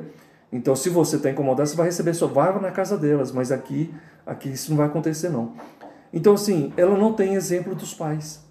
[0.52, 3.94] Então, se você está incomodado, você vai receber sua vaga na casa delas, mas aqui,
[4.26, 5.54] aqui isso não vai acontecer não.
[6.12, 8.44] Então, assim, ela não tem exemplo dos pais.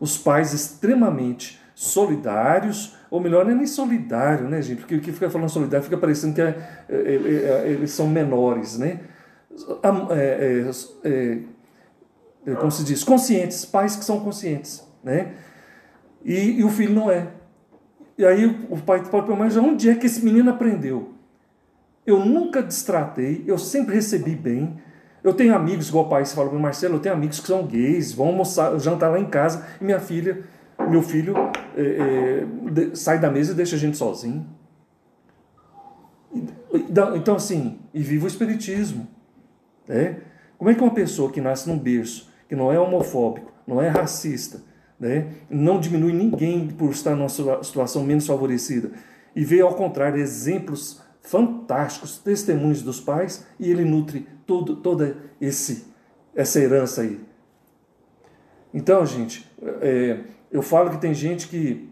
[0.00, 4.80] Os pais extremamente solidários, ou melhor, não é nem solidário, né, gente?
[4.80, 8.08] Porque o que fica falando solidário fica parecendo que é, é, é, é eles são
[8.08, 8.98] menores, né?
[10.12, 10.68] É,
[12.48, 13.04] é, como se diz?
[13.04, 15.34] Conscientes, pais que são conscientes, né?
[16.24, 17.28] E, e o filho não é.
[18.18, 21.14] E aí o pai pode perguntar, mas onde é que esse menino aprendeu?
[22.04, 24.80] Eu nunca destratei, eu sempre recebi bem.
[25.22, 28.12] Eu tenho amigos, igual o pai fala para Marcelo, eu tenho amigos que são gays,
[28.12, 30.42] vão almoçar, jantar lá em casa, e minha filha,
[30.86, 31.34] meu filho
[31.76, 32.44] é,
[32.92, 34.46] é, sai da mesa e deixa a gente sozinho.
[37.16, 39.08] Então, assim, e viva o Espiritismo.
[39.86, 40.20] Né?
[40.56, 43.88] Como é que uma pessoa que nasce num berço, que não é homofóbico, não é
[43.88, 44.60] racista,
[44.98, 45.32] né?
[45.48, 48.92] não diminui ninguém por estar numa situação menos favorecida,
[49.34, 55.86] e vê, ao contrário, exemplos fantásticos, testemunhos dos pais, e ele nutre todo, toda esse,
[56.34, 57.20] essa herança aí.
[58.72, 59.48] Então, gente,
[59.80, 60.20] é,
[60.50, 61.88] eu falo que tem gente que.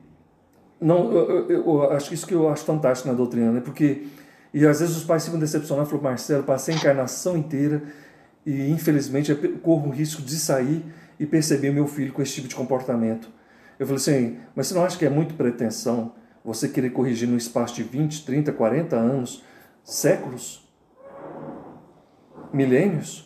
[0.81, 3.61] não eu, eu, eu, acho isso que eu acho fantástico na doutrina, né?
[3.61, 4.07] Porque.
[4.55, 7.83] E às vezes os pais ficam decepcionados, falam, Marcelo, passei a encarnação inteira
[8.47, 10.83] e infelizmente eu corro o risco de sair
[11.19, 13.29] e perceber meu filho com esse tipo de comportamento.
[13.79, 17.37] Eu falei assim, mas você não acha que é muito pretensão você querer corrigir no
[17.37, 19.43] espaço de 20, 30, 40 anos,
[19.83, 20.67] séculos,
[22.53, 23.26] milênios.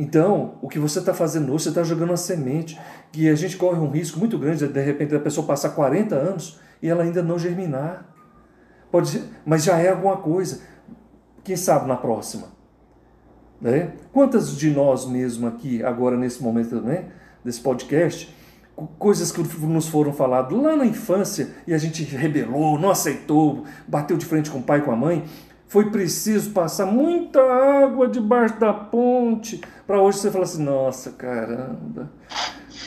[0.00, 2.80] Então, o que você está fazendo hoje, você está jogando uma semente,
[3.12, 6.14] que a gente corre um risco muito grande de, de repente, a pessoa passar 40
[6.14, 8.06] anos e ela ainda não germinar.
[8.90, 10.62] Pode, mas já é alguma coisa.
[11.44, 12.46] Quem sabe na próxima?
[13.60, 13.92] Né?
[14.10, 17.10] Quantas de nós mesmo aqui, agora nesse momento né,
[17.44, 18.34] desse podcast,
[18.98, 24.16] coisas que nos foram faladas lá na infância e a gente rebelou, não aceitou, bateu
[24.16, 25.26] de frente com o pai e com a mãe.
[25.70, 32.10] Foi preciso passar muita água debaixo da ponte para hoje você falar assim: nossa, caramba,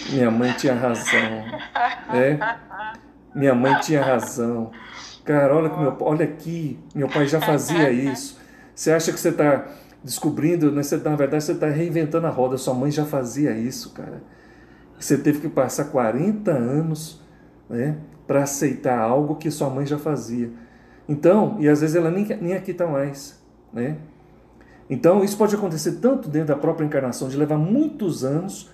[0.09, 1.45] minha mãe tinha razão.
[2.13, 2.37] É?
[3.33, 4.69] Minha mãe tinha razão.
[5.23, 8.37] Cara, olha, meu, olha aqui, meu pai já fazia isso.
[8.75, 9.65] Você acha que você está
[10.03, 10.83] descobrindo, né?
[10.83, 12.57] você, na verdade você está reinventando a roda.
[12.57, 14.21] Sua mãe já fazia isso, cara.
[14.99, 17.21] Você teve que passar 40 anos
[17.69, 17.95] né,
[18.27, 20.51] para aceitar algo que sua mãe já fazia.
[21.07, 23.41] Então, e às vezes ela nem, nem aqui está mais.
[23.71, 23.97] Né?
[24.89, 28.69] Então, isso pode acontecer tanto dentro da própria encarnação, de levar muitos anos,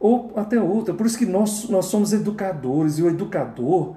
[0.00, 0.94] ou até outra.
[0.94, 3.96] Por isso que nós, nós somos educadores, e o educador,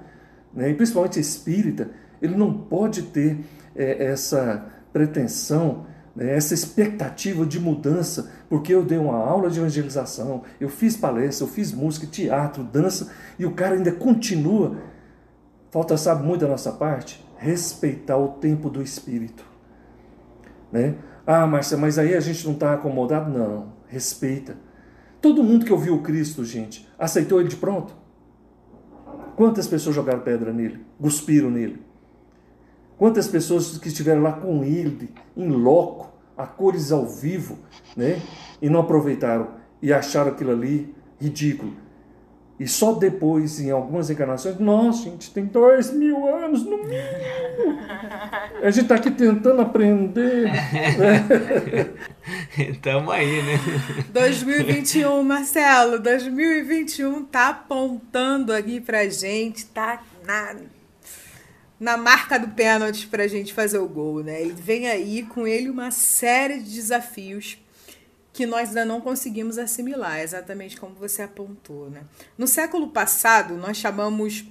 [0.53, 1.89] né, e principalmente espírita,
[2.21, 3.39] ele não pode ter
[3.75, 10.43] é, essa pretensão né, essa expectativa de mudança, porque eu dei uma aula de evangelização,
[10.59, 14.77] eu fiz palestra, eu fiz música, teatro, dança, e o cara ainda continua.
[15.69, 17.25] Falta, sabe, muito da nossa parte?
[17.41, 19.43] Respeitar o tempo do Espírito.
[20.71, 20.93] Né?
[21.25, 23.35] Ah, Márcia, mas aí a gente não está acomodado?
[23.35, 24.55] Não, respeita.
[25.19, 27.95] Todo mundo que ouviu Cristo, gente, aceitou ele de pronto?
[29.35, 31.81] Quantas pessoas jogaram pedra nele, cuspiram nele?
[32.95, 37.57] Quantas pessoas que estiveram lá com ele, em loco, a cores ao vivo,
[37.97, 38.21] né?
[38.61, 39.47] E não aproveitaram
[39.81, 41.73] e acharam aquilo ali ridículo.
[42.62, 47.80] E só depois, em algumas encarnações, nossa, gente, tem dois mil anos no mínimo.
[48.62, 50.47] A gente está aqui tentando aprender.
[52.55, 53.59] Estamos aí, né?
[54.14, 60.55] 2021, Marcelo, 2021 tá apontando aqui pra gente, tá na
[61.80, 64.39] na marca do pênalti para a gente fazer o gol, né?
[64.39, 67.57] Ele vem aí com ele uma série de desafios
[68.34, 72.03] que nós ainda não conseguimos assimilar, exatamente como você apontou, né?
[72.38, 74.45] No século passado, nós chamamos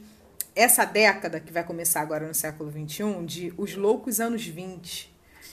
[0.55, 5.11] essa década, que vai começar agora no século XXI, de os loucos anos 20.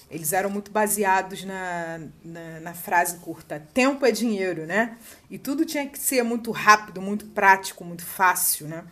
[0.09, 4.97] Eles eram muito baseados na, na, na, frase curta: tempo é dinheiro, né?
[5.29, 8.85] E tudo tinha que ser muito rápido, muito prático, muito fácil, né?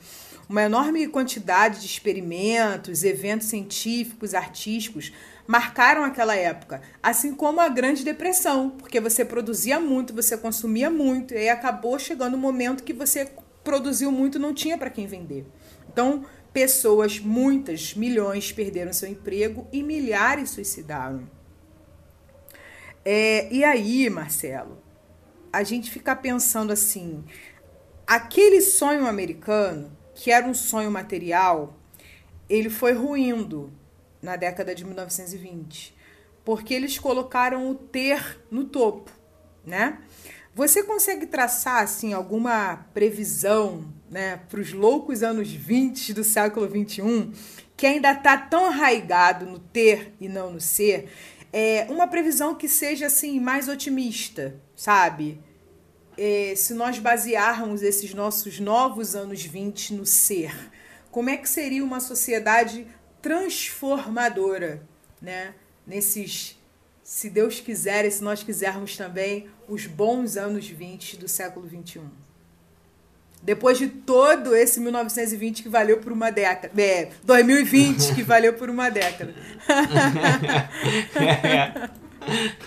[0.48, 5.12] Uma enorme quantidade de experimentos, eventos científicos, artísticos
[5.48, 11.34] marcaram aquela época, assim como a Grande Depressão, porque você produzia muito, você consumia muito,
[11.34, 13.30] e aí acabou chegando o um momento que você
[13.64, 15.46] produziu muito não tinha para quem vender.
[15.92, 21.28] Então, pessoas, muitas, milhões, perderam seu emprego e milhares suicidaram.
[23.04, 24.82] É, e aí, Marcelo,
[25.52, 27.24] a gente fica pensando assim:
[28.06, 31.78] aquele sonho americano, que era um sonho material,
[32.50, 33.72] ele foi ruindo
[34.26, 35.96] na década de 1920,
[36.44, 39.12] porque eles colocaram o ter no topo,
[39.66, 40.00] né?
[40.54, 47.32] Você consegue traçar assim alguma previsão, né, para os loucos anos 20 do século 21,
[47.76, 51.10] que ainda está tão arraigado no ter e não no ser?
[51.52, 55.42] É uma previsão que seja assim mais otimista, sabe?
[56.18, 60.72] É, se nós basearmos esses nossos novos anos 20 no ser,
[61.12, 62.88] como é que seria uma sociedade
[63.26, 64.84] transformadora,
[65.20, 65.56] né?
[65.88, 66.56] Nesses
[67.04, 72.04] se Deus quiser e se nós quisermos também, os bons anos 20 do século 21.
[73.42, 76.72] Depois de todo esse 1920 que valeu por uma década.
[76.80, 79.34] É, 2020 que valeu por uma década.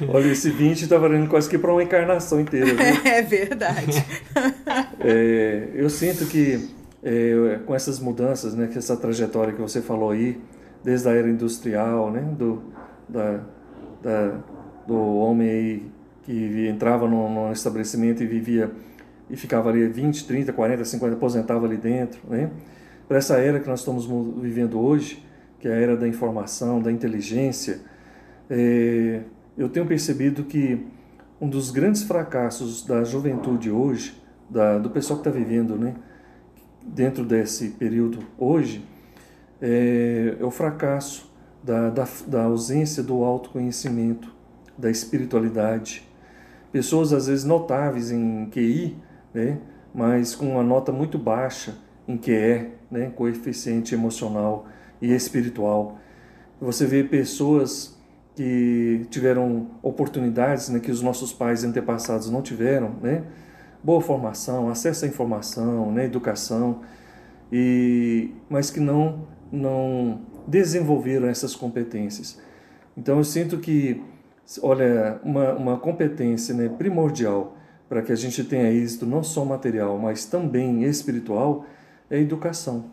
[0.09, 2.67] Olha, esse 20 está valendo quase que para uma encarnação inteira.
[2.67, 2.79] Viu?
[3.09, 4.05] É verdade.
[5.01, 10.11] É, eu sinto que é, com essas mudanças, né, que essa trajetória que você falou
[10.11, 10.41] aí,
[10.83, 12.63] desde a era industrial, né, do,
[13.09, 13.41] da,
[14.03, 14.39] da,
[14.87, 15.93] do homem aí
[16.25, 18.71] que entrava num, estabelecimento e vivia
[19.31, 22.51] e ficava ali 20, 30, 40, 50, aposentava ali dentro, né?
[23.07, 24.07] Para essa era que nós estamos
[24.41, 25.25] vivendo hoje,
[25.59, 27.81] que é a era da informação, da inteligência,
[28.51, 29.23] é,
[29.57, 30.87] eu tenho percebido que
[31.41, 34.21] um dos grandes fracassos da juventude hoje,
[34.51, 35.95] da, do pessoal que está vivendo, né,
[36.95, 38.85] dentro desse período hoje,
[39.61, 41.31] é, é o fracasso
[41.63, 44.33] da, da, da ausência do autoconhecimento,
[44.77, 46.07] da espiritualidade.
[46.73, 48.97] Pessoas às vezes notáveis em QI,
[49.35, 49.59] né,
[49.95, 51.77] mas com uma nota muito baixa
[52.07, 54.67] em QE, né, coeficiente emocional
[55.01, 55.99] e espiritual.
[56.61, 57.99] Você vê pessoas
[58.35, 63.25] que tiveram oportunidades né, que os nossos pais antepassados não tiveram, né?
[63.89, 66.83] Boa formação, acesso à informação, né, educação,
[67.51, 72.39] e mas que não não desenvolveram essas competências.
[72.95, 74.03] Então eu sinto que,
[74.61, 77.57] olha, uma, uma competência né, primordial
[77.89, 81.65] para que a gente tenha êxito não só material, mas também espiritual,
[82.11, 82.91] é a educação.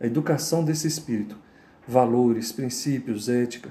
[0.00, 1.36] A educação desse espírito.
[1.86, 3.68] Valores, princípios, ética.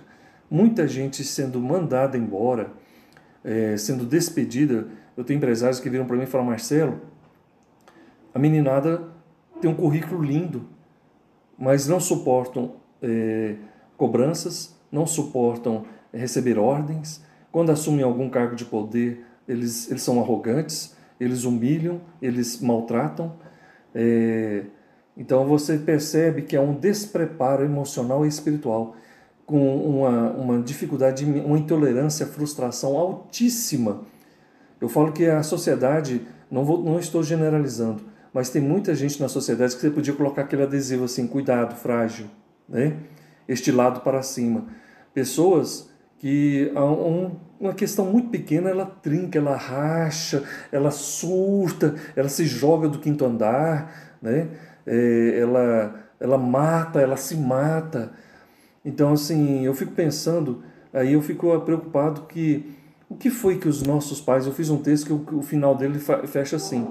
[0.47, 2.71] Muita gente sendo mandada embora,
[3.43, 4.87] é, sendo despedida.
[5.17, 7.01] Eu tenho empresários que viram para mim e falaram, Marcelo,
[8.33, 9.01] a meninada
[9.59, 10.67] tem um currículo lindo,
[11.57, 13.55] mas não suportam é,
[13.97, 17.23] cobranças, não suportam receber ordens.
[17.51, 23.33] Quando assumem algum cargo de poder, eles, eles são arrogantes, eles humilham, eles maltratam.
[23.95, 24.65] É,
[25.17, 28.95] então você percebe que há um despreparo emocional e espiritual,
[29.47, 34.01] com uma, uma dificuldade, uma intolerância, frustração altíssima.
[34.79, 38.03] Eu falo que a sociedade, não, vou, não estou generalizando,
[38.33, 42.27] mas tem muita gente na sociedade que você podia colocar aquele adesivo assim, cuidado, frágil,
[42.69, 42.97] né?
[43.47, 44.65] este lado para cima.
[45.13, 52.45] Pessoas que um, uma questão muito pequena ela trinca, ela racha, ela surta, ela se
[52.45, 54.49] joga do quinto andar, né?
[54.85, 58.11] É, ela, ela mata, ela se mata.
[58.83, 60.63] Então, assim, eu fico pensando,
[60.93, 62.76] aí eu fico preocupado que
[63.09, 65.75] o que foi que os nossos pais, eu fiz um texto que o, o final
[65.75, 66.87] dele fecha assim,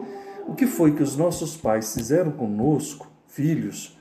[0.46, 3.98] o que foi que os nossos pais fizeram conosco, filhos,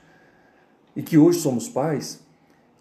[0.94, 2.24] e que hoje somos pais,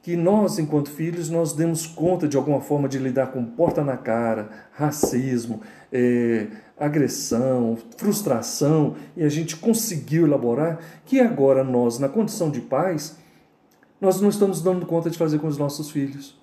[0.02, 3.98] que nós, enquanto filhos, nós demos conta de alguma forma de lidar com porta na
[3.98, 5.62] cara, racismo,
[5.92, 13.18] é, agressão, frustração, e a gente conseguiu elaborar, que agora nós, na condição de pais,
[14.00, 16.40] nós não estamos dando conta de fazer com os nossos filhos.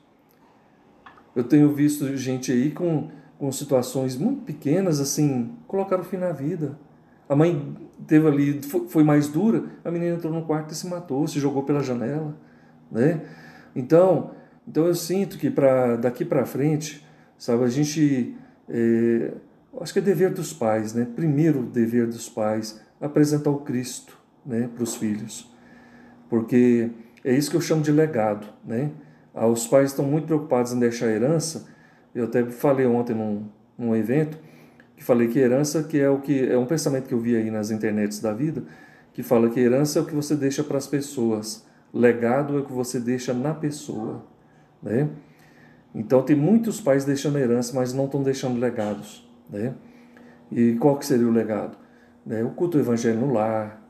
[1.34, 3.08] Eu tenho visto gente aí com,
[3.38, 6.78] com situações muito pequenas, assim, colocar o fim na vida.
[7.28, 7.76] A mãe
[8.06, 11.62] teve ali, foi mais dura, a menina entrou no quarto e se matou, se jogou
[11.62, 12.36] pela janela,
[12.90, 13.22] né?
[13.74, 14.32] Então,
[14.68, 17.06] então eu sinto que para daqui para frente,
[17.38, 18.36] sabe, a gente,
[18.68, 19.32] é,
[19.80, 21.06] acho que é dever dos pais, né?
[21.16, 25.50] Primeiro dever dos pais apresentar o Cristo, né, para os filhos,
[26.28, 26.90] porque
[27.24, 28.90] é isso que eu chamo de legado, né?
[29.34, 31.66] Ah, os pais estão muito preocupados em deixar herança.
[32.14, 33.46] Eu até falei ontem num,
[33.78, 34.38] num evento
[34.96, 37.50] que falei que herança que é o que é um pensamento que eu vi aí
[37.50, 38.62] nas internets da vida,
[39.12, 42.64] que fala que herança é o que você deixa para as pessoas, legado é o
[42.64, 44.24] que você deixa na pessoa,
[44.82, 45.08] né?
[45.94, 49.74] Então tem muitos pais deixando herança, mas não estão deixando legados, né?
[50.50, 51.76] E qual que seria o legado?
[52.24, 52.44] Né?
[52.44, 53.82] O culto do evangelho no lar,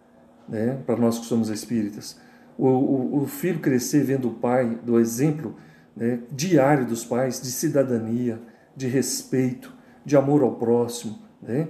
[0.49, 0.79] né?
[0.87, 2.19] Para nós que somos espíritas,
[2.59, 5.57] O, o, o filho crescer vendo o pai, do exemplo
[5.97, 8.41] né, diário dos pais, de cidadania,
[8.77, 9.73] de respeito,
[10.05, 11.19] de amor ao próximo.
[11.41, 11.69] Né?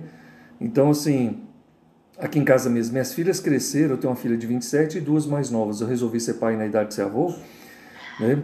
[0.61, 1.43] Então, assim,
[2.19, 5.27] aqui em casa mesmo, minhas filhas cresceram, eu tenho uma filha de 27 e duas
[5.27, 5.81] mais novas.
[5.81, 7.35] Eu resolvi ser pai na idade de ser avô.
[8.21, 8.43] Né?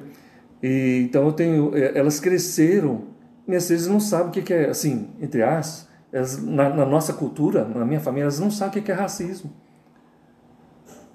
[0.62, 3.04] E, então, eu tenho, é, elas cresceram,
[3.46, 7.64] minhas filhas não sabem o que é, assim, entre aspas, elas, na, na, nossa cultura,
[7.64, 9.52] na minha família, elas não sabem o que é racismo.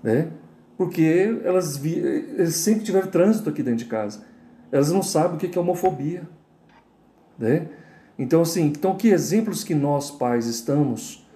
[0.01, 0.30] Né?
[0.78, 2.01] Porque elas, vi,
[2.51, 4.24] sempre tiveram trânsito aqui dentro de casa.
[4.71, 6.28] Elas não sabem o que é homofobia.
[7.38, 7.67] Né?
[8.17, 11.28] Então, assim, então que exemplos que nós, pais, estamos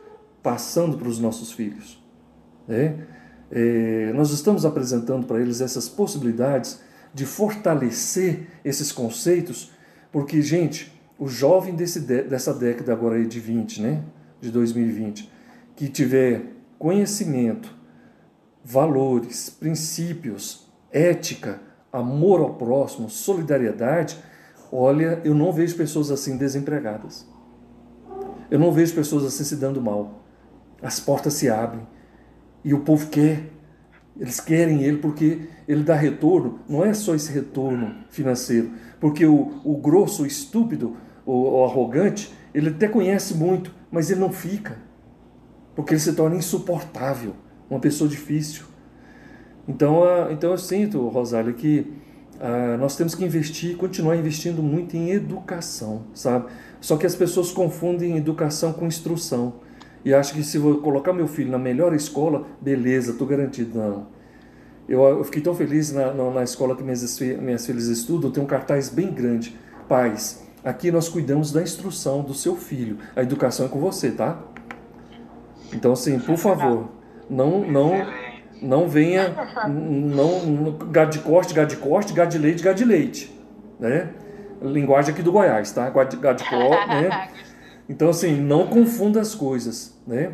[0.41, 2.03] passando para os nossos filhos?
[2.67, 3.05] Né?
[3.51, 6.81] É, nós estamos apresentando para eles essas possibilidades
[7.13, 9.71] de fortalecer esses conceitos,
[10.11, 14.03] porque, gente, o jovem desse, dessa década agora aí de 20, né,
[14.39, 15.31] de 2020,
[15.75, 17.75] que tiver conhecimento,
[18.69, 21.61] valores, princípios, ética,
[21.91, 24.17] amor ao próximo, solidariedade,
[24.69, 27.25] olha, eu não vejo pessoas assim desempregadas.
[28.51, 30.21] Eu não vejo pessoas assim se dando mal.
[30.81, 31.87] As portas se abrem
[32.61, 33.49] e o povo quer.
[34.19, 36.59] Eles querem ele porque ele dá retorno.
[36.67, 42.33] Não é só esse retorno financeiro, porque o, o grosso, o estúpido, o, o arrogante,
[42.53, 44.77] ele até conhece muito, mas ele não fica,
[45.73, 47.33] porque ele se torna insuportável,
[47.69, 48.63] uma pessoa difícil.
[49.67, 51.91] Então, então eu sinto, Rosália, que
[52.39, 56.45] ah, nós temos que investir, continuar investindo muito em educação, sabe?
[56.79, 59.55] Só que as pessoas confundem educação com instrução.
[60.05, 63.77] E acham que se eu colocar meu filho na melhor escola, beleza, estou garantido.
[63.77, 64.07] Não.
[64.87, 68.41] Eu, eu, fiquei tão feliz na, na, na escola que minhas, minhas filhas estudam, tem
[68.41, 69.57] um cartaz bem grande.
[69.89, 72.97] Pais, aqui nós cuidamos da instrução do seu filho.
[73.15, 74.39] A educação é com você, tá?
[75.73, 76.89] Então, assim, por favor,
[77.29, 77.91] não, não,
[78.61, 79.35] não venha,
[79.67, 83.39] não, gado de corte, gado de corte, gado de leite, gado de leite,
[83.79, 84.09] né?
[84.61, 85.89] Linguagem aqui do Goiás, tá?
[85.89, 87.29] Gado de, gado de corte, né?
[87.89, 90.33] Então, assim, não confunda as coisas, né?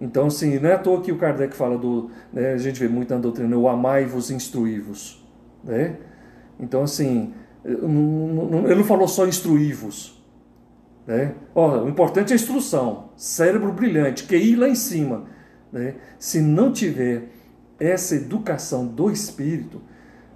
[0.00, 2.88] Então, assim, não é à toa que o Kardec fala do, né, a gente vê
[2.88, 5.26] muito na doutrina, o amai-vos, instruí-vos,
[5.64, 5.96] né?
[6.60, 7.32] Então, assim,
[7.64, 10.22] ele não falou só instruí-vos,
[11.06, 11.34] né?
[11.54, 15.24] Ó, o importante é a instrução, cérebro brilhante, QI lá em cima,
[15.76, 15.94] né?
[16.18, 17.28] Se não tiver
[17.78, 19.80] essa educação do espírito,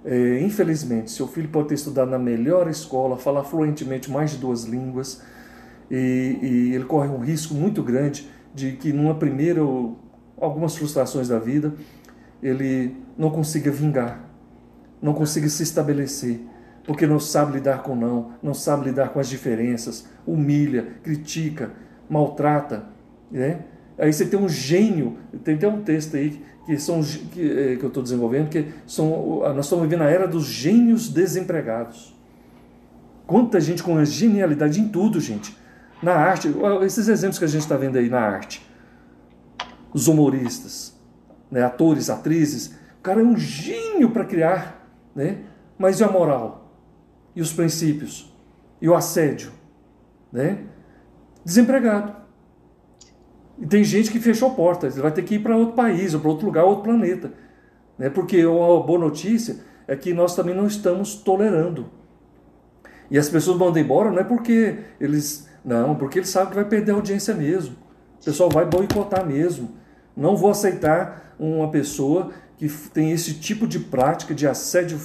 [0.05, 4.63] é, infelizmente, seu filho pode ter estudado na melhor escola, falar fluentemente mais de duas
[4.63, 5.21] línguas,
[5.89, 9.99] e, e ele corre um risco muito grande de que numa primeira ou
[10.39, 11.73] algumas frustrações da vida,
[12.41, 14.23] ele não consiga vingar,
[15.01, 16.39] não consiga se estabelecer,
[16.83, 21.71] porque não sabe lidar com não, não sabe lidar com as diferenças, humilha, critica,
[22.09, 22.85] maltrata,
[23.31, 23.65] né?
[24.01, 27.83] Aí você tem um gênio, tem até um texto aí que, são, que, é, que
[27.83, 32.19] eu estou desenvolvendo, que são, nós estamos vivendo a era dos gênios desempregados.
[33.27, 35.55] Quanta gente com genialidade em tudo, gente.
[36.01, 36.51] Na arte,
[36.83, 38.67] esses exemplos que a gente está vendo aí na arte.
[39.93, 40.99] Os humoristas,
[41.51, 42.73] né, atores, atrizes.
[42.97, 44.83] O cara é um gênio para criar,
[45.15, 45.41] né?
[45.77, 46.73] mas e a moral?
[47.35, 48.35] E os princípios?
[48.81, 49.51] E o assédio?
[50.31, 50.63] Né?
[51.45, 52.20] Desempregado.
[53.61, 56.31] E tem gente que fechou portas, vai ter que ir para outro país, ou para
[56.31, 57.31] outro lugar, outro planeta.
[57.95, 58.09] Né?
[58.09, 59.57] Porque a boa notícia
[59.87, 61.85] é que nós também não estamos tolerando.
[63.11, 65.47] E as pessoas mandam embora não é porque eles.
[65.63, 67.75] Não, porque eles sabem que vai perder a audiência mesmo.
[68.19, 69.69] O pessoal vai boicotar mesmo.
[70.17, 74.99] Não vou aceitar uma pessoa que tem esse tipo de prática de assédio,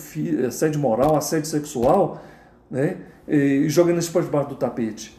[0.46, 2.22] assédio moral, assédio sexual,
[2.70, 2.98] né?
[3.28, 5.14] E jogando isso para debaixo do tapete.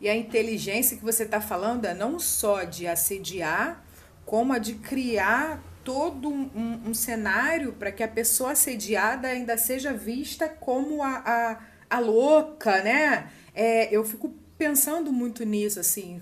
[0.00, 3.84] E a inteligência que você está falando é não só de assediar,
[4.24, 9.92] como a de criar todo um, um, cenário para que a pessoa assediada ainda seja
[9.92, 13.30] vista como a, a, a louca, né?
[13.54, 16.20] É, eu fico pensando muito nisso, assim,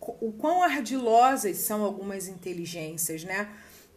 [0.00, 3.48] o quão ardilosas são algumas inteligências, né?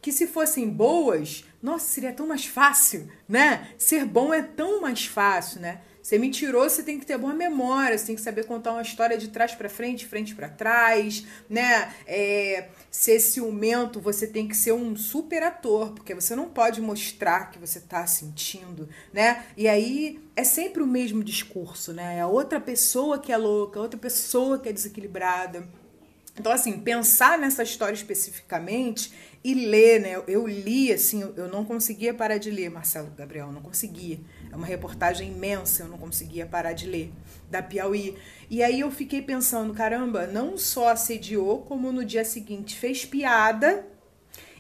[0.02, 3.70] Que se fossem boas, nossa, seria tão mais fácil, né?
[3.78, 5.80] Ser bom é tão mais fácil, né?
[6.04, 9.18] Ser mentiroso, você tem que ter boa memória, você tem que saber contar uma história
[9.18, 11.94] de trás para frente, frente para trás, né?
[12.06, 17.50] É, ser ciumento, você tem que ser um super ator, porque você não pode mostrar
[17.52, 19.46] que você tá sentindo, né?
[19.56, 22.20] E aí é sempre o mesmo discurso, né?
[22.20, 25.66] É outra pessoa que é louca, outra pessoa que é desequilibrada.
[26.38, 29.14] Então, assim, pensar nessa história especificamente
[29.44, 30.24] e ler, né?
[30.28, 34.20] Eu li, assim, eu não conseguia parar de ler, Marcelo Gabriel, não conseguia.
[34.52, 37.12] É uma reportagem imensa, eu não conseguia parar de ler,
[37.52, 38.18] da Piauí.
[38.50, 43.86] E aí eu fiquei pensando, caramba, não só assediou, como no dia seguinte fez piada,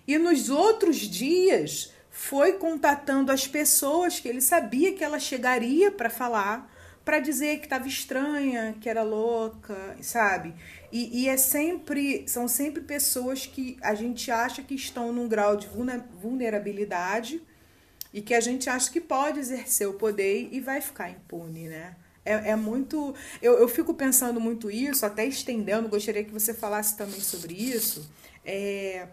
[0.05, 6.09] e nos outros dias foi contatando as pessoas que ele sabia que ela chegaria para
[6.09, 6.72] falar,
[7.03, 10.53] para dizer que estava estranha, que era louca, sabe?
[10.91, 15.57] E, e, é sempre, são sempre pessoas que a gente acha que estão num grau
[15.57, 17.41] de vulnerabilidade
[18.13, 21.95] e que a gente acha que pode exercer o poder e vai ficar impune, né?
[22.23, 23.13] É, é muito.
[23.41, 28.09] Eu, eu fico pensando muito isso, até estendendo, gostaria que você falasse também sobre isso.
[28.45, 29.07] É,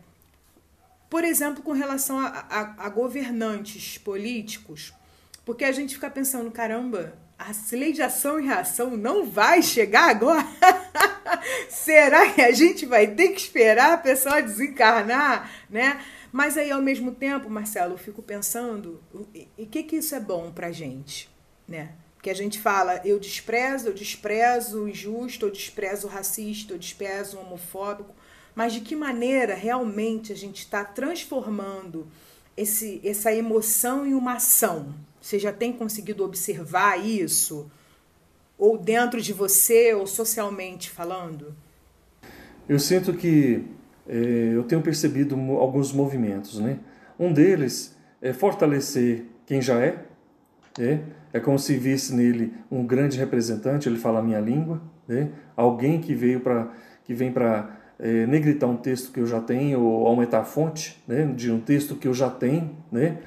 [1.08, 4.92] por exemplo, com relação a, a, a governantes políticos,
[5.44, 10.10] porque a gente fica pensando, caramba, a lei de ação e reação não vai chegar
[10.10, 10.46] agora?
[11.68, 16.00] Será que a gente vai ter que esperar a pessoa desencarnar, né?
[16.30, 19.02] Mas aí, ao mesmo tempo, Marcelo, eu fico pensando,
[19.58, 21.28] e que que isso é bom pra gente,
[21.66, 21.92] né?
[22.14, 26.78] Porque a gente fala, eu desprezo, eu desprezo o injusto, eu desprezo o racista, eu
[26.78, 28.14] desprezo o homofóbico
[28.54, 32.06] mas de que maneira realmente a gente está transformando
[32.56, 34.94] esse, essa emoção em uma ação?
[35.20, 37.70] Você já tem conseguido observar isso?
[38.58, 41.54] Ou dentro de você, ou socialmente falando?
[42.68, 43.64] Eu sinto que
[44.08, 46.78] é, eu tenho percebido alguns movimentos, né?
[47.18, 50.04] Um deles é fortalecer quem já é,
[50.78, 51.00] é,
[51.32, 55.30] é como se visse nele um grande representante, ele fala a minha língua, né?
[55.56, 56.72] alguém que veio para
[57.04, 61.02] que vem para é, negritar um texto que eu já tenho ou aumentar a fonte
[61.06, 62.76] né, de um texto que eu já tenho.
[62.90, 63.18] Né?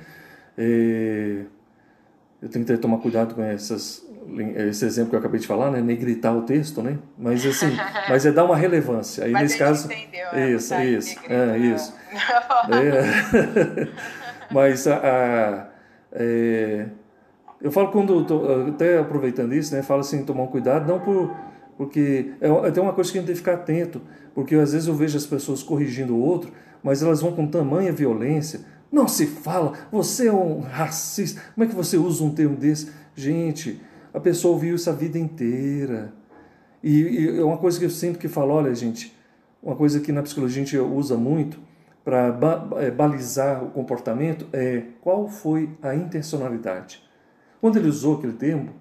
[0.57, 1.43] É,
[2.43, 4.05] eu tenho que tomar cuidado com essas,
[4.57, 5.79] esse exemplo que eu acabei de falar, né?
[5.79, 6.99] negritar o texto, né?
[7.17, 7.71] mas assim,
[8.09, 9.23] mas é dar uma relevância.
[9.23, 11.93] Aí mas nesse caso, entendeu, é, isso, isso, é, isso.
[12.69, 13.87] é,
[14.51, 15.67] mas a, a
[16.11, 16.87] é,
[17.61, 19.81] eu falo quando tô, até aproveitando isso, né?
[19.81, 21.33] Falo assim, tomar um cuidado, não por
[21.77, 24.01] porque é, é até uma coisa que a gente tem que ficar atento,
[24.35, 26.51] porque às vezes eu vejo as pessoas corrigindo o outro,
[26.83, 28.59] mas elas vão com tamanha violência.
[28.93, 31.41] Não se fala, você é um racista.
[31.55, 32.91] Como é que você usa um termo desse?
[33.15, 33.81] Gente,
[34.13, 36.13] a pessoa ouviu isso a vida inteira.
[36.83, 39.11] E, é uma coisa que eu sempre que falo, olha, gente,
[39.63, 41.59] uma coisa que na psicologia a gente usa muito
[42.05, 47.01] para ba é, balizar o comportamento é qual foi a intencionalidade.
[47.59, 48.75] Quando ele usou aquele termo,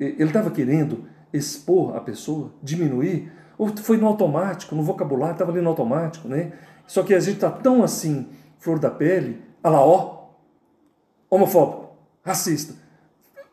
[0.00, 5.60] ele estava querendo expor a pessoa, diminuir, ou foi no automático, no vocabulário, estava ali
[5.60, 6.52] no automático, né?
[6.86, 8.28] Só que a gente está tão assim,
[8.62, 10.28] flor da pele, a lá, ó,
[11.28, 12.74] homofóbico, racista,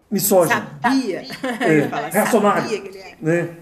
[0.10, 0.62] misógino.
[0.82, 1.26] Sabia!
[1.44, 2.76] É, reacionário.
[2.96, 3.16] É.
[3.20, 3.58] Né?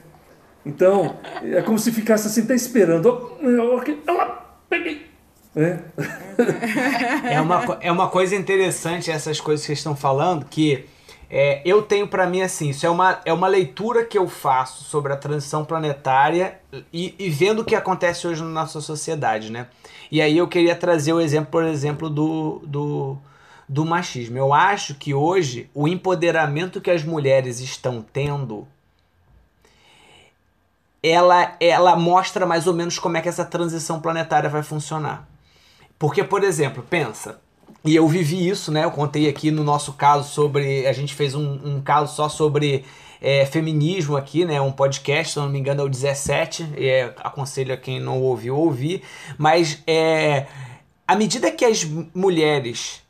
[0.66, 3.38] Então, é como se ficasse assim, até esperando.
[4.06, 5.08] Ela, peguei.
[5.56, 5.80] É.
[7.34, 10.86] é, uma, é uma coisa interessante essas coisas que vocês estão falando, que
[11.30, 14.86] é, eu tenho para mim assim, isso é uma, é uma leitura que eu faço
[14.86, 16.60] sobre a transição planetária
[16.94, 19.68] e, e, vendo o que acontece hoje na nossa sociedade, né?
[20.10, 23.18] E aí eu queria trazer o exemplo, por exemplo, do, do,
[23.68, 24.38] do machismo.
[24.38, 28.66] Eu acho que hoje o empoderamento que as mulheres estão tendo
[31.04, 35.28] ela, ela mostra mais ou menos como é que essa transição planetária vai funcionar.
[36.00, 37.42] Porque, por exemplo, pensa,
[37.86, 38.84] e eu vivi isso, né?
[38.84, 40.86] Eu contei aqui no nosso caso sobre.
[40.88, 42.86] A gente fez um, um caso só sobre
[43.22, 44.60] é, feminismo aqui, né?
[44.60, 46.74] Um podcast, se não me engano, é o 17.
[46.76, 49.04] É, aconselho a quem não ouviu ouvir.
[49.38, 50.48] Mas é,
[51.08, 51.84] à medida que as
[52.14, 53.02] mulheres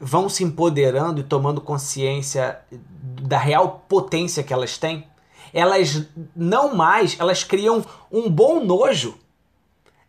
[0.00, 2.58] vão se empoderando e tomando consciência
[3.22, 5.06] da real potência que elas têm,
[5.52, 9.18] elas não mais, elas criam um bom nojo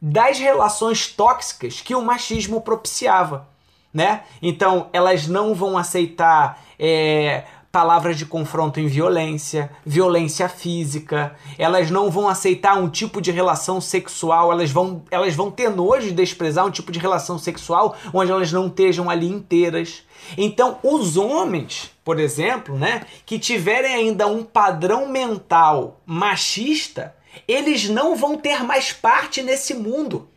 [0.01, 3.50] das relações tóxicas que o machismo propiciava
[3.93, 4.23] né?
[4.41, 12.11] Então elas não vão aceitar é, palavras de confronto em violência, violência física, elas não
[12.11, 16.65] vão aceitar um tipo de relação sexual, elas vão, elas vão ter nojo de desprezar
[16.65, 20.03] um tipo de relação sexual onde elas não estejam ali inteiras.
[20.37, 27.15] Então, os homens, por exemplo, né, que tiverem ainda um padrão mental machista,
[27.47, 30.27] eles não vão ter mais parte nesse mundo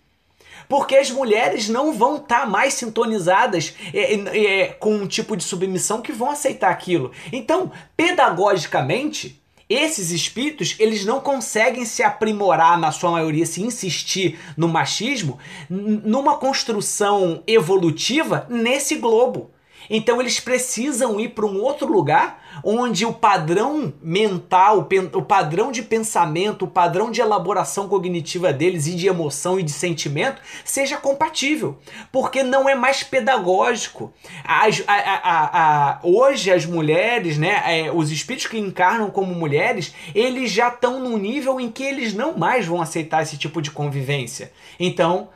[0.69, 5.45] porque as mulheres não vão estar tá mais sintonizadas é, é, com um tipo de
[5.45, 7.13] submissão que vão aceitar aquilo.
[7.33, 14.69] Então, pedagogicamente, esses espíritos eles não conseguem se aprimorar na sua maioria, se insistir no
[14.69, 15.39] machismo,
[15.71, 19.51] numa construção evolutiva nesse globo.
[19.89, 25.83] Então eles precisam ir para um outro lugar onde o padrão mental, o padrão de
[25.83, 31.79] pensamento, o padrão de elaboração cognitiva deles e de emoção e de sentimento seja compatível,
[32.13, 34.13] porque não é mais pedagógico.
[34.45, 39.95] As, a, a, a, hoje as mulheres, né, é, os espíritos que encarnam como mulheres,
[40.15, 43.71] eles já estão num nível em que eles não mais vão aceitar esse tipo de
[43.71, 44.53] convivência.
[44.79, 45.29] Então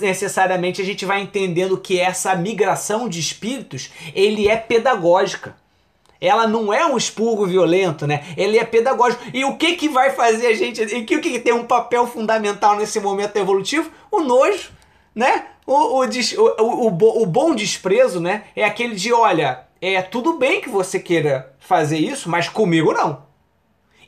[0.00, 5.56] necessariamente a gente vai entendendo que essa migração de espíritos ele é pedagógica.
[6.20, 8.24] Ela não é um expurgo violento, né?
[8.36, 9.22] Ele é pedagógico.
[9.32, 10.82] E o que que vai fazer a gente.
[10.82, 13.90] E o que, que tem um papel fundamental nesse momento evolutivo?
[14.10, 14.70] O nojo,
[15.14, 15.46] né?
[15.66, 18.44] O, o, o, o, o bom desprezo, né?
[18.56, 23.22] É aquele de: olha, é tudo bem que você queira fazer isso, mas comigo não.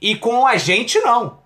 [0.01, 1.39] E com a gente não,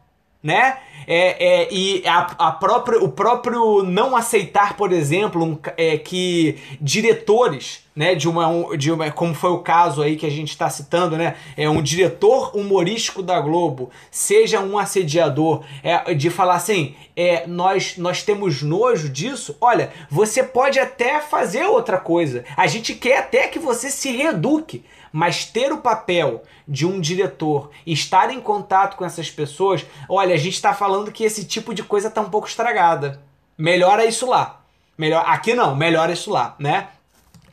[0.44, 0.76] né?
[1.06, 6.56] É, é, e a, a própria, o próprio não aceitar, por exemplo, um, é, que
[6.80, 10.68] diretores né, de uma, de uma, como foi o caso aí que a gente está
[10.68, 16.94] citando, né, é um diretor humorístico da Globo, seja um assediador, é, de falar assim,
[17.14, 22.94] é, nós, nós temos nojo disso, olha, você pode até fazer outra coisa, a gente
[22.94, 24.84] quer até que você se reeduque,
[25.14, 30.34] mas ter o papel de um diretor e estar em contato com essas pessoas, olha,
[30.34, 33.22] a gente está falando que esse tipo de coisa está um pouco estragada.
[33.56, 34.62] Melhora isso lá.
[34.98, 36.88] Melhor, aqui não, melhora isso lá, né?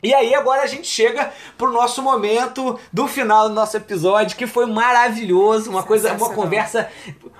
[0.02, 4.48] E aí agora a gente chega pro nosso momento do final do nosso episódio, que
[4.48, 6.90] foi maravilhoso, uma coisa, uma conversa.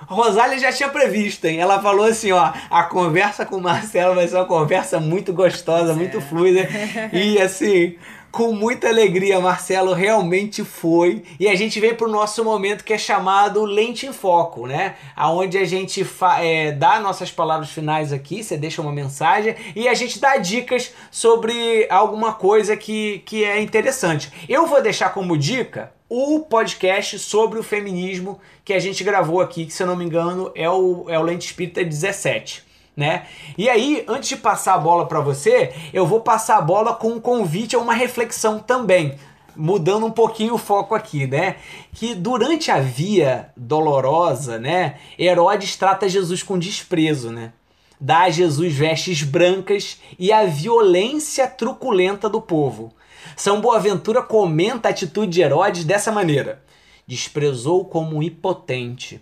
[0.07, 1.59] Rosália já tinha previsto, hein?
[1.59, 5.93] Ela falou assim, ó, a conversa com o Marcelo vai ser uma conversa muito gostosa,
[5.93, 6.65] muito fluida.
[7.11, 7.97] E assim,
[8.33, 11.23] com muita alegria, Marcelo realmente foi.
[11.39, 14.95] E a gente vem para o nosso momento que é chamado Lente em Foco, né?
[15.15, 16.03] Aonde a gente
[16.39, 20.91] é, dá nossas palavras finais aqui, você deixa uma mensagem e a gente dá dicas
[21.11, 24.31] sobre alguma coisa que, que é interessante.
[24.49, 29.67] Eu vou deixar como dica o podcast sobre o feminismo que a gente gravou aqui,
[29.67, 33.25] que se eu não me engano é o, é o Lente Espírita 17 né?
[33.57, 37.09] E aí, antes de passar a bola para você, eu vou passar a bola com
[37.09, 39.15] um convite a uma reflexão também,
[39.55, 41.57] mudando um pouquinho o foco aqui, né?
[41.93, 47.53] Que durante a via dolorosa, né, Herodes trata Jesus com desprezo, né?
[47.99, 52.93] Dá a Jesus vestes brancas e a violência truculenta do povo.
[53.35, 56.61] São Boaventura comenta a atitude de Herodes dessa maneira:
[57.07, 59.21] desprezou como impotente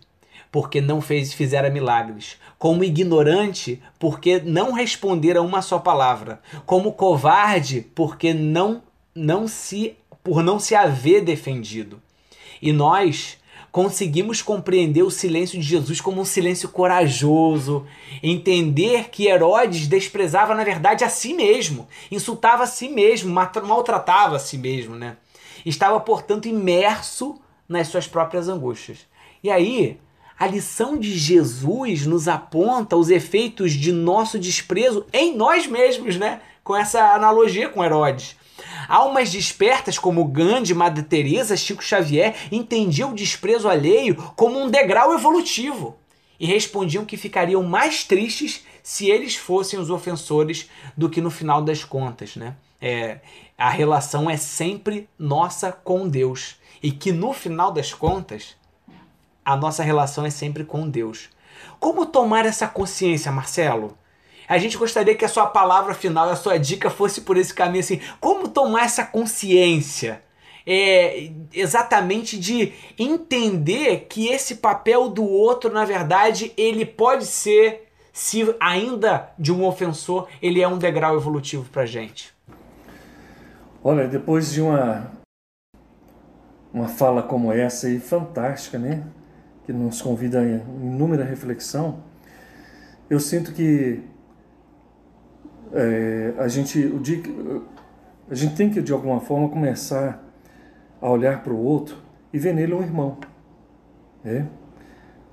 [0.51, 7.87] porque não fez fizera milagres, como ignorante, porque não respondera uma só palavra, como covarde,
[7.95, 8.83] porque não
[9.15, 12.01] não se por não se haver defendido.
[12.61, 13.39] E nós
[13.71, 17.87] conseguimos compreender o silêncio de Jesus como um silêncio corajoso,
[18.21, 24.39] entender que Herodes desprezava na verdade a si mesmo, insultava a si mesmo, maltratava a
[24.39, 25.15] si mesmo, né?
[25.65, 29.07] Estava, portanto, imerso nas suas próprias angústias.
[29.43, 29.97] E aí,
[30.41, 36.41] a lição de Jesus nos aponta os efeitos de nosso desprezo em nós mesmos, né?
[36.63, 38.35] Com essa analogia com Herodes.
[38.87, 45.13] Almas despertas como Gandhi, Madre Teresa, Chico Xavier entendiam o desprezo alheio como um degrau
[45.13, 45.95] evolutivo
[46.39, 51.61] e respondiam que ficariam mais tristes se eles fossem os ofensores do que no final
[51.61, 52.55] das contas, né?
[52.81, 53.19] É,
[53.55, 58.59] a relação é sempre nossa com Deus e que no final das contas
[59.43, 61.29] a nossa relação é sempre com Deus.
[61.79, 63.97] Como tomar essa consciência, Marcelo?
[64.47, 67.79] A gente gostaria que a sua palavra final, a sua dica fosse por esse caminho
[67.79, 68.01] assim.
[68.19, 70.21] Como tomar essa consciência?
[70.67, 78.53] É, exatamente de entender que esse papel do outro, na verdade, ele pode ser, se
[78.59, 82.33] ainda de um ofensor, ele é um degrau evolutivo pra gente.
[83.83, 85.09] Olha, depois de uma
[86.73, 89.03] uma fala como essa aí, fantástica, né?
[89.71, 91.99] Que nos convida a inúmera reflexão,
[93.09, 94.01] eu sinto que
[95.73, 97.21] é, a gente o dia,
[98.29, 100.21] a gente tem que de alguma forma começar
[101.01, 101.95] a olhar para o outro
[102.33, 103.17] e ver nele um irmão,
[104.23, 104.47] né?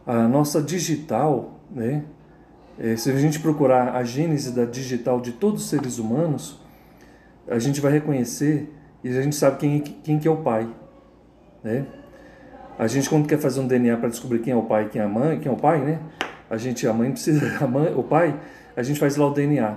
[0.06, 2.05] A nossa digital, né?
[2.78, 6.60] É, se a gente procurar a gênese da digital de todos os seres humanos,
[7.48, 10.69] a gente vai reconhecer e a gente sabe quem, quem que é o pai,
[11.62, 11.86] né?
[12.78, 15.02] A gente quando quer fazer um DNA para descobrir quem é o pai e quem
[15.02, 16.00] é a mãe, quem é o pai, né?
[16.48, 18.38] A gente, a mãe precisa, a mãe, o pai,
[18.76, 19.76] a gente faz lá o DNA.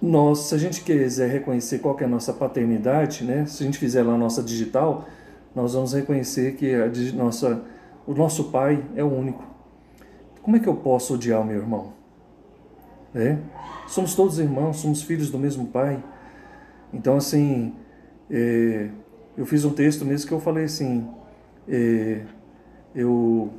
[0.00, 3.46] Nós, se a gente quiser reconhecer qual é a nossa paternidade, né?
[3.46, 5.06] Se a gente fizer lá a nossa digital,
[5.54, 7.62] nós vamos reconhecer que a nossa,
[8.04, 9.44] o nosso pai é o único.
[10.42, 11.92] Como é que eu posso odiar o meu irmão?
[13.14, 13.38] É?
[13.86, 16.02] Somos todos irmãos, somos filhos do mesmo pai.
[16.92, 17.74] Então, assim,
[18.28, 18.88] é,
[19.36, 21.08] eu fiz um texto mesmo que eu falei assim,
[21.68, 22.22] é,
[22.94, 23.50] eu,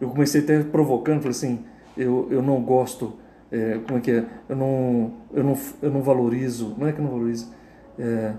[0.00, 1.64] eu comecei até provocando, falei assim,
[1.96, 3.14] eu, eu não gosto,
[3.50, 7.00] é, como é que é, eu não, eu não, eu não valorizo, não é que
[7.00, 7.52] eu não valorizo,
[7.98, 8.34] é,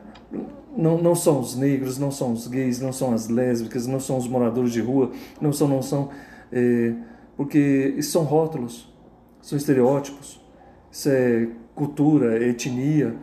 [0.75, 4.17] não, não são os negros, não são os gays, não são as lésbicas, não são
[4.17, 6.09] os moradores de rua, não são, não são,
[7.35, 8.89] porque isso são rótulos.
[9.41, 10.41] são estereótipos,
[10.89, 13.15] isso é cultura, é etnia,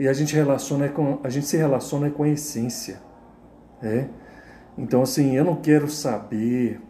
[0.00, 3.02] e a gente relaciona com a gente se relaciona com a essência,
[3.82, 4.08] né?
[4.78, 6.80] Então assim, eu não quero saber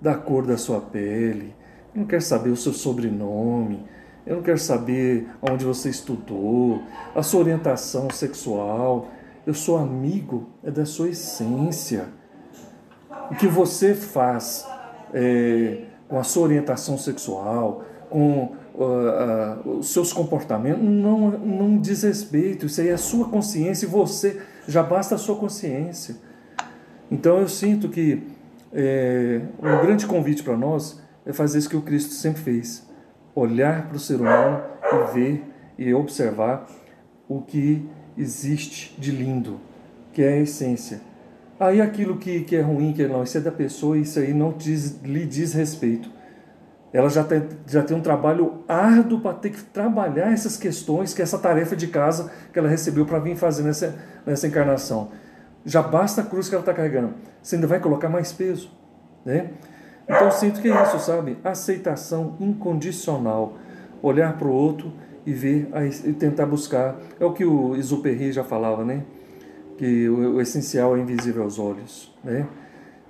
[0.00, 1.52] da cor da sua pele,
[1.92, 3.84] eu não quero saber o seu sobrenome,
[4.24, 6.80] eu não quero saber onde você estudou,
[7.12, 9.08] a sua orientação sexual.
[9.44, 12.06] Eu sou amigo é da sua essência.
[13.32, 14.64] O que você faz
[15.12, 22.02] é, com a sua orientação sexual, com uh, uh, os seus comportamentos, não, não diz
[22.02, 22.66] respeito.
[22.66, 26.16] Isso aí é sua consciência e você, já basta a sua consciência.
[27.10, 28.22] Então eu sinto que
[28.72, 32.86] é, um grande convite para nós é fazer isso que o Cristo sempre fez:
[33.34, 34.62] olhar para o ser humano
[34.92, 35.44] e ver
[35.78, 36.66] e observar
[37.28, 39.60] o que existe de lindo,
[40.12, 41.00] que é a essência.
[41.58, 44.34] Aí aquilo que, que é ruim, que é não, isso é da pessoa, isso aí
[44.34, 46.10] não diz, lhe diz respeito.
[46.94, 51.20] Ela já tem, já tem um trabalho árduo para ter que trabalhar essas questões, que
[51.20, 55.10] é essa tarefa de casa que ela recebeu para vir fazer nessa, nessa encarnação.
[55.66, 57.14] Já basta a cruz que ela está carregando.
[57.42, 58.70] Você ainda vai colocar mais peso.
[59.24, 59.50] Né?
[60.04, 61.36] Então sinto que é isso, sabe?
[61.42, 63.54] Aceitação incondicional.
[64.00, 64.92] Olhar para o outro
[65.26, 65.68] e ver
[66.04, 66.94] e tentar buscar.
[67.18, 69.02] É o que o Exupéry já falava, né?
[69.78, 72.46] Que o, o, essencial é invisível aos olhos, né?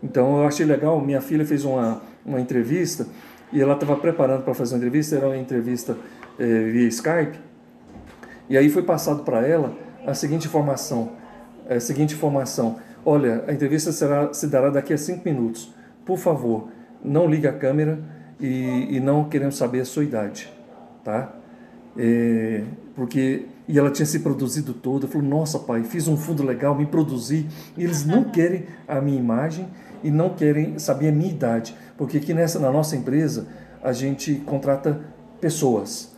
[0.03, 0.99] Então eu achei legal.
[1.03, 3.07] Minha filha fez uma, uma entrevista
[3.53, 5.17] e ela estava preparando para fazer uma entrevista.
[5.17, 5.97] Era uma entrevista
[6.39, 7.39] é, via Skype.
[8.49, 9.73] E aí foi passado para ela
[10.07, 11.13] a seguinte informação:
[11.69, 12.79] a seguinte informação.
[13.05, 15.73] Olha, a entrevista será, se dará daqui a cinco minutos.
[16.05, 16.69] Por favor,
[17.03, 17.99] não ligue a câmera
[18.41, 20.53] e, e não queremos saber a sua idade,
[21.03, 21.33] tá?
[21.97, 22.63] É,
[22.95, 26.87] porque e ela tinha se produzido toda, falou: "Nossa, pai, fiz um fundo legal, me
[26.87, 27.47] produzi".
[27.77, 29.69] E eles não querem a minha imagem
[30.05, 33.49] e não querem saber a minha idade, porque aqui nessa na nossa empresa
[33.83, 35.01] a gente contrata
[35.41, 36.15] pessoas.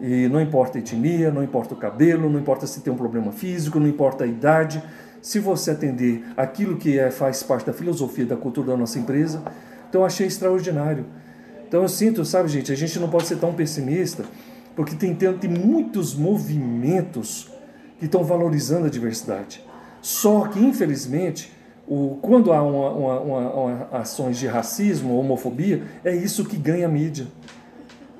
[0.00, 3.30] E não importa a etnia, não importa o cabelo, não importa se tem um problema
[3.30, 4.82] físico, não importa a idade.
[5.20, 9.42] Se você atender aquilo que é, faz parte da filosofia da cultura da nossa empresa,
[9.88, 11.04] então eu achei extraordinário.
[11.68, 14.24] Então eu sinto, sabe, gente, a gente não pode ser tão pessimista,
[14.74, 17.50] porque tem, tem, muitos movimentos
[17.98, 19.62] que estão valorizando a diversidade.
[20.00, 21.52] Só que, infelizmente,
[21.90, 27.26] o, quando há uma, uma, uma, ações de racismo, homofobia, é isso que ganha mídia.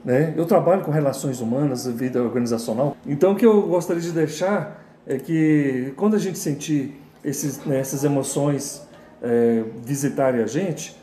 [0.05, 0.35] Né?
[0.37, 2.97] Eu trabalho com relações humanas, vida organizacional.
[3.07, 7.79] Então, o que eu gostaria de deixar é que quando a gente sentir esses, né,
[7.79, 8.83] essas emoções
[9.23, 10.97] é, visitarem a gente,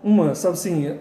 [0.00, 0.96] uma, sabe assim,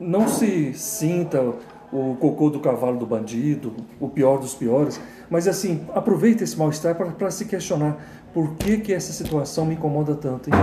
[0.00, 1.52] não se sinta
[1.92, 4.98] o cocô do cavalo do bandido, o pior dos piores,
[5.32, 7.96] mas assim, aproveite esse mal-estar para se questionar
[8.34, 10.54] por que, que essa situação me incomoda tanto, hein?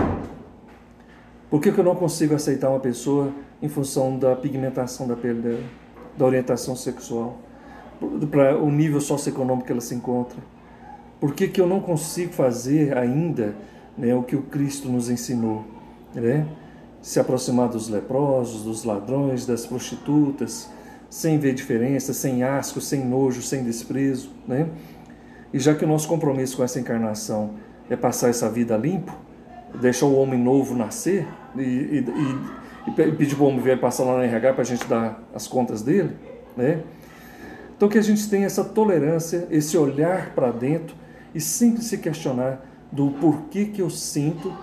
[1.50, 3.34] Por que, que eu não consigo aceitar uma pessoa
[3.64, 5.64] em função da pigmentação da pele dela,
[6.16, 7.40] da orientação sexual,
[8.30, 10.38] para o nível socioeconômico que ela se encontra?
[11.20, 13.56] Por que, que eu não consigo fazer ainda
[13.98, 15.66] né, o que o Cristo nos ensinou?
[16.14, 16.48] Né?
[17.02, 20.70] se aproximar dos leprosos, dos ladrões, das prostitutas,
[21.10, 24.68] sem ver diferença, sem asco, sem nojo, sem desprezo, né?
[25.52, 27.56] E já que o nosso compromisso com essa encarnação
[27.90, 29.12] é passar essa vida limpo,
[29.82, 32.06] deixar o homem novo nascer e, e,
[32.88, 35.24] e, e pedir para o homem velho passar lá na RH para a gente dar
[35.34, 36.16] as contas dele,
[36.56, 36.84] né?
[37.76, 40.96] Então que a gente tenha essa tolerância, esse olhar para dentro
[41.34, 44.54] e sempre se questionar do porquê que eu sinto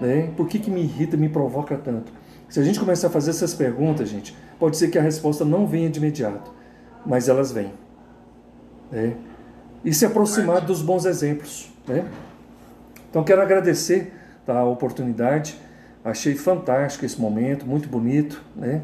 [0.00, 0.30] né?
[0.36, 2.12] Por que, que me irrita, me provoca tanto?
[2.48, 5.66] Se a gente começar a fazer essas perguntas, gente, pode ser que a resposta não
[5.66, 6.52] venha de imediato,
[7.04, 7.72] mas elas vêm.
[8.90, 9.16] Né?
[9.84, 11.70] E se aproximar dos bons exemplos.
[11.86, 12.04] Né?
[13.10, 14.12] Então quero agradecer
[14.44, 15.56] tá, a oportunidade.
[16.04, 18.80] Achei fantástico esse momento, muito bonito, né?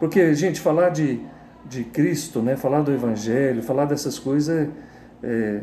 [0.00, 1.20] Porque, gente, falar de,
[1.64, 2.56] de Cristo, né?
[2.56, 4.68] Falar do Evangelho, falar dessas coisas é,
[5.22, 5.60] é,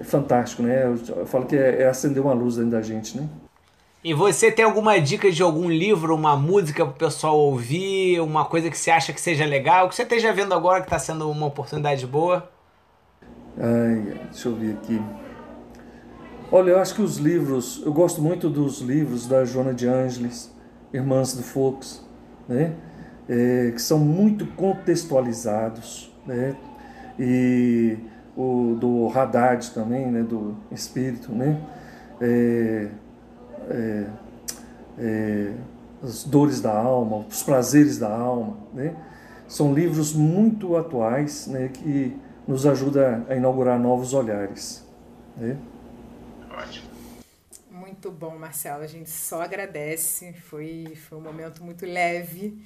[0.00, 0.84] é fantástico, né?
[0.84, 3.28] Eu, eu falo que é, é acender uma luz dentro da gente, né?
[4.04, 8.44] E você tem alguma dica de algum livro, uma música para o pessoal ouvir, uma
[8.44, 11.30] coisa que você acha que seja legal, que você esteja vendo agora que está sendo
[11.30, 12.46] uma oportunidade boa?
[13.56, 15.00] Ai, deixa eu ver aqui.
[16.52, 20.54] Olha, eu acho que os livros, eu gosto muito dos livros da Joana de Ângeles,
[20.92, 22.06] Irmãs do Fox,
[22.46, 22.74] né?
[23.26, 26.54] É, que são muito contextualizados, né?
[27.18, 27.96] E
[28.36, 30.22] o do Haddad também, né?
[30.22, 31.58] Do Espírito, né?
[32.20, 32.88] É,
[33.70, 34.06] é,
[34.98, 35.54] é,
[36.02, 38.56] as dores da alma, os prazeres da alma.
[38.72, 38.96] Né?
[39.48, 42.16] São livros muito atuais né, que
[42.46, 44.84] nos ajudam a inaugurar novos olhares.
[45.36, 45.56] Né?
[46.50, 46.88] Ótimo.
[47.70, 48.82] Muito bom, Marcelo.
[48.82, 50.32] A gente só agradece.
[50.32, 52.56] Foi, foi um momento muito leve.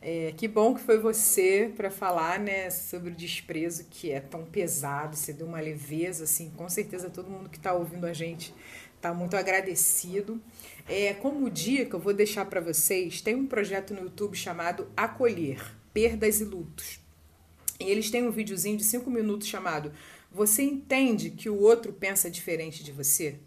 [0.00, 4.44] É, que bom que foi você para falar né, sobre o desprezo que é tão
[4.44, 8.54] pesado, você deu uma leveza, assim, com certeza todo mundo que está ouvindo a gente
[8.98, 10.40] está muito agradecido.
[10.86, 15.64] É, como dica, eu vou deixar para vocês, tem um projeto no YouTube chamado Acolher,
[15.92, 17.00] Perdas e Lutos.
[17.80, 19.92] E eles têm um videozinho de 5 minutos chamado
[20.30, 23.38] Você entende que o outro pensa diferente de você?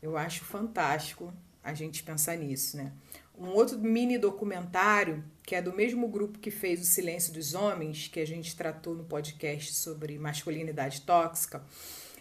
[0.00, 2.92] Eu acho fantástico a gente pensar nisso, né?
[3.36, 8.06] Um outro mini documentário, que é do mesmo grupo que fez O Silêncio dos Homens,
[8.06, 11.64] que a gente tratou no podcast sobre masculinidade tóxica,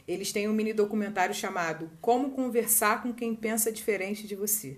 [0.08, 4.78] eles têm um mini documentário chamado Como Conversar com Quem Pensa Diferente de Você,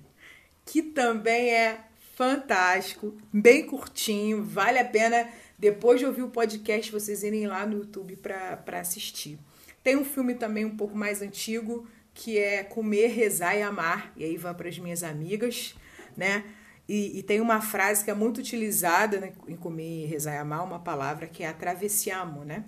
[0.66, 1.86] que também é
[2.16, 5.28] fantástico, bem curtinho, vale a pena,
[5.58, 9.38] depois de ouvir o podcast, vocês irem lá no YouTube para assistir.
[9.84, 14.12] Tem um filme também um pouco mais antigo, que é comer, rezar e amar.
[14.16, 15.76] E aí vai para as minhas amigas,
[16.16, 16.44] né?
[16.88, 20.64] E, e, tem uma frase que é muito utilizada né, em comer, rezar e amar,
[20.64, 22.64] uma palavra que é atravessiamo, né?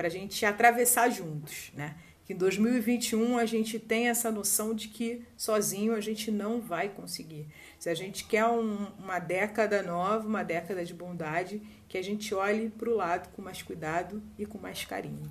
[0.00, 1.94] Para a gente atravessar juntos, né?
[2.24, 6.88] Que em 2021 a gente tem essa noção de que sozinho a gente não vai
[6.88, 7.46] conseguir.
[7.78, 12.34] Se a gente quer um, uma década nova, uma década de bondade, que a gente
[12.34, 15.30] olhe para o lado com mais cuidado e com mais carinho.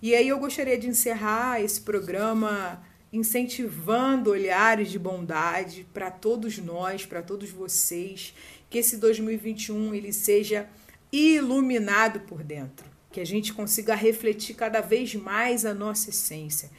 [0.00, 2.82] E aí eu gostaria de encerrar esse programa
[3.12, 8.32] incentivando olhares de bondade para todos nós, para todos vocês,
[8.70, 10.66] que esse 2021 ele seja
[11.12, 16.70] iluminado por dentro, que a gente consiga refletir cada vez mais a nossa essência.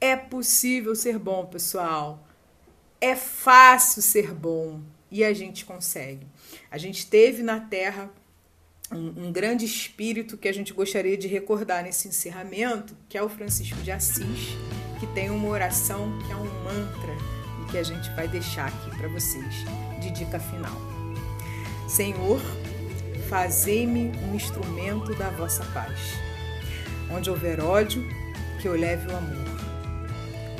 [0.00, 2.26] É possível ser bom, pessoal.
[3.00, 6.26] É fácil ser bom e a gente consegue.
[6.70, 8.10] A gente teve na Terra
[8.90, 13.28] um, um, grande espírito que a gente gostaria de recordar nesse encerramento, que é o
[13.28, 14.56] Francisco de Assis,
[14.98, 17.16] que tem uma oração que é um mantra
[17.62, 19.54] e que a gente vai deixar aqui para vocês
[20.00, 20.76] de dica final.
[21.88, 22.40] Senhor,
[23.28, 26.14] fazei-me um instrumento da vossa paz.
[27.10, 28.06] Onde houver ódio,
[28.60, 29.46] que eu leve o amor.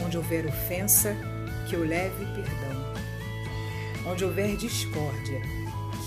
[0.05, 1.17] Onde houver ofensa,
[1.69, 2.95] que eu leve perdão.
[4.07, 5.41] Onde houver discórdia,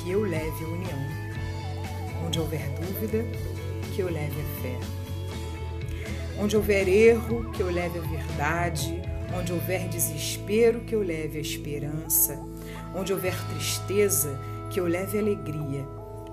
[0.02, 1.22] que eu leve a união
[2.26, 3.26] Onde houver dúvida,
[3.94, 4.80] que eu leve a fé.
[6.40, 9.02] Onde houver erro, que eu leve a verdade.
[9.38, 12.40] Onde houver desespero, que eu leve a esperança.
[12.96, 14.40] Onde houver tristeza,
[14.70, 16.01] que eu leve a alegria.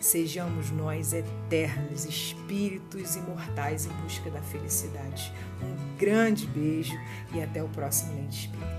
[0.00, 5.32] Sejamos nós eternos, espíritos imortais em busca da felicidade.
[5.60, 6.94] Um grande beijo
[7.34, 8.77] e até o próximo Lente Espírita.